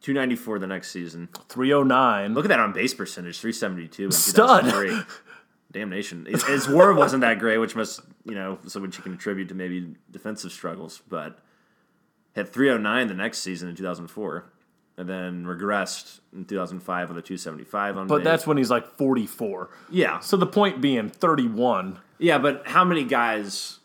294 0.05 0.59
the 0.59 0.67
next 0.67 0.91
season. 0.91 1.29
309. 1.49 2.35
Look 2.35 2.45
at 2.45 2.49
that 2.49 2.61
on 2.61 2.73
base 2.75 2.93
percentage, 2.93 3.39
372 3.41 4.05
in 4.05 4.13
Stud. 4.13 5.07
Damnation. 5.73 6.27
His, 6.27 6.45
his 6.45 6.69
WAR 6.69 6.93
wasn't 6.95 7.23
that 7.23 7.39
great, 7.41 7.59
which 7.59 7.75
must, 7.75 8.01
you 8.25 8.35
know, 8.35 8.59
so 8.67 8.81
which 8.81 8.97
you 8.99 9.03
can 9.03 9.15
attribute 9.15 9.49
to 9.49 9.55
maybe 9.55 9.95
defensive 10.11 10.53
struggles, 10.53 11.03
but 11.09 11.39
hit 12.35 12.53
309 12.53 13.09
the 13.09 13.15
next 13.15 13.39
season 13.39 13.69
in 13.71 13.75
2004, 13.75 14.45
and 14.99 15.09
then 15.09 15.45
regressed 15.45 16.21
in 16.33 16.45
2005 16.45 17.09
with 17.09 17.19
a 17.19 17.23
275 17.23 17.97
on 17.97 18.07
but 18.07 18.19
base. 18.19 18.25
that's 18.25 18.47
when 18.47 18.57
he's 18.59 18.71
like 18.71 18.87
44. 18.97 19.71
yeah, 19.91 20.21
So 20.21 20.37
the 20.37 20.47
point 20.47 20.81
being 20.81 21.09
31. 21.09 21.99
yeah. 22.19 22.39
But 22.39 22.63
how 22.67 22.85
many 22.85 23.03
guys 23.03 23.81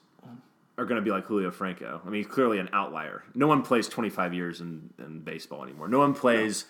are 0.80 0.86
going 0.86 0.96
to 0.96 1.04
be 1.04 1.12
like 1.12 1.26
Julio 1.26 1.52
Franco? 1.52 2.02
I 2.06 2.10
mean, 2.10 2.24
he's 2.24 2.32
clearly 2.32 2.58
an 2.60 2.70
outlier. 2.72 3.24
No 3.36 3.48
one 3.48 3.62
plays 3.62 3.88
25 3.88 4.34
years 4.34 4.62
in, 4.62 4.90
in 4.98 5.20
baseball 5.20 5.64
anymore. 5.64 5.88
No 5.90 6.00
one 6.00 6.14
plays 6.14 6.66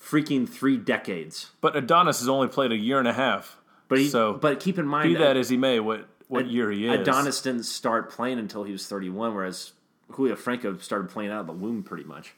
freaking 0.00 0.48
three 0.48 0.76
decades. 0.76 1.50
But 1.60 1.76
Adonis 1.76 2.20
has 2.20 2.28
only 2.28 2.48
played 2.48 2.72
a 2.72 2.76
year 2.76 2.98
and 2.98 3.08
a 3.08 3.12
half. 3.12 3.58
But 3.88 3.98
he, 3.98 4.08
So, 4.08 4.34
but 4.34 4.60
keep 4.60 4.78
in 4.78 4.86
mind 4.86 5.14
Be 5.14 5.14
that 5.16 5.36
as 5.36 5.48
he 5.48 5.56
may, 5.56 5.80
what, 5.80 6.08
what 6.28 6.46
year 6.46 6.70
he 6.70 6.86
is. 6.86 7.00
Adonis 7.00 7.40
didn't 7.42 7.64
start 7.64 8.10
playing 8.10 8.38
until 8.38 8.64
he 8.64 8.72
was 8.72 8.86
31, 8.86 9.34
whereas 9.34 9.72
Julio 10.12 10.36
Franco 10.36 10.76
started 10.78 11.10
playing 11.10 11.30
out 11.30 11.40
of 11.40 11.46
the 11.46 11.52
womb 11.52 11.82
pretty 11.82 12.04
much. 12.04 12.34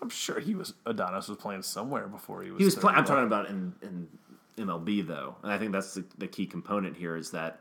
I'm 0.00 0.10
sure 0.10 0.38
he 0.38 0.54
was 0.54 0.74
Adonis 0.86 1.26
was 1.26 1.38
playing 1.38 1.62
somewhere 1.62 2.06
before 2.06 2.42
he 2.42 2.52
was. 2.52 2.60
He 2.60 2.64
was. 2.64 2.76
Play, 2.76 2.92
I'm 2.94 3.04
talking 3.04 3.24
about 3.24 3.48
in, 3.48 3.74
in 3.82 4.08
MLB 4.56 5.04
though, 5.04 5.34
and 5.42 5.50
I 5.50 5.58
think 5.58 5.72
that's 5.72 5.94
the, 5.94 6.04
the 6.18 6.28
key 6.28 6.46
component 6.46 6.96
here 6.96 7.16
is 7.16 7.32
that 7.32 7.60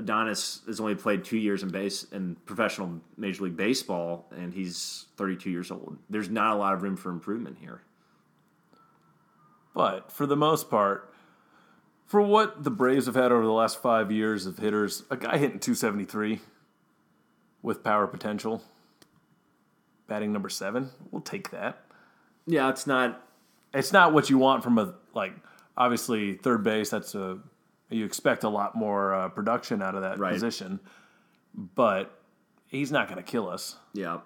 Adonis 0.00 0.62
has 0.66 0.80
only 0.80 0.94
played 0.94 1.24
two 1.24 1.38
years 1.38 1.62
in 1.62 1.68
base 1.68 2.04
in 2.04 2.36
professional 2.46 3.00
Major 3.16 3.44
League 3.44 3.56
Baseball, 3.56 4.26
and 4.34 4.52
he's 4.52 5.06
32 5.16 5.50
years 5.50 5.70
old. 5.70 5.98
There's 6.08 6.28
not 6.28 6.54
a 6.54 6.58
lot 6.58 6.74
of 6.74 6.82
room 6.82 6.96
for 6.96 7.10
improvement 7.10 7.58
here. 7.60 7.82
But 9.74 10.10
for 10.10 10.26
the 10.26 10.36
most 10.36 10.68
part, 10.68 11.12
for 12.06 12.20
what 12.20 12.64
the 12.64 12.70
Braves 12.70 13.06
have 13.06 13.14
had 13.14 13.30
over 13.30 13.44
the 13.44 13.52
last 13.52 13.80
five 13.80 14.10
years 14.10 14.46
of 14.46 14.58
hitters, 14.58 15.04
a 15.10 15.16
guy 15.16 15.38
hitting 15.38 15.60
273 15.60 16.40
with 17.62 17.84
power 17.84 18.06
potential, 18.06 18.62
batting 20.08 20.32
number 20.32 20.48
seven, 20.48 20.90
we'll 21.10 21.22
take 21.22 21.50
that. 21.50 21.84
Yeah, 22.46 22.68
it's 22.70 22.86
not. 22.86 23.24
It's 23.72 23.92
not 23.92 24.12
what 24.12 24.28
you 24.28 24.38
want 24.38 24.64
from 24.64 24.78
a 24.78 24.94
like. 25.14 25.34
Obviously, 25.76 26.34
third 26.34 26.64
base. 26.64 26.90
That's 26.90 27.14
a 27.14 27.38
you 27.90 28.04
expect 28.04 28.44
a 28.44 28.48
lot 28.48 28.74
more 28.74 29.14
uh, 29.14 29.28
production 29.28 29.82
out 29.82 29.94
of 29.94 30.02
that 30.02 30.18
Right. 30.18 30.32
position, 30.32 30.80
but 31.54 32.20
he's 32.66 32.92
not 32.92 33.08
going 33.08 33.16
to 33.22 33.28
kill 33.28 33.48
us. 33.48 33.76
Yeah, 33.92 34.20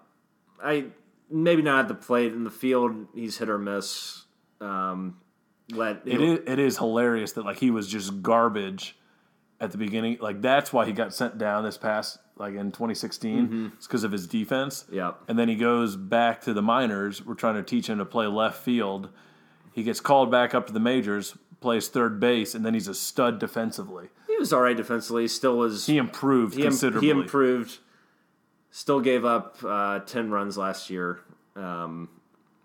I 0.63 0.87
maybe 1.31 1.63
not 1.63 1.81
at 1.81 1.89
the 1.89 1.95
plate 1.95 2.33
in 2.33 2.45
the 2.45 2.51
field. 2.51 3.07
He's 3.15 3.39
hit 3.39 3.49
or 3.49 3.59
miss. 3.59 4.25
Um, 4.61 5.19
let 5.71 6.03
It 6.05 6.21
is 6.21 6.41
it 6.47 6.59
is 6.59 6.79
hilarious 6.79 7.33
that 7.33 7.45
like 7.45 7.57
he 7.59 7.71
was 7.71 7.89
just 7.89 8.23
garbage 8.23 8.97
at 9.61 9.73
the 9.73 9.79
beginning. 9.79 10.19
Like 10.21 10.43
that's 10.43 10.73
why 10.73 10.85
he 10.87 10.93
got 10.93 11.15
sent 11.15 11.39
down 11.39 11.65
this 11.65 11.79
past 11.79 12.19
like 12.37 12.55
in 12.55 12.71
2016. 12.73 13.73
It's 13.77 13.87
because 13.87 14.05
of 14.05 14.13
his 14.13 14.27
defense. 14.27 14.85
Yeah. 14.91 15.13
And 15.29 15.39
then 15.39 15.49
he 15.49 15.55
goes 15.57 15.97
back 15.97 16.43
to 16.43 16.53
the 16.53 16.63
minors. 16.63 17.25
We're 17.25 17.35
trying 17.35 17.55
to 17.55 17.63
teach 17.63 17.89
him 17.89 17.99
to 17.99 18.05
play 18.05 18.27
left 18.27 18.63
field. 18.63 19.09
He 19.73 19.83
gets 19.85 20.01
called 20.01 20.31
back 20.31 20.55
up 20.55 20.67
to 20.67 20.73
the 20.73 20.81
majors, 20.81 21.37
plays 21.65 21.89
third 21.89 22.21
base, 22.21 22.55
and 22.55 22.65
then 22.65 22.75
he's 22.75 22.89
a 22.89 22.95
stud 22.95 23.39
defensively. 23.41 24.09
He 24.29 24.37
was 24.37 24.53
all 24.53 24.61
right 24.61 24.77
defensively. 24.77 25.27
Still 25.29 25.57
was. 25.57 25.87
He 25.87 25.97
improved 25.97 26.55
he, 26.55 26.61
im- 26.61 26.69
considerably. 26.69 27.07
he 27.09 27.11
improved. 27.11 27.79
Still 28.71 29.01
gave 29.01 29.25
up 29.25 29.57
uh, 29.65 30.01
ten 30.01 30.31
runs 30.31 30.59
last 30.59 30.91
year. 30.91 31.21
Um, 31.57 32.09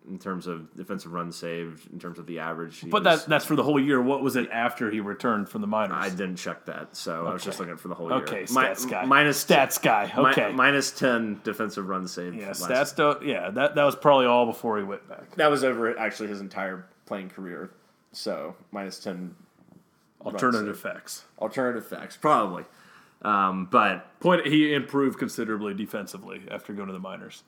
in 0.09 0.17
terms 0.17 0.47
of 0.47 0.75
defensive 0.75 1.13
runs 1.13 1.35
saved, 1.35 1.87
in 1.93 1.99
terms 1.99 2.17
of 2.17 2.25
the 2.25 2.39
average, 2.39 2.81
but 2.89 3.03
was- 3.03 3.21
that 3.23 3.29
that's 3.29 3.45
for 3.45 3.55
the 3.55 3.61
whole 3.63 3.79
year. 3.79 4.01
What 4.01 4.21
was 4.23 4.35
it 4.35 4.49
after 4.51 4.89
he 4.91 4.99
returned 4.99 5.47
from 5.49 5.61
the 5.61 5.67
minors? 5.67 5.97
I 5.97 6.09
didn't 6.09 6.37
check 6.37 6.65
that, 6.65 6.95
so 6.95 7.27
I 7.27 7.33
was 7.33 7.43
just 7.43 7.59
looking 7.59 7.77
for 7.77 7.87
the 7.89 7.95
whole 7.95 8.11
okay, 8.13 8.37
year. 8.39 8.45
stats 8.47 8.85
Mi- 8.85 8.91
guy. 8.91 9.05
minus 9.05 9.45
stats 9.45 9.79
guy. 9.81 10.11
mi- 10.17 10.29
Okay. 10.31 10.51
minus 10.51 10.91
ten 10.91 11.39
defensive 11.43 11.87
runs 11.87 12.11
saved. 12.11 12.35
yeah, 12.35 12.47
last- 12.47 12.63
stats 12.63 12.95
don't. 12.95 13.23
Yeah, 13.23 13.51
that 13.51 13.75
that 13.75 13.83
was 13.83 13.95
probably 13.95 14.25
all 14.25 14.45
before 14.47 14.77
he 14.79 14.83
went 14.83 15.07
back. 15.07 15.35
That 15.35 15.51
was 15.51 15.63
over 15.63 15.97
actually 15.99 16.29
his 16.29 16.41
entire 16.41 16.85
playing 17.05 17.29
career. 17.29 17.69
So 18.11 18.55
minus 18.71 18.99
ten 18.99 19.35
Alternative 20.21 20.77
facts. 20.77 21.23
alternative 21.39 21.87
facts, 21.87 22.17
probably. 22.17 22.65
Um, 23.21 23.65
but 23.71 24.19
Point 24.19 24.45
he 24.45 24.73
improved 24.73 25.17
considerably 25.17 25.73
defensively 25.73 26.41
after 26.51 26.73
going 26.73 26.87
to 26.87 26.93
the 26.93 26.99
minors. 26.99 27.43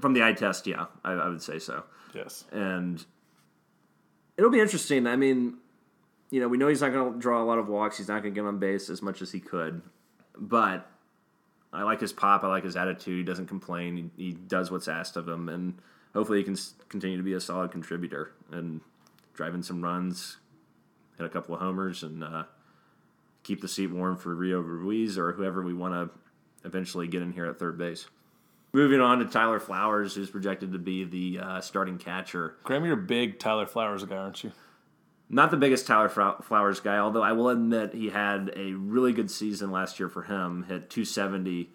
from 0.00 0.14
the 0.14 0.22
eye 0.22 0.32
test, 0.32 0.66
yeah, 0.66 0.86
I, 1.04 1.12
I 1.12 1.28
would 1.28 1.42
say 1.42 1.58
so. 1.58 1.84
Yes. 2.14 2.44
And 2.52 3.04
it'll 4.38 4.50
be 4.50 4.60
interesting. 4.60 5.06
I 5.06 5.16
mean, 5.16 5.58
you 6.30 6.40
know, 6.40 6.48
we 6.48 6.56
know 6.56 6.68
he's 6.68 6.80
not 6.80 6.92
going 6.92 7.12
to 7.14 7.18
draw 7.18 7.42
a 7.42 7.44
lot 7.44 7.58
of 7.58 7.68
walks. 7.68 7.98
He's 7.98 8.08
not 8.08 8.22
going 8.22 8.34
to 8.34 8.40
get 8.40 8.46
on 8.46 8.58
base 8.58 8.88
as 8.88 9.02
much 9.02 9.20
as 9.20 9.32
he 9.32 9.40
could. 9.40 9.82
But 10.38 10.86
I 11.72 11.82
like 11.82 12.00
his 12.00 12.12
pop. 12.12 12.44
I 12.44 12.48
like 12.48 12.64
his 12.64 12.76
attitude. 12.76 13.18
He 13.18 13.24
doesn't 13.24 13.46
complain. 13.46 14.10
He, 14.16 14.24
he 14.24 14.32
does 14.32 14.70
what's 14.70 14.88
asked 14.88 15.16
of 15.16 15.28
him, 15.28 15.48
and 15.50 15.74
hopefully 16.14 16.38
he 16.38 16.44
can 16.44 16.56
continue 16.88 17.18
to 17.18 17.22
be 17.22 17.34
a 17.34 17.40
solid 17.40 17.70
contributor 17.70 18.32
and 18.50 18.80
drive 19.36 19.54
in 19.54 19.62
some 19.62 19.82
runs, 19.82 20.38
hit 21.16 21.26
a 21.26 21.28
couple 21.28 21.54
of 21.54 21.60
homers, 21.60 22.02
and 22.02 22.24
uh, 22.24 22.44
keep 23.42 23.60
the 23.60 23.68
seat 23.68 23.88
warm 23.88 24.16
for 24.16 24.34
Rio 24.34 24.60
Ruiz 24.60 25.16
or 25.16 25.32
whoever 25.32 25.62
we 25.62 25.74
want 25.74 25.94
to 25.94 26.66
eventually 26.66 27.06
get 27.06 27.22
in 27.22 27.32
here 27.32 27.46
at 27.46 27.58
third 27.58 27.78
base. 27.78 28.06
Moving 28.72 29.00
on 29.00 29.20
to 29.20 29.24
Tyler 29.24 29.60
Flowers, 29.60 30.14
who's 30.14 30.30
projected 30.30 30.72
to 30.72 30.78
be 30.78 31.04
the 31.04 31.38
uh, 31.40 31.60
starting 31.60 31.96
catcher. 31.98 32.56
Graham, 32.64 32.84
you're 32.84 32.94
a 32.94 32.96
big 32.96 33.38
Tyler 33.38 33.66
Flowers 33.66 34.04
guy, 34.04 34.16
aren't 34.16 34.42
you? 34.42 34.52
Not 35.28 35.50
the 35.50 35.56
biggest 35.56 35.86
Tyler 35.86 36.08
Flowers 36.08 36.80
guy, 36.80 36.98
although 36.98 37.22
I 37.22 37.32
will 37.32 37.48
admit 37.48 37.94
he 37.94 38.10
had 38.10 38.52
a 38.54 38.72
really 38.72 39.12
good 39.12 39.30
season 39.30 39.70
last 39.70 39.98
year 39.98 40.08
for 40.08 40.22
him. 40.22 40.64
Hit 40.64 40.90
270, 40.90 41.70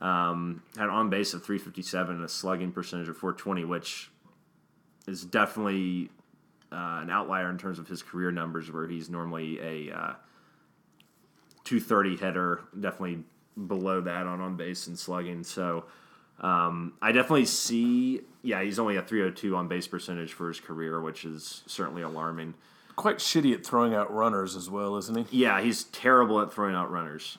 um, 0.00 0.62
had 0.76 0.88
on 0.88 1.10
base 1.10 1.34
of 1.34 1.44
357, 1.44 2.16
and 2.16 2.24
a 2.24 2.28
slugging 2.28 2.72
percentage 2.72 3.08
of 3.08 3.16
420, 3.16 3.64
which 3.64 4.10
is 5.06 5.24
definitely 5.24 6.10
uh, 6.72 7.00
an 7.02 7.10
outlier 7.10 7.50
in 7.50 7.58
terms 7.58 7.78
of 7.78 7.88
his 7.88 8.02
career 8.02 8.30
numbers, 8.30 8.70
where 8.70 8.86
he's 8.86 9.08
normally 9.08 9.58
a 9.60 9.94
uh, 9.94 10.14
230 11.64 12.16
hitter, 12.16 12.60
definitely 12.78 13.24
below 13.66 14.00
that 14.00 14.26
on 14.26 14.40
on 14.40 14.56
base 14.56 14.86
and 14.86 14.98
slugging. 14.98 15.42
So 15.44 15.84
um, 16.40 16.94
I 17.02 17.12
definitely 17.12 17.46
see, 17.46 18.20
yeah, 18.42 18.62
he's 18.62 18.78
only 18.78 18.96
a 18.96 19.02
302 19.02 19.56
on 19.56 19.68
base 19.68 19.86
percentage 19.86 20.32
for 20.32 20.48
his 20.48 20.60
career, 20.60 21.00
which 21.00 21.24
is 21.24 21.62
certainly 21.66 22.02
alarming. 22.02 22.54
Quite 22.96 23.18
shitty 23.18 23.54
at 23.54 23.64
throwing 23.64 23.94
out 23.94 24.12
runners 24.12 24.56
as 24.56 24.70
well, 24.70 24.96
isn't 24.96 25.28
he? 25.28 25.42
Yeah, 25.42 25.60
he's 25.60 25.84
terrible 25.84 26.40
at 26.40 26.52
throwing 26.52 26.74
out 26.74 26.90
runners. 26.90 27.38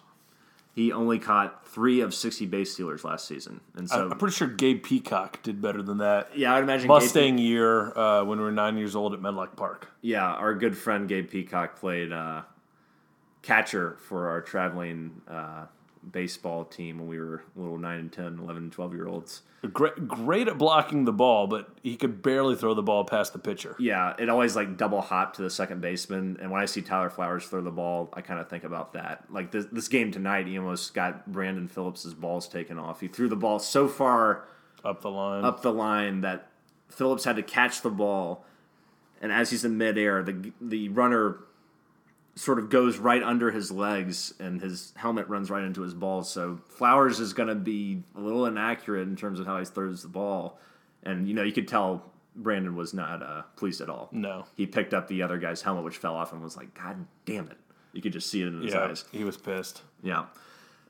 He 0.79 0.93
only 0.93 1.19
caught 1.19 1.67
three 1.67 1.99
of 1.99 2.13
60 2.13 2.45
base 2.45 2.73
stealers 2.73 3.03
last 3.03 3.27
season. 3.27 3.59
And 3.75 3.89
so, 3.89 4.09
I'm 4.09 4.17
pretty 4.17 4.33
sure 4.33 4.47
Gabe 4.47 4.81
Peacock 4.81 5.43
did 5.43 5.61
better 5.61 5.81
than 5.81 5.97
that. 5.97 6.29
yeah, 6.37 6.55
I'd 6.55 6.63
imagine 6.63 6.87
Gabe, 6.87 7.01
Mustang 7.01 7.37
year 7.37 7.97
uh, 7.97 8.23
when 8.23 8.37
we 8.37 8.45
were 8.45 8.51
nine 8.53 8.77
years 8.77 8.95
old 8.95 9.13
at 9.13 9.21
Medlock 9.21 9.57
Park. 9.57 9.91
yeah, 10.01 10.23
our 10.23 10.55
good 10.55 10.77
friend 10.77 11.09
Gabe 11.09 11.29
Peacock 11.29 11.77
played 11.77 12.13
uh, 12.13 12.43
catcher 13.41 13.97
for 14.07 14.29
our 14.29 14.39
traveling 14.39 15.21
uh, 15.27 15.65
baseball 16.11 16.65
team 16.65 16.97
when 16.99 17.07
we 17.07 17.19
were 17.19 17.43
little 17.55 17.77
9 17.77 17.99
and 17.99 18.11
10, 18.11 18.39
11 18.39 18.63
and 18.63 18.71
12 18.71 18.93
year 18.93 19.07
olds. 19.07 19.41
Great, 19.73 20.07
great 20.07 20.47
at 20.47 20.57
blocking 20.57 21.03
the 21.05 21.11
ball, 21.11 21.45
but 21.45 21.69
he 21.83 21.97
could 21.97 22.21
barely 22.21 22.55
throw 22.55 22.73
the 22.73 22.81
ball 22.81 23.03
past 23.03 23.33
the 23.33 23.39
pitcher. 23.39 23.75
Yeah, 23.77 24.13
it 24.17 24.29
always 24.29 24.55
like 24.55 24.77
double 24.77 25.01
hop 25.01 25.33
to 25.35 25.41
the 25.41 25.49
second 25.49 25.81
baseman. 25.81 26.37
And 26.41 26.49
when 26.49 26.61
I 26.61 26.65
see 26.65 26.81
Tyler 26.81 27.09
Flowers 27.09 27.45
throw 27.45 27.61
the 27.61 27.69
ball, 27.71 28.09
I 28.13 28.21
kind 28.21 28.39
of 28.39 28.49
think 28.49 28.63
about 28.63 28.93
that. 28.93 29.25
Like 29.29 29.51
this, 29.51 29.65
this 29.71 29.87
game 29.89 30.11
tonight, 30.11 30.47
he 30.47 30.57
almost 30.57 30.93
got 30.93 31.29
Brandon 31.31 31.67
Phillips's 31.67 32.13
balls 32.13 32.47
taken 32.47 32.79
off. 32.79 33.01
He 33.01 33.09
threw 33.09 33.27
the 33.27 33.35
ball 33.35 33.59
so 33.59 33.87
far 33.89 34.45
Up 34.85 35.01
the 35.01 35.11
line. 35.11 35.43
up 35.43 35.61
the 35.61 35.73
line 35.73 36.21
that 36.21 36.47
Phillips 36.87 37.25
had 37.25 37.35
to 37.35 37.43
catch 37.43 37.81
the 37.81 37.89
ball, 37.89 38.45
and 39.21 39.31
as 39.33 39.49
he's 39.51 39.65
in 39.65 39.77
midair, 39.77 40.23
the 40.23 40.53
the 40.61 40.87
runner 40.89 41.39
sort 42.39 42.57
of 42.57 42.69
goes 42.69 42.97
right 42.97 43.21
under 43.21 43.51
his 43.51 43.69
legs, 43.69 44.33
and 44.39 44.61
his 44.61 44.93
helmet 44.95 45.27
runs 45.27 45.49
right 45.49 45.63
into 45.63 45.81
his 45.81 45.93
balls. 45.93 46.31
So 46.31 46.59
Flowers 46.69 47.19
is 47.19 47.33
going 47.33 47.49
to 47.49 47.55
be 47.55 48.03
a 48.15 48.19
little 48.21 48.45
inaccurate 48.45 49.01
in 49.07 49.15
terms 49.17 49.39
of 49.41 49.45
how 49.45 49.59
he 49.59 49.65
throws 49.65 50.01
the 50.03 50.07
ball, 50.07 50.57
and 51.03 51.27
you 51.27 51.33
know 51.33 51.43
you 51.43 51.51
could 51.51 51.67
tell 51.67 52.11
Brandon 52.35 52.75
was 52.75 52.93
not 52.93 53.21
uh, 53.21 53.41
pleased 53.57 53.81
at 53.81 53.89
all. 53.89 54.07
No. 54.13 54.45
he 54.55 54.65
picked 54.65 54.93
up 54.93 55.07
the 55.09 55.21
other 55.21 55.37
guy's 55.37 55.61
helmet, 55.61 55.83
which 55.83 55.97
fell 55.97 56.15
off, 56.15 56.31
and 56.31 56.41
was 56.41 56.55
like, 56.55 56.73
"God 56.73 57.05
damn 57.25 57.47
it!" 57.49 57.57
You 57.91 58.01
could 58.01 58.13
just 58.13 58.29
see 58.29 58.41
it 58.41 58.47
in 58.47 58.61
his 58.61 58.73
Yeah, 58.73 58.85
eyes. 58.85 59.03
he 59.11 59.23
was 59.23 59.35
pissed. 59.35 59.81
Yeah. 60.01 60.25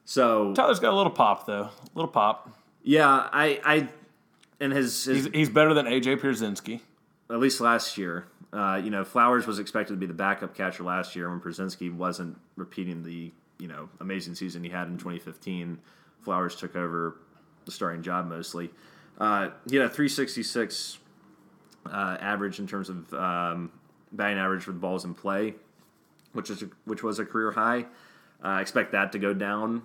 So 0.06 0.54
Tyler's 0.54 0.80
got 0.80 0.94
a 0.94 0.96
little 0.98 1.12
pop 1.12 1.46
though. 1.46 1.64
A 1.64 1.72
little 1.96 2.12
pop. 2.12 2.50
yeah, 2.84 3.08
I 3.32 3.60
I 3.64 3.90
and 4.60 4.74
his, 4.74 5.06
his 5.06 5.26
He's, 5.26 5.34
he's 5.34 5.50
better 5.50 5.74
than 5.74 5.86
AJ 5.86 6.18
Pierzynski. 6.20 6.82
at 7.30 7.40
least 7.40 7.62
last 7.62 7.98
year. 7.98 8.28
Uh, 8.52 8.82
you 8.84 8.90
know, 8.90 9.04
Flowers 9.04 9.46
was 9.46 9.60
expected 9.60 9.94
to 9.94 9.98
be 9.98 10.06
the 10.06 10.14
backup 10.14 10.56
catcher 10.56 10.84
last 10.84 11.16
year 11.16 11.30
when 11.30 11.40
Pierzynski 11.40 11.94
wasn't 11.94 12.38
repeating 12.56 13.04
the 13.04 13.32
you 13.60 13.68
know 13.68 13.90
amazing 14.00 14.36
season 14.36 14.64
he 14.64 14.70
had 14.70 14.88
in 14.88 14.94
2015. 14.98 15.80
Flowers 16.22 16.56
took 16.56 16.76
over 16.76 17.18
the 17.66 17.72
starting 17.72 18.02
job 18.02 18.28
mostly. 18.28 18.72
Uh, 19.20 19.50
he 19.70 19.76
had 19.76 19.86
a 19.86 19.90
366 19.90 20.98
uh, 21.86 22.18
average 22.20 22.60
in 22.60 22.68
terms 22.68 22.90
of 22.90 23.14
um, 23.14 23.72
batting 24.12 24.38
average 24.38 24.66
with 24.66 24.80
balls 24.80 25.06
in 25.06 25.14
play, 25.14 25.54
which 26.34 26.50
is 26.50 26.64
a, 26.64 26.70
which 26.86 27.04
was 27.04 27.20
a 27.20 27.26
career 27.26 27.52
high. 27.52 27.86
I 28.42 28.62
expect 28.62 28.94
that 28.94 29.12
to 29.12 29.20
go 29.20 29.34
down 29.34 29.84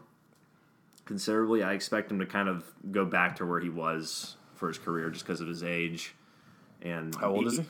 considerably. 1.04 1.62
I 1.62 1.72
expect 1.72 2.10
him 2.10 2.18
to 2.20 2.26
kind 2.26 2.48
of 2.48 2.64
go 2.92 3.04
back 3.04 3.36
to 3.36 3.46
where 3.46 3.60
he 3.60 3.68
was 3.68 4.36
for 4.54 4.68
his 4.68 4.78
career 4.78 5.10
just 5.10 5.26
because 5.26 5.40
of 5.40 5.48
his 5.48 5.62
age. 5.62 6.14
And 6.82 7.14
How 7.16 7.30
old 7.30 7.46
is 7.46 7.58
he? 7.58 7.64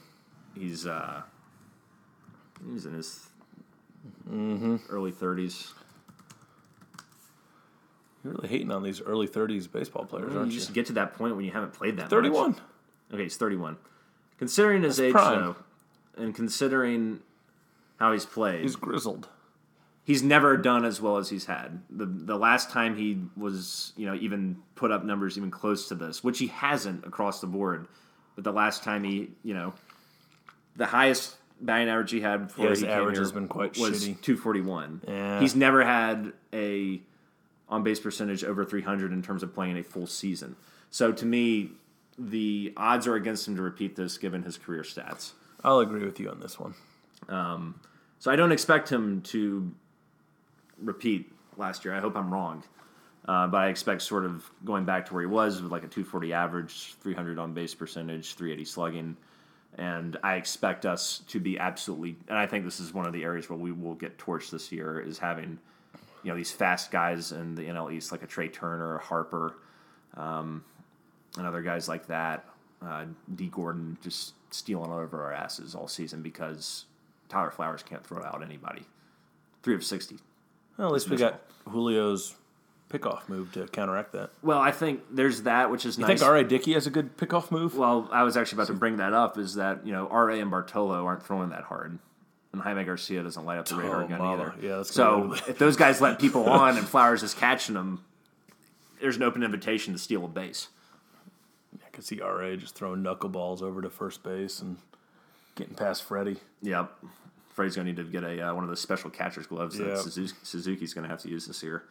He's 0.56 0.86
uh, 0.86 1.22
he's 2.72 2.86
in 2.86 2.94
his 2.94 3.28
Mm-hmm. 4.30 4.76
early 4.90 5.12
thirties. 5.12 5.72
You're 8.22 8.34
really 8.34 8.48
hating 8.48 8.70
on 8.70 8.82
these 8.82 9.00
early 9.02 9.28
30s 9.28 9.70
baseball 9.70 10.04
players, 10.06 10.34
aren't 10.34 10.46
You 10.48 10.52
you? 10.54 10.58
just 10.60 10.72
get 10.72 10.86
to 10.86 10.94
that 10.94 11.14
point 11.14 11.36
when 11.36 11.44
you 11.44 11.50
haven't 11.50 11.74
played 11.74 11.96
that. 11.98 12.04
much. 12.04 12.10
31. 12.10 12.56
Okay, 13.12 13.22
he's 13.24 13.36
thirty-one. 13.36 13.76
Considering 14.38 14.82
his 14.82 14.98
age, 14.98 15.12
prime. 15.12 15.40
though, 15.40 15.56
and 16.16 16.34
considering 16.34 17.20
how 17.98 18.12
he's 18.12 18.24
played, 18.26 18.62
He's 18.62 18.76
grizzled. 18.76 19.28
he's 20.04 20.22
never 20.22 20.56
done 20.56 20.84
as 20.84 21.00
well 21.00 21.18
as 21.18 21.28
he's 21.30 21.44
had. 21.46 21.82
The 21.90 22.06
the 22.06 22.36
last 22.36 22.70
time 22.70 22.96
he 22.96 23.20
was, 23.36 23.92
you 23.96 24.06
know, 24.06 24.14
even 24.14 24.56
put 24.74 24.90
up 24.90 25.04
numbers 25.04 25.36
even 25.38 25.50
close 25.50 25.88
to 25.88 25.94
this, 25.94 26.24
which 26.24 26.38
he 26.38 26.46
hasn't 26.48 27.04
across 27.06 27.40
the 27.40 27.46
board. 27.46 27.86
But 28.34 28.44
the 28.44 28.52
last 28.52 28.82
time 28.82 29.04
he, 29.04 29.30
you 29.44 29.54
know, 29.54 29.74
the 30.76 30.86
highest 30.86 31.36
batting 31.60 31.88
average 31.88 32.10
he 32.10 32.20
had 32.20 32.48
before 32.48 32.70
his 32.70 32.80
he 32.80 32.86
came 32.86 32.94
average 32.94 33.16
here 33.16 33.22
has 33.22 33.32
been 33.32 33.48
quite 33.48 33.78
was 33.78 34.04
shitty. 34.04 34.20
241. 34.20 35.02
Yeah. 35.06 35.40
He's 35.40 35.54
never 35.54 35.84
had 35.84 36.32
a 36.52 37.00
on 37.68 37.82
base 37.82 38.00
percentage 38.00 38.44
over 38.44 38.64
300 38.64 39.12
in 39.12 39.22
terms 39.22 39.42
of 39.42 39.54
playing 39.54 39.78
a 39.78 39.82
full 39.82 40.06
season. 40.06 40.56
So 40.90 41.12
to 41.12 41.26
me, 41.26 41.70
the 42.18 42.72
odds 42.76 43.06
are 43.06 43.14
against 43.14 43.48
him 43.48 43.56
to 43.56 43.62
repeat 43.62 43.96
this 43.96 44.18
given 44.18 44.42
his 44.42 44.58
career 44.58 44.82
stats. 44.82 45.32
I'll 45.62 45.80
agree 45.80 46.04
with 46.04 46.20
you 46.20 46.30
on 46.30 46.40
this 46.40 46.58
one. 46.60 46.74
So 48.18 48.30
I 48.30 48.36
don't 48.36 48.52
expect 48.52 48.90
him 48.90 49.22
to 49.22 49.72
repeat 50.78 51.32
last 51.56 51.84
year. 51.84 51.94
I 51.94 52.00
hope 52.00 52.16
I'm 52.16 52.32
wrong. 52.32 52.62
Uh, 53.26 53.46
but 53.46 53.58
I 53.58 53.68
expect 53.68 54.02
sort 54.02 54.26
of 54.26 54.50
going 54.64 54.84
back 54.84 55.06
to 55.06 55.14
where 55.14 55.22
he 55.22 55.26
was 55.26 55.62
with 55.62 55.72
like 55.72 55.82
a 55.82 55.88
240 55.88 56.32
average, 56.34 56.94
300 57.00 57.38
on 57.38 57.54
base 57.54 57.74
percentage, 57.74 58.34
380 58.34 58.64
slugging. 58.66 59.16
And 59.76 60.16
I 60.22 60.36
expect 60.36 60.86
us 60.86 61.22
to 61.28 61.40
be 61.40 61.58
absolutely, 61.58 62.16
and 62.28 62.38
I 62.38 62.46
think 62.46 62.64
this 62.64 62.78
is 62.78 62.94
one 62.94 63.06
of 63.06 63.12
the 63.12 63.24
areas 63.24 63.50
where 63.50 63.58
we 63.58 63.72
will 63.72 63.94
get 63.94 64.18
torched 64.18 64.50
this 64.50 64.70
year 64.70 65.00
is 65.00 65.18
having, 65.18 65.58
you 66.22 66.30
know, 66.30 66.36
these 66.36 66.52
fast 66.52 66.92
guys 66.92 67.32
in 67.32 67.56
the 67.56 67.62
NL 67.62 67.92
East 67.92 68.12
like 68.12 68.22
a 68.22 68.26
Trea 68.26 68.48
Turner, 68.48 68.96
a 68.96 69.00
Harper, 69.00 69.56
um, 70.16 70.64
and 71.36 71.46
other 71.46 71.62
guys 71.62 71.88
like 71.88 72.06
that. 72.06 72.44
Uh, 72.80 73.06
Dee 73.34 73.48
Gordon 73.48 73.98
just 74.02 74.34
stealing 74.50 74.92
over 74.92 75.22
our 75.22 75.32
asses 75.32 75.74
all 75.74 75.88
season 75.88 76.22
because 76.22 76.84
Tyler 77.28 77.50
Flowers 77.50 77.82
can't 77.82 78.06
throw 78.06 78.22
out 78.22 78.42
anybody. 78.44 78.84
Three 79.62 79.74
of 79.74 79.82
60. 79.82 80.18
Well, 80.76 80.88
at 80.88 80.92
least 80.92 81.08
we 81.10 81.16
got 81.16 81.42
Julio's 81.70 82.34
pickoff 82.98 83.28
move 83.28 83.52
to 83.52 83.66
counteract 83.68 84.12
that. 84.12 84.30
Well, 84.42 84.58
I 84.58 84.70
think 84.70 85.00
there's 85.10 85.42
that, 85.42 85.70
which 85.70 85.84
is 85.86 85.98
You 85.98 86.06
nice. 86.06 86.20
think 86.20 86.28
R.A. 86.30 86.44
Dickey 86.44 86.74
has 86.74 86.86
a 86.86 86.90
good 86.90 87.16
pickoff 87.16 87.50
move? 87.50 87.76
well, 87.76 88.08
I 88.12 88.22
was 88.22 88.36
actually 88.36 88.56
about 88.56 88.66
to 88.68 88.74
bring 88.74 88.98
that 88.98 89.12
up. 89.12 89.38
Is 89.38 89.54
that 89.56 89.86
you 89.86 89.92
know 89.92 90.06
R.A. 90.10 90.40
and 90.40 90.50
Bartolo 90.50 91.04
aren't 91.04 91.22
throwing 91.24 91.50
that 91.50 91.64
hard, 91.64 91.98
and 92.52 92.62
Jaime 92.62 92.84
Garcia 92.84 93.22
doesn't 93.22 93.44
light 93.44 93.58
up 93.58 93.66
the 93.66 93.76
radar 93.76 94.04
Oh, 94.04 94.06
gun 94.08 94.18
mama. 94.18 94.42
either. 94.42 94.54
Yeah, 94.66 94.76
that's 94.76 94.92
so 94.94 95.34
if 95.48 95.58
those 95.58 95.76
guys 95.76 96.00
let 96.00 96.18
people 96.18 96.44
on 96.48 96.76
and 96.78 96.86
Flowers 96.86 97.22
is 97.22 97.34
catching 97.34 97.74
them, 97.74 98.04
there's 99.00 99.16
an 99.16 99.22
open 99.22 99.42
invitation 99.42 99.92
to 99.92 99.98
steal 99.98 100.24
a 100.24 100.28
base. 100.28 100.68
I 101.84 101.90
could 101.90 102.04
see 102.04 102.20
R.A. 102.20 102.56
just 102.56 102.74
throwing 102.74 103.02
knuckleballs 103.02 103.62
over 103.62 103.82
to 103.82 103.90
first 103.90 104.22
base 104.22 104.60
and 104.60 104.76
getting 105.56 105.74
past 105.74 106.02
Freddie. 106.04 106.36
Yep. 106.62 106.92
Freddie's 107.52 107.76
going 107.76 107.86
to 107.86 107.92
need 107.92 107.96
to 108.04 108.10
get 108.10 108.24
a 108.24 108.48
uh, 108.48 108.54
one 108.54 108.64
of 108.64 108.68
those 108.68 108.80
special 108.80 109.10
catcher's 109.10 109.46
gloves 109.46 109.78
Yeah. 109.78 109.86
that 109.94 110.32
Suzuki's 110.42 110.92
going 110.92 111.04
to 111.04 111.08
have 111.08 111.20
to 111.22 111.28
use 111.28 111.46
this 111.46 111.62
year. 111.62 111.84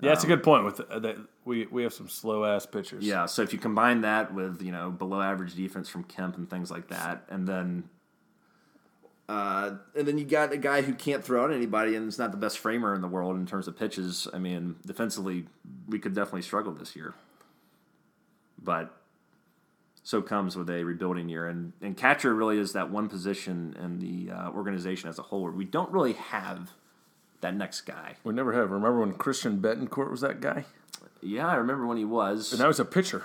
Yeah, 0.00 0.10
that's 0.10 0.24
a 0.24 0.26
good 0.26 0.42
point. 0.42 0.64
With 0.64 0.80
uh, 0.80 0.98
that, 0.98 1.16
we 1.44 1.66
we 1.66 1.82
have 1.84 1.92
some 1.92 2.08
slow 2.08 2.44
ass 2.44 2.66
pitchers. 2.66 3.04
Yeah, 3.04 3.26
so 3.26 3.42
if 3.42 3.52
you 3.52 3.58
combine 3.58 4.00
that 4.02 4.34
with 4.34 4.60
you 4.60 4.72
know 4.72 4.90
below 4.90 5.20
average 5.20 5.54
defense 5.54 5.88
from 5.88 6.04
Kemp 6.04 6.36
and 6.36 6.50
things 6.50 6.70
like 6.70 6.88
that, 6.88 7.24
and 7.28 7.46
then 7.46 7.88
uh, 9.28 9.76
and 9.96 10.06
then 10.06 10.18
you 10.18 10.24
got 10.24 10.52
a 10.52 10.58
guy 10.58 10.82
who 10.82 10.92
can't 10.92 11.24
throw 11.24 11.44
out 11.44 11.52
anybody 11.52 11.94
and 11.96 12.08
is 12.08 12.18
not 12.18 12.30
the 12.30 12.36
best 12.36 12.58
framer 12.58 12.94
in 12.94 13.00
the 13.00 13.08
world 13.08 13.36
in 13.36 13.46
terms 13.46 13.66
of 13.66 13.78
pitches. 13.78 14.28
I 14.34 14.38
mean, 14.38 14.76
defensively, 14.84 15.46
we 15.88 15.98
could 15.98 16.14
definitely 16.14 16.42
struggle 16.42 16.72
this 16.72 16.94
year. 16.94 17.14
But 18.62 18.94
so 20.02 20.20
comes 20.20 20.56
with 20.56 20.68
a 20.68 20.84
rebuilding 20.84 21.30
year, 21.30 21.46
and 21.46 21.72
and 21.80 21.96
catcher 21.96 22.34
really 22.34 22.58
is 22.58 22.72
that 22.74 22.90
one 22.90 23.08
position 23.08 23.74
in 23.82 23.98
the 23.98 24.32
uh, 24.32 24.50
organization 24.50 25.08
as 25.08 25.18
a 25.18 25.22
whole 25.22 25.42
where 25.42 25.52
we 25.52 25.64
don't 25.64 25.90
really 25.90 26.14
have 26.14 26.72
that 27.44 27.54
next 27.54 27.82
guy. 27.82 28.16
we 28.24 28.32
never 28.32 28.54
have. 28.54 28.70
Remember 28.70 29.00
when 29.00 29.12
Christian 29.12 29.60
Bethancourt 29.60 30.10
was 30.10 30.22
that 30.22 30.40
guy? 30.40 30.64
Yeah, 31.20 31.46
I 31.46 31.56
remember 31.56 31.86
when 31.86 31.98
he 31.98 32.04
was. 32.04 32.52
And 32.52 32.60
now 32.60 32.68
was 32.68 32.80
a 32.80 32.84
pitcher. 32.86 33.24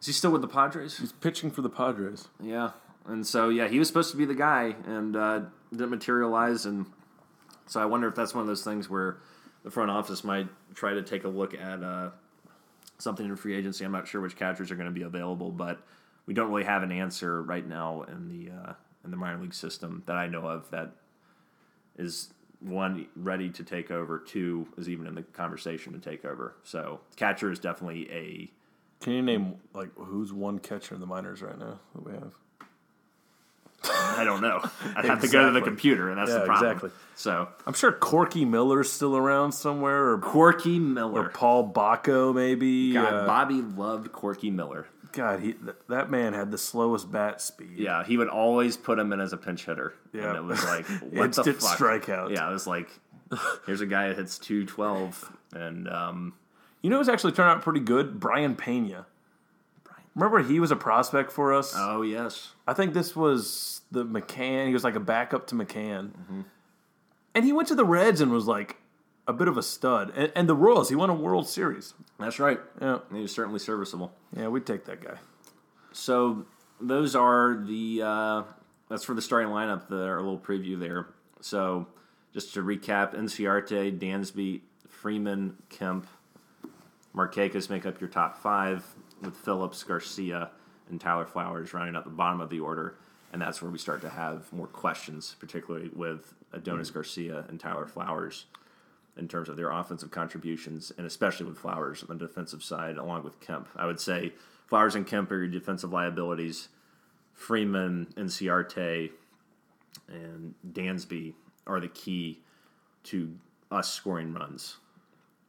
Is 0.00 0.06
he 0.06 0.12
still 0.12 0.30
with 0.30 0.42
the 0.42 0.48
Padres? 0.48 0.98
He's 0.98 1.12
pitching 1.12 1.50
for 1.50 1.62
the 1.62 1.70
Padres. 1.70 2.28
Yeah, 2.42 2.72
and 3.06 3.26
so 3.26 3.48
yeah, 3.48 3.68
he 3.68 3.78
was 3.78 3.88
supposed 3.88 4.10
to 4.10 4.18
be 4.18 4.26
the 4.26 4.34
guy, 4.34 4.76
and 4.86 5.16
uh, 5.16 5.40
didn't 5.70 5.90
materialize. 5.90 6.66
And 6.66 6.84
so 7.66 7.80
I 7.80 7.86
wonder 7.86 8.06
if 8.06 8.14
that's 8.14 8.34
one 8.34 8.42
of 8.42 8.48
those 8.48 8.62
things 8.62 8.90
where 8.90 9.16
the 9.62 9.70
front 9.70 9.90
office 9.90 10.22
might 10.22 10.48
try 10.74 10.92
to 10.92 11.02
take 11.02 11.24
a 11.24 11.28
look 11.28 11.54
at 11.54 11.82
uh, 11.82 12.10
something 12.98 13.24
in 13.24 13.34
free 13.36 13.56
agency. 13.56 13.82
I'm 13.82 13.92
not 13.92 14.06
sure 14.06 14.20
which 14.20 14.36
catchers 14.36 14.70
are 14.70 14.76
going 14.76 14.88
to 14.88 14.92
be 14.94 15.02
available, 15.02 15.50
but 15.50 15.80
we 16.26 16.34
don't 16.34 16.50
really 16.50 16.64
have 16.64 16.82
an 16.82 16.92
answer 16.92 17.42
right 17.42 17.66
now 17.66 18.02
in 18.02 18.28
the 18.28 18.52
uh, 18.52 18.72
in 19.04 19.10
the 19.10 19.16
minor 19.16 19.40
league 19.40 19.54
system 19.54 20.02
that 20.04 20.16
I 20.16 20.26
know 20.26 20.46
of 20.46 20.70
that 20.70 20.92
is 21.96 22.28
one 22.60 23.06
ready 23.16 23.50
to 23.50 23.62
take 23.64 23.90
over. 23.90 24.18
Two 24.18 24.66
is 24.76 24.88
even 24.88 25.06
in 25.06 25.14
the 25.14 25.22
conversation 25.22 25.92
to 25.92 25.98
take 25.98 26.24
over. 26.24 26.54
So 26.64 27.00
catcher 27.16 27.50
is 27.50 27.58
definitely 27.58 28.10
a 28.10 28.50
Can 29.04 29.12
you 29.14 29.22
name 29.22 29.56
like 29.74 29.90
who's 29.96 30.32
one 30.32 30.58
catcher 30.58 30.94
in 30.94 31.00
the 31.00 31.06
minors 31.06 31.42
right 31.42 31.58
now 31.58 31.78
that 31.94 32.04
we 32.04 32.12
have? 32.12 32.32
I 33.86 34.24
don't 34.24 34.40
know. 34.40 34.60
I'd 34.96 35.04
have 35.04 35.20
to 35.20 35.28
go 35.28 35.44
to 35.46 35.52
the 35.52 35.60
computer, 35.60 36.08
and 36.08 36.18
that's 36.18 36.30
Yeah, 36.30 36.38
the 36.38 36.46
problem. 36.46 36.70
exactly. 36.72 36.90
So 37.16 37.48
I'm 37.66 37.74
sure 37.74 37.92
Corky 37.92 38.44
Miller's 38.46 38.90
still 38.90 39.14
around 39.16 39.52
somewhere, 39.52 40.08
or, 40.12 40.18
Corky 40.18 40.78
Miller, 40.78 41.26
or 41.26 41.28
Paul 41.28 41.70
Bako 41.70 42.34
maybe. 42.34 42.94
God, 42.94 43.12
Uh, 43.12 43.26
Bobby 43.26 43.60
loved 43.60 44.10
Corky 44.12 44.50
Miller. 44.50 44.86
God, 45.14 45.40
he 45.40 45.52
th- 45.52 45.76
that 45.88 46.10
man 46.10 46.32
had 46.32 46.50
the 46.50 46.58
slowest 46.58 47.10
bat 47.10 47.40
speed. 47.40 47.76
Yeah, 47.78 48.04
he 48.04 48.16
would 48.16 48.28
always 48.28 48.76
put 48.76 48.98
him 48.98 49.12
in 49.12 49.20
as 49.20 49.32
a 49.32 49.36
pinch 49.36 49.64
hitter. 49.64 49.94
Yeah. 50.12 50.28
And 50.28 50.36
it 50.36 50.44
was 50.44 50.62
like, 50.64 50.86
what 51.12 51.32
the 51.32 51.44
fuck? 51.54 51.78
strikeout. 51.78 52.34
Yeah, 52.34 52.48
it 52.48 52.52
was 52.52 52.66
like, 52.66 52.90
here's 53.66 53.80
a 53.80 53.86
guy 53.86 54.08
that 54.08 54.16
hits 54.16 54.38
212. 54.38 55.32
And, 55.54 55.88
um, 55.88 56.34
You 56.82 56.90
know 56.90 56.98
who's 56.98 57.08
actually 57.08 57.32
turned 57.32 57.50
out 57.50 57.62
pretty 57.62 57.80
good? 57.80 58.18
Brayan 58.20 58.56
Peña. 58.56 59.06
Remember 60.14 60.42
he 60.42 60.60
was 60.60 60.70
a 60.70 60.76
prospect 60.76 61.32
for 61.32 61.52
us? 61.52 61.74
oh, 61.76 62.02
yes. 62.02 62.52
I 62.68 62.72
think 62.72 62.94
this 62.94 63.16
was 63.16 63.80
the 63.90 64.04
McCann. 64.04 64.68
He 64.68 64.72
was 64.72 64.84
like 64.84 64.94
a 64.94 65.00
backup 65.00 65.48
to 65.48 65.54
McCann. 65.56 66.10
Mm-hmm. 66.10 66.40
And 67.34 67.44
he 67.44 67.52
went 67.52 67.66
to 67.68 67.74
the 67.74 67.84
Reds 67.84 68.20
and 68.20 68.30
was 68.30 68.46
like 68.46 68.76
a 69.26 69.32
bit 69.32 69.48
of 69.48 69.56
a 69.56 69.62
stud. 69.62 70.12
And, 70.16 70.32
and 70.34 70.48
the 70.48 70.54
Royals, 70.54 70.88
he 70.88 70.96
won 70.96 71.10
a 71.10 71.14
World 71.14 71.48
Series. 71.48 71.94
That's 72.18 72.38
right. 72.38 72.60
Yeah, 72.80 72.98
He 73.12 73.20
was 73.20 73.32
certainly 73.32 73.58
serviceable. 73.58 74.12
yeah, 74.36 74.48
we'd 74.48 74.66
take 74.66 74.84
that 74.86 75.02
guy. 75.02 75.18
So 75.92 76.46
those 76.80 77.14
are 77.14 77.56
the 77.66 78.02
uh, 78.02 78.42
that's 78.88 79.04
for 79.04 79.14
the 79.14 79.22
starting 79.22 79.50
lineup. 79.50 79.88
There, 79.88 80.16
a 80.16 80.20
little 80.22 80.38
preview 80.38 80.78
there. 80.78 81.06
So 81.40 81.86
just 82.32 82.54
to 82.54 82.62
recap: 82.62 83.14
Inciarte, 83.14 83.98
Dansby, 83.98 84.60
Freeman, 84.88 85.56
Kemp, 85.68 86.06
Marquez 87.12 87.70
make 87.70 87.86
up 87.86 88.00
your 88.00 88.10
top 88.10 88.36
five, 88.42 88.84
with 89.22 89.36
Phillips, 89.36 89.82
Garcia, 89.84 90.50
and 90.90 91.00
Tyler 91.00 91.26
Flowers 91.26 91.72
rounding 91.72 91.96
out 91.96 92.04
the 92.04 92.10
bottom 92.10 92.40
of 92.40 92.50
the 92.50 92.60
order. 92.60 92.96
And 93.32 93.42
that's 93.42 93.60
where 93.60 93.70
we 93.70 93.78
start 93.78 94.00
to 94.02 94.08
have 94.10 94.52
more 94.52 94.68
questions, 94.68 95.34
particularly 95.40 95.90
with 95.92 96.34
Adonis 96.52 96.90
Garcia 96.90 97.44
and 97.48 97.58
Tyler 97.58 97.86
Flowers 97.86 98.44
in 99.16 99.28
terms 99.28 99.48
of 99.48 99.56
their 99.56 99.70
offensive 99.70 100.10
contributions, 100.10 100.92
and 100.96 101.06
especially 101.06 101.46
with 101.46 101.58
Flowers 101.58 102.02
on 102.02 102.18
the 102.18 102.26
defensive 102.26 102.62
side, 102.62 102.96
along 102.96 103.22
with 103.22 103.40
Kemp. 103.40 103.68
I 103.76 103.86
would 103.86 104.00
say 104.00 104.32
Flowers 104.66 104.94
and 104.94 105.06
Kemp 105.06 105.30
are 105.30 105.36
your 105.36 105.48
defensive 105.48 105.92
liabilities. 105.92 106.68
Freeman, 107.32 108.06
Inciarte, 108.16 109.10
and 110.08 110.54
Dansby 110.72 111.34
are 111.66 111.80
the 111.80 111.88
key 111.88 112.40
to 113.04 113.32
us 113.70 113.92
scoring 113.92 114.32
runs. 114.32 114.76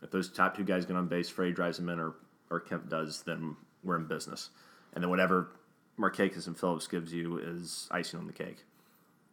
If 0.02 0.12
those 0.12 0.30
top 0.30 0.56
two 0.56 0.64
guys 0.64 0.86
get 0.86 0.96
on 0.96 1.08
base, 1.08 1.30
Frey 1.30 1.52
drives 1.52 1.78
them 1.78 1.90
in, 1.90 2.00
or, 2.00 2.16
or 2.50 2.60
Kemp 2.60 2.90
does, 2.90 3.24
then 3.24 3.56
we're 3.84 3.98
in 3.98 4.06
business. 4.06 4.50
And 4.94 5.04
then 5.04 5.10
whatever 5.10 5.50
Marquez 5.98 6.48
and 6.48 6.58
Phillips 6.58 6.88
gives 6.88 7.14
you 7.14 7.38
is 7.38 7.88
icing 7.92 8.20
on 8.20 8.28
the 8.28 8.34
cake 8.34 8.66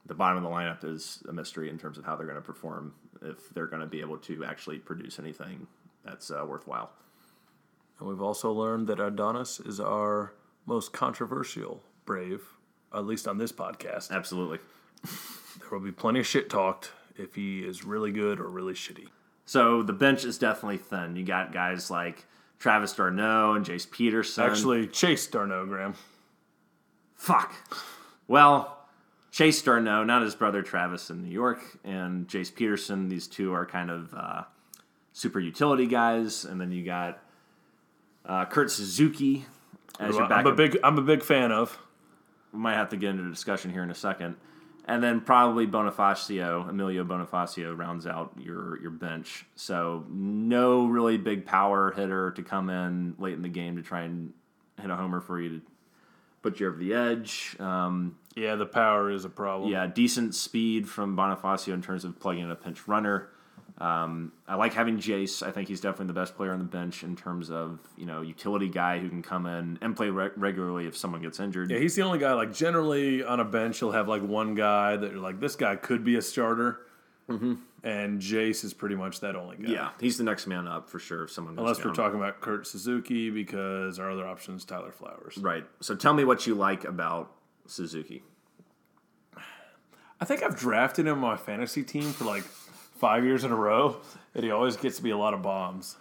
the 0.07 0.15
bottom 0.15 0.37
of 0.37 0.43
the 0.43 0.49
lineup 0.49 0.85
is 0.85 1.23
a 1.29 1.33
mystery 1.33 1.71
in 1.71 1.79
terms 1.79 1.99
of 1.99 2.05
how 2.05 2.17
they're 2.17 2.27
going 2.27 2.37
to 2.37 2.43
perform 2.43 2.95
if 3.23 3.51
they're 3.51 3.67
going 3.67 3.81
to 3.81 3.87
be 3.87 4.01
able 4.01 4.19
to 4.19 4.45
actually 4.45 4.79
produce 4.79 5.19
anything 5.19 5.67
that's 6.05 6.31
uh, 6.31 6.45
worthwhile. 6.47 6.91
And 7.99 8.09
we've 8.09 8.23
also 8.23 8.51
learned 8.53 8.89
that 8.89 8.99
Adonis 8.99 9.61
is 9.61 9.79
our 9.79 10.33
most 10.67 10.93
controversial 10.93 11.83
Brave, 12.05 12.43
at 12.93 13.07
least 13.07 13.29
on 13.29 13.39
this 13.39 13.53
podcast. 13.53 14.11
Absolutely. 14.11 14.59
There 15.61 15.71
will 15.71 15.81
be 15.81 15.93
plenty 15.93 16.21
of 16.21 16.27
shit 16.27 16.51
talked 16.51 16.93
if 17.17 17.35
he 17.35 17.61
is 17.61 17.85
really 17.85 18.11
good 18.11 18.41
or 18.41 18.49
really 18.49 18.75
shitty. 18.75 19.09
So 19.45 19.83
the 19.83 19.93
bench 19.93 20.25
is 20.25 20.39
definitely 20.39 20.79
thin. 20.79 21.15
You 21.15 21.25
got 21.25 21.53
guys 21.53 21.91
like 21.91 22.27
Travis 22.59 22.93
d'Arnaud 22.95 23.55
and 23.55 23.67
Jace 23.67 23.89
Peterson. 23.91 24.45
Actually, 24.45 24.87
Chase 24.87 25.27
d'Arnaud, 25.27 25.67
Graham. 25.67 25.95
fuck. 27.15 27.55
Well, 28.29 28.82
Chase 29.33 29.63
d'Arnaud, 29.63 30.05
not 30.05 30.21
his 30.21 30.35
brother 30.35 30.63
Travis 30.63 31.09
in 31.09 31.23
New 31.23 31.31
York, 31.31 31.61
and 31.85 32.29
Jace 32.29 32.55
Peterson. 32.55 33.09
These 33.09 33.27
two 33.27 33.55
are 33.55 33.65
kind 33.65 33.91
of 33.91 34.15
uh, 34.15 34.43
super 35.15 35.41
utility 35.41 35.87
guys, 35.87 36.45
and 36.45 36.61
then 36.61 36.71
you 36.71 36.85
got 36.85 37.19
uh, 38.27 38.45
Kurt 38.45 38.71
Suzuki 38.71 39.47
as 39.99 40.15
your 40.15 40.31
I'm 40.31 40.47
a 40.47 40.55
big, 40.55 40.79
I'm 40.85 40.99
a 40.99 41.03
big 41.03 41.23
fan 41.23 41.51
of. 41.51 41.77
we 42.53 42.59
might 42.59 42.75
have 42.75 42.91
to 42.91 42.97
get 42.99 43.11
into 43.11 43.27
a 43.27 43.31
discussion 43.31 43.73
here 43.73 43.83
in 43.83 43.91
a 43.91 43.95
second. 43.95 44.37
And 44.85 45.03
then 45.03 45.21
probably 45.21 45.67
Bonifacio, 45.67 46.69
Emilio 46.69 47.05
Bonifacio 47.05 47.77
rounds 47.77 48.07
out 48.07 48.33
your 48.39 48.83
your 48.83 48.91
bench. 48.91 49.47
So 49.55 50.05
no 50.11 50.87
really 50.87 51.17
big 51.17 51.47
power 51.47 51.93
hitter 51.93 52.33
to 52.33 52.43
come 52.43 52.69
in 52.69 53.15
late 53.19 53.35
in 53.35 53.43
the 53.43 53.49
game 53.49 53.77
to 53.77 53.83
try 53.83 54.03
and 54.03 54.35
hit 54.81 54.91
a 54.91 54.97
homer 54.97 55.21
for 55.21 55.41
you 55.41 55.61
to 55.61 55.63
put 56.43 56.61
you 56.61 56.69
over 56.69 56.77
the 56.77 56.93
edge. 56.93 57.57
Um, 57.61 58.17
Yeah, 58.35 58.57
the 58.57 58.67
power 58.67 59.11
is 59.11 59.25
a 59.25 59.29
problem. 59.29 59.71
Yeah, 59.71 59.87
decent 59.87 60.35
speed 60.35 60.89
from 60.89 61.17
Bonifacio 61.17 61.73
in 61.75 61.83
terms 61.83 62.05
of 62.05 62.19
plugging 62.19 62.45
in 62.45 62.51
a 62.51 62.57
pinch 62.57 62.89
runner. 62.89 63.29
Um, 63.79 64.33
I 64.47 64.55
like 64.55 64.75
having 64.75 64.99
Jace. 64.99 65.45
I 65.45 65.51
think 65.51 65.69
he's 65.69 65.81
definitely 65.81 66.07
the 66.07 66.13
best 66.13 66.37
player 66.37 66.53
on 66.53 66.59
the 66.59 66.65
bench 66.65 67.03
in 67.03 67.17
terms 67.17 67.51
of 67.51 67.81
you 67.97 68.07
know 68.07 68.23
utility 68.23 68.69
guy 68.69 68.99
who 69.01 69.09
can 69.09 69.23
come 69.23 69.47
in 69.47 69.79
and 69.81 69.97
play 69.97 70.09
re- 70.09 70.31
regularly 70.37 70.87
if 70.87 70.97
someone 70.97 71.21
gets 71.21 71.41
injured. 71.41 71.71
Yeah, 71.71 71.79
he's 71.79 71.97
the 71.97 72.03
only 72.03 72.19
guy. 72.19 72.33
Like 72.35 72.53
generally 72.53 73.25
on 73.25 73.41
a 73.41 73.45
bench, 73.45 73.81
you'll 73.81 73.93
have 73.93 74.09
like 74.09 74.23
one 74.23 74.55
guy 74.55 74.97
that 74.97 75.11
you're 75.11 75.21
like, 75.21 75.41
this 75.41 75.57
guy 75.57 75.75
could 75.77 76.05
be 76.05 76.17
a 76.17 76.23
starter, 76.23 76.81
mm-hmm. 77.29 77.55
and 77.83 78.21
Jace 78.21 78.63
is 78.63 78.73
pretty 78.73 78.95
much 78.95 79.21
that 79.21 79.35
only 79.35 79.57
guy. 79.57 79.73
Yeah, 79.73 79.91
he's 79.99 80.17
the 80.17 80.25
next 80.25 80.47
man 80.47 80.69
up 80.69 80.89
for 80.89 80.99
sure. 81.01 81.25
If 81.25 81.33
someone 81.33 81.59
Unless 81.59 81.79
down. 81.79 81.89
we're 81.89 81.95
talking 81.95 82.21
about 82.21 82.41
Kurt 82.41 82.67
Suzuki, 82.67 83.31
because 83.31 83.99
our 83.99 84.11
other 84.11 84.27
option 84.27 84.55
is 84.55 84.65
Tyler 84.65 84.93
Flowers. 84.93 85.39
right. 85.39 85.65
So 85.81 85.97
tell 85.97 86.15
me 86.15 86.25
what 86.25 86.47
you 86.47 86.55
like 86.55 86.85
about 86.85 87.33
Suzuki. 87.67 88.23
I 90.21 90.25
think 90.25 90.43
I've 90.43 90.57
drafted 90.57 91.07
him 91.07 91.25
on 91.25 91.31
my 91.33 91.37
fantasy 91.37 91.83
team 91.83 92.13
for 92.13 92.25
like 92.25 92.45
five 92.45 93.25
years 93.25 93.43
in 93.43 93.51
a 93.51 93.57
row, 93.57 93.97
and 94.35 94.45
he 94.45 94.51
always 94.51 94.77
gets 94.77 95.03
me 95.03 95.11
a 95.11 95.17
lot 95.17 95.35
of 95.35 95.43
bombs. 95.43 95.97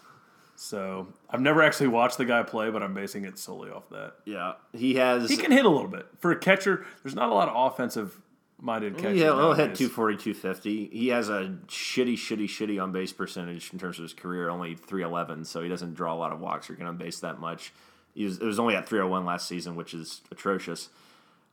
So 0.56 1.08
I've 1.28 1.42
never 1.42 1.64
actually 1.64 1.88
watched 1.88 2.20
the 2.20 2.26
guy 2.26 2.44
play, 2.44 2.70
but 2.70 2.84
I'm 2.84 2.94
basing 2.94 3.26
it 3.26 3.40
solely 3.40 3.72
off 3.72 3.90
that. 3.90 4.14
Yeah, 4.26 4.54
he 4.74 4.94
has. 4.96 5.28
He 5.28 5.38
can 5.38 5.52
hit 5.52 5.66
a 5.66 5.70
little 5.70 5.88
bit. 5.88 6.06
For 6.20 6.32
a 6.32 6.38
catcher, 6.38 6.86
there's 7.02 7.16
not 7.16 7.30
a 7.30 7.34
lot 7.34 7.50
of 7.50 7.56
offensive 7.56 8.22
minded 8.60 8.96
catchers. 8.98 9.18
Yeah, 9.18 9.34
he'll 9.34 9.54
hit 9.54 9.70
nowadays. 9.70 9.78
240, 9.80 10.18
250. 10.18 10.90
He 10.94 11.08
has 11.08 11.30
a 11.30 11.58
shitty, 11.66 12.14
shitty, 12.14 12.46
shitty 12.46 12.82
on 12.82 12.92
base 12.92 13.12
percentage 13.12 13.74
in 13.74 13.80
terms 13.80 13.98
of 13.98 14.04
his 14.04 14.14
career, 14.14 14.50
only 14.50 14.76
311, 14.76 15.46
so 15.46 15.64
he 15.64 15.70
doesn't 15.70 15.96
draw 15.96 16.14
a 16.14 16.16
lot 16.16 16.32
of 16.32 16.40
walks 16.40 16.70
or 16.70 16.76
get 16.76 16.86
on 16.86 16.98
base 16.98 17.20
that 17.22 17.40
much. 17.40 17.74
He 18.14 18.26
was, 18.26 18.38
it 18.38 18.46
was 18.46 18.60
only 18.60 18.76
at 18.76 18.88
301 18.88 19.26
last 19.26 19.48
season, 19.48 19.76
which 19.76 19.96
is 19.96 20.22
atrocious. 20.32 20.90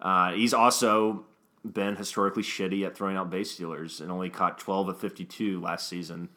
Uh, 0.01 0.33
he's 0.33 0.55
also 0.55 1.25
been 1.65 1.97
historically 1.97 2.43
shitty 2.43 2.87
at 2.87 2.97
throwing 2.97 3.17
out 3.17 3.31
base 3.31 3.51
stealers 3.51 4.01
and 4.01 4.11
only 4.11 4.31
caught 4.31 4.59
12 4.59 4.89
of 4.89 5.01
52 5.01 5.61
last 5.61 5.89
season. 5.89 6.29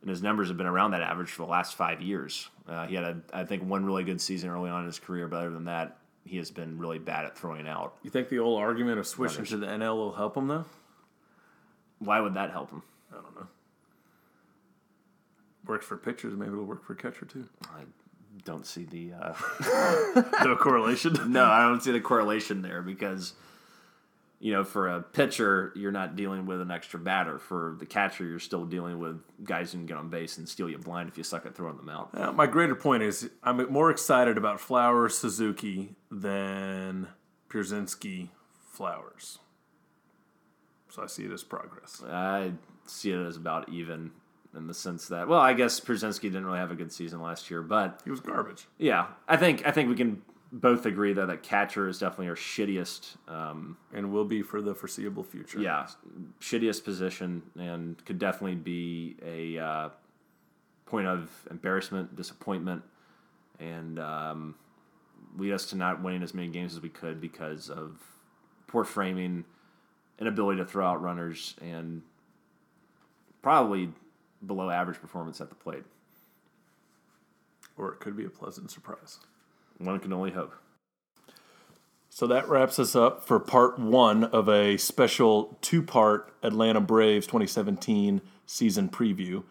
And 0.00 0.10
his 0.10 0.22
numbers 0.22 0.48
have 0.48 0.56
been 0.56 0.66
around 0.66 0.92
that 0.92 1.02
average 1.02 1.30
for 1.30 1.42
the 1.42 1.50
last 1.50 1.74
five 1.74 2.00
years. 2.00 2.48
Uh, 2.68 2.86
he 2.86 2.94
had, 2.94 3.04
a, 3.04 3.20
I 3.32 3.44
think, 3.44 3.64
one 3.64 3.84
really 3.84 4.04
good 4.04 4.20
season 4.20 4.50
early 4.50 4.70
on 4.70 4.80
in 4.80 4.86
his 4.86 4.98
career, 4.98 5.26
but 5.26 5.38
other 5.38 5.50
than 5.50 5.64
that, 5.64 5.98
he 6.24 6.36
has 6.36 6.50
been 6.50 6.78
really 6.78 6.98
bad 6.98 7.24
at 7.24 7.36
throwing 7.36 7.66
out. 7.66 7.96
You 8.02 8.10
think 8.10 8.28
the 8.28 8.38
old 8.38 8.60
argument 8.60 8.98
of 8.98 9.06
switching 9.06 9.44
to 9.46 9.56
the 9.56 9.66
NL 9.66 9.96
will 9.96 10.12
help 10.12 10.36
him 10.36 10.46
though? 10.46 10.66
Why 11.98 12.20
would 12.20 12.34
that 12.34 12.50
help 12.50 12.70
him? 12.70 12.82
I 13.10 13.16
don't 13.16 13.34
know. 13.34 13.48
Works 15.66 15.86
for 15.86 15.96
pitchers, 15.96 16.34
maybe 16.36 16.52
it'll 16.52 16.64
work 16.64 16.84
for 16.84 16.94
catcher 16.94 17.24
too. 17.24 17.48
I 17.64 17.80
don't 18.44 18.66
see 18.66 18.84
the. 18.84 19.12
Uh, 19.12 20.22
No 20.44 20.56
correlation. 20.56 21.16
no, 21.32 21.44
I 21.44 21.62
don't 21.62 21.82
see 21.82 21.92
the 21.92 22.00
correlation 22.00 22.62
there 22.62 22.82
because, 22.82 23.34
you 24.40 24.52
know, 24.52 24.64
for 24.64 24.88
a 24.88 25.02
pitcher, 25.02 25.72
you're 25.76 25.92
not 25.92 26.16
dealing 26.16 26.46
with 26.46 26.60
an 26.60 26.70
extra 26.70 26.98
batter. 26.98 27.38
For 27.38 27.76
the 27.78 27.86
catcher, 27.86 28.24
you're 28.24 28.38
still 28.38 28.64
dealing 28.64 28.98
with 28.98 29.20
guys 29.44 29.72
who 29.72 29.78
can 29.78 29.86
get 29.86 29.96
on 29.96 30.08
base 30.08 30.38
and 30.38 30.48
steal 30.48 30.68
you 30.70 30.78
blind 30.78 31.08
if 31.08 31.18
you 31.18 31.24
suck 31.24 31.44
at 31.46 31.54
throwing 31.54 31.76
them 31.76 31.88
out. 31.88 32.10
Uh, 32.14 32.32
my 32.32 32.46
greater 32.46 32.74
point 32.74 33.02
is 33.02 33.30
I'm 33.42 33.70
more 33.70 33.90
excited 33.90 34.38
about 34.38 34.60
Flowers 34.60 35.16
Suzuki 35.18 35.96
than 36.10 37.08
Pierzynski 37.48 38.28
Flowers. 38.72 39.38
So 40.90 41.02
I 41.02 41.06
see 41.06 41.24
it 41.24 41.32
as 41.32 41.42
progress. 41.44 42.02
I 42.08 42.52
see 42.86 43.10
it 43.12 43.18
as 43.18 43.36
about 43.36 43.68
even 43.68 44.12
in 44.56 44.66
the 44.66 44.74
sense 44.74 45.08
that, 45.08 45.28
well, 45.28 45.40
I 45.40 45.52
guess 45.52 45.78
Pierzynski 45.80 46.22
didn't 46.22 46.46
really 46.46 46.58
have 46.58 46.70
a 46.70 46.74
good 46.74 46.92
season 46.92 47.20
last 47.20 47.50
year, 47.50 47.62
but 47.62 48.00
He 48.04 48.10
was 48.10 48.20
garbage. 48.20 48.66
yeah, 48.78 49.06
I 49.28 49.36
think 49.36 49.66
I 49.66 49.70
think 49.70 49.88
we 49.88 49.94
can 49.96 50.22
both 50.50 50.86
agree 50.86 51.12
that 51.12 51.26
that 51.26 51.42
catcher 51.42 51.88
is 51.88 51.98
definitely 51.98 52.28
our 52.28 52.34
shittiest. 52.34 53.16
Um, 53.30 53.76
and 53.92 54.10
will 54.12 54.24
be 54.24 54.40
for 54.42 54.62
the 54.62 54.74
foreseeable 54.74 55.22
future. 55.22 55.60
yeah, 55.60 55.86
shittiest 56.40 56.84
position 56.84 57.42
and 57.58 58.02
could 58.06 58.18
definitely 58.18 58.56
be 58.56 59.16
a 59.24 59.58
uh, 59.62 59.88
point 60.86 61.06
of 61.06 61.30
embarrassment, 61.50 62.16
disappointment, 62.16 62.82
and 63.60 63.98
um, 63.98 64.54
lead 65.36 65.52
us 65.52 65.66
to 65.66 65.76
not 65.76 66.02
winning 66.02 66.22
as 66.22 66.32
many 66.32 66.48
games 66.48 66.74
as 66.74 66.80
we 66.80 66.88
could 66.88 67.20
because 67.20 67.68
of 67.68 68.00
poor 68.66 68.84
framing, 68.84 69.44
inability 70.18 70.58
to 70.58 70.64
throw 70.64 70.86
out 70.86 71.02
runners, 71.02 71.54
and 71.60 72.00
probably 73.42 73.90
below 74.46 74.70
average 74.70 75.00
performance 75.00 75.40
at 75.40 75.48
the 75.48 75.54
plate. 75.54 75.84
Or 77.76 77.92
it 77.92 78.00
could 78.00 78.16
be 78.16 78.24
a 78.24 78.30
pleasant 78.30 78.70
surprise. 78.70 79.18
One 79.78 80.00
can 80.00 80.12
only 80.12 80.32
hope. 80.32 80.54
So 82.10 82.26
that 82.26 82.48
wraps 82.48 82.78
us 82.78 82.96
up 82.96 83.24
for 83.24 83.38
part 83.38 83.78
one 83.78 84.24
of 84.24 84.48
a 84.48 84.76
special 84.76 85.56
two 85.60 85.82
part 85.82 86.32
Atlanta 86.42 86.80
Braves 86.80 87.26
2017 87.26 88.20
season 88.46 88.88
preview. 88.88 89.44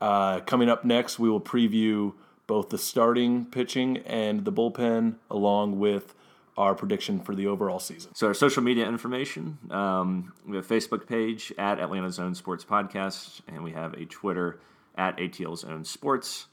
Uh, 0.00 0.40
coming 0.40 0.68
up 0.68 0.84
next, 0.84 1.18
we 1.18 1.28
will 1.28 1.40
preview 1.40 2.12
both 2.46 2.68
the 2.68 2.78
starting 2.78 3.46
pitching 3.46 3.98
and 3.98 4.44
the 4.44 4.52
bullpen, 4.52 5.14
along 5.30 5.78
with 5.78 6.14
our 6.56 6.74
prediction 6.74 7.20
for 7.20 7.34
the 7.34 7.46
overall 7.46 7.78
season. 7.78 8.14
So 8.14 8.28
our 8.28 8.34
social 8.34 8.62
media 8.62 8.86
information, 8.86 9.58
um, 9.70 10.32
we 10.46 10.56
have 10.56 10.70
a 10.70 10.74
Facebook 10.74 11.06
page 11.06 11.52
at 11.58 11.80
Atlanta's 11.80 12.18
Own 12.18 12.34
Sports 12.34 12.64
Podcast, 12.64 13.40
and 13.48 13.64
we 13.64 13.72
have 13.72 13.94
a 13.94 14.04
Twitter 14.04 14.60
at 14.96 15.16
ATL 15.18 15.56
Zone 15.58 15.84
Sports. 15.84 16.46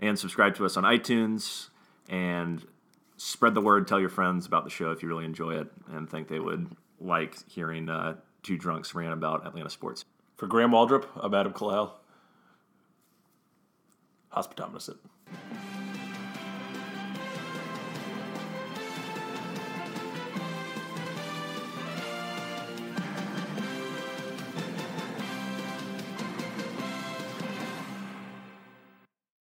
And 0.00 0.18
subscribe 0.18 0.56
to 0.56 0.64
us 0.64 0.76
on 0.76 0.84
iTunes 0.84 1.68
and 2.08 2.66
spread 3.16 3.54
the 3.54 3.60
word. 3.60 3.86
Tell 3.86 4.00
your 4.00 4.08
friends 4.08 4.46
about 4.46 4.64
the 4.64 4.70
show 4.70 4.90
if 4.90 5.02
you 5.02 5.08
really 5.08 5.24
enjoy 5.24 5.54
it 5.58 5.68
and 5.92 6.10
think 6.10 6.28
they 6.28 6.40
would 6.40 6.68
like 7.00 7.36
hearing 7.48 7.88
uh, 7.88 8.16
two 8.42 8.58
drunks 8.58 8.94
rant 8.94 9.12
about 9.12 9.46
Atlanta 9.46 9.70
sports. 9.70 10.04
For 10.36 10.46
Graham 10.46 10.72
Waldrop, 10.72 11.06
I'm 11.20 11.32
Adam 11.32 11.52
Kalal. 11.52 11.92
Hospitometer. 14.34 14.96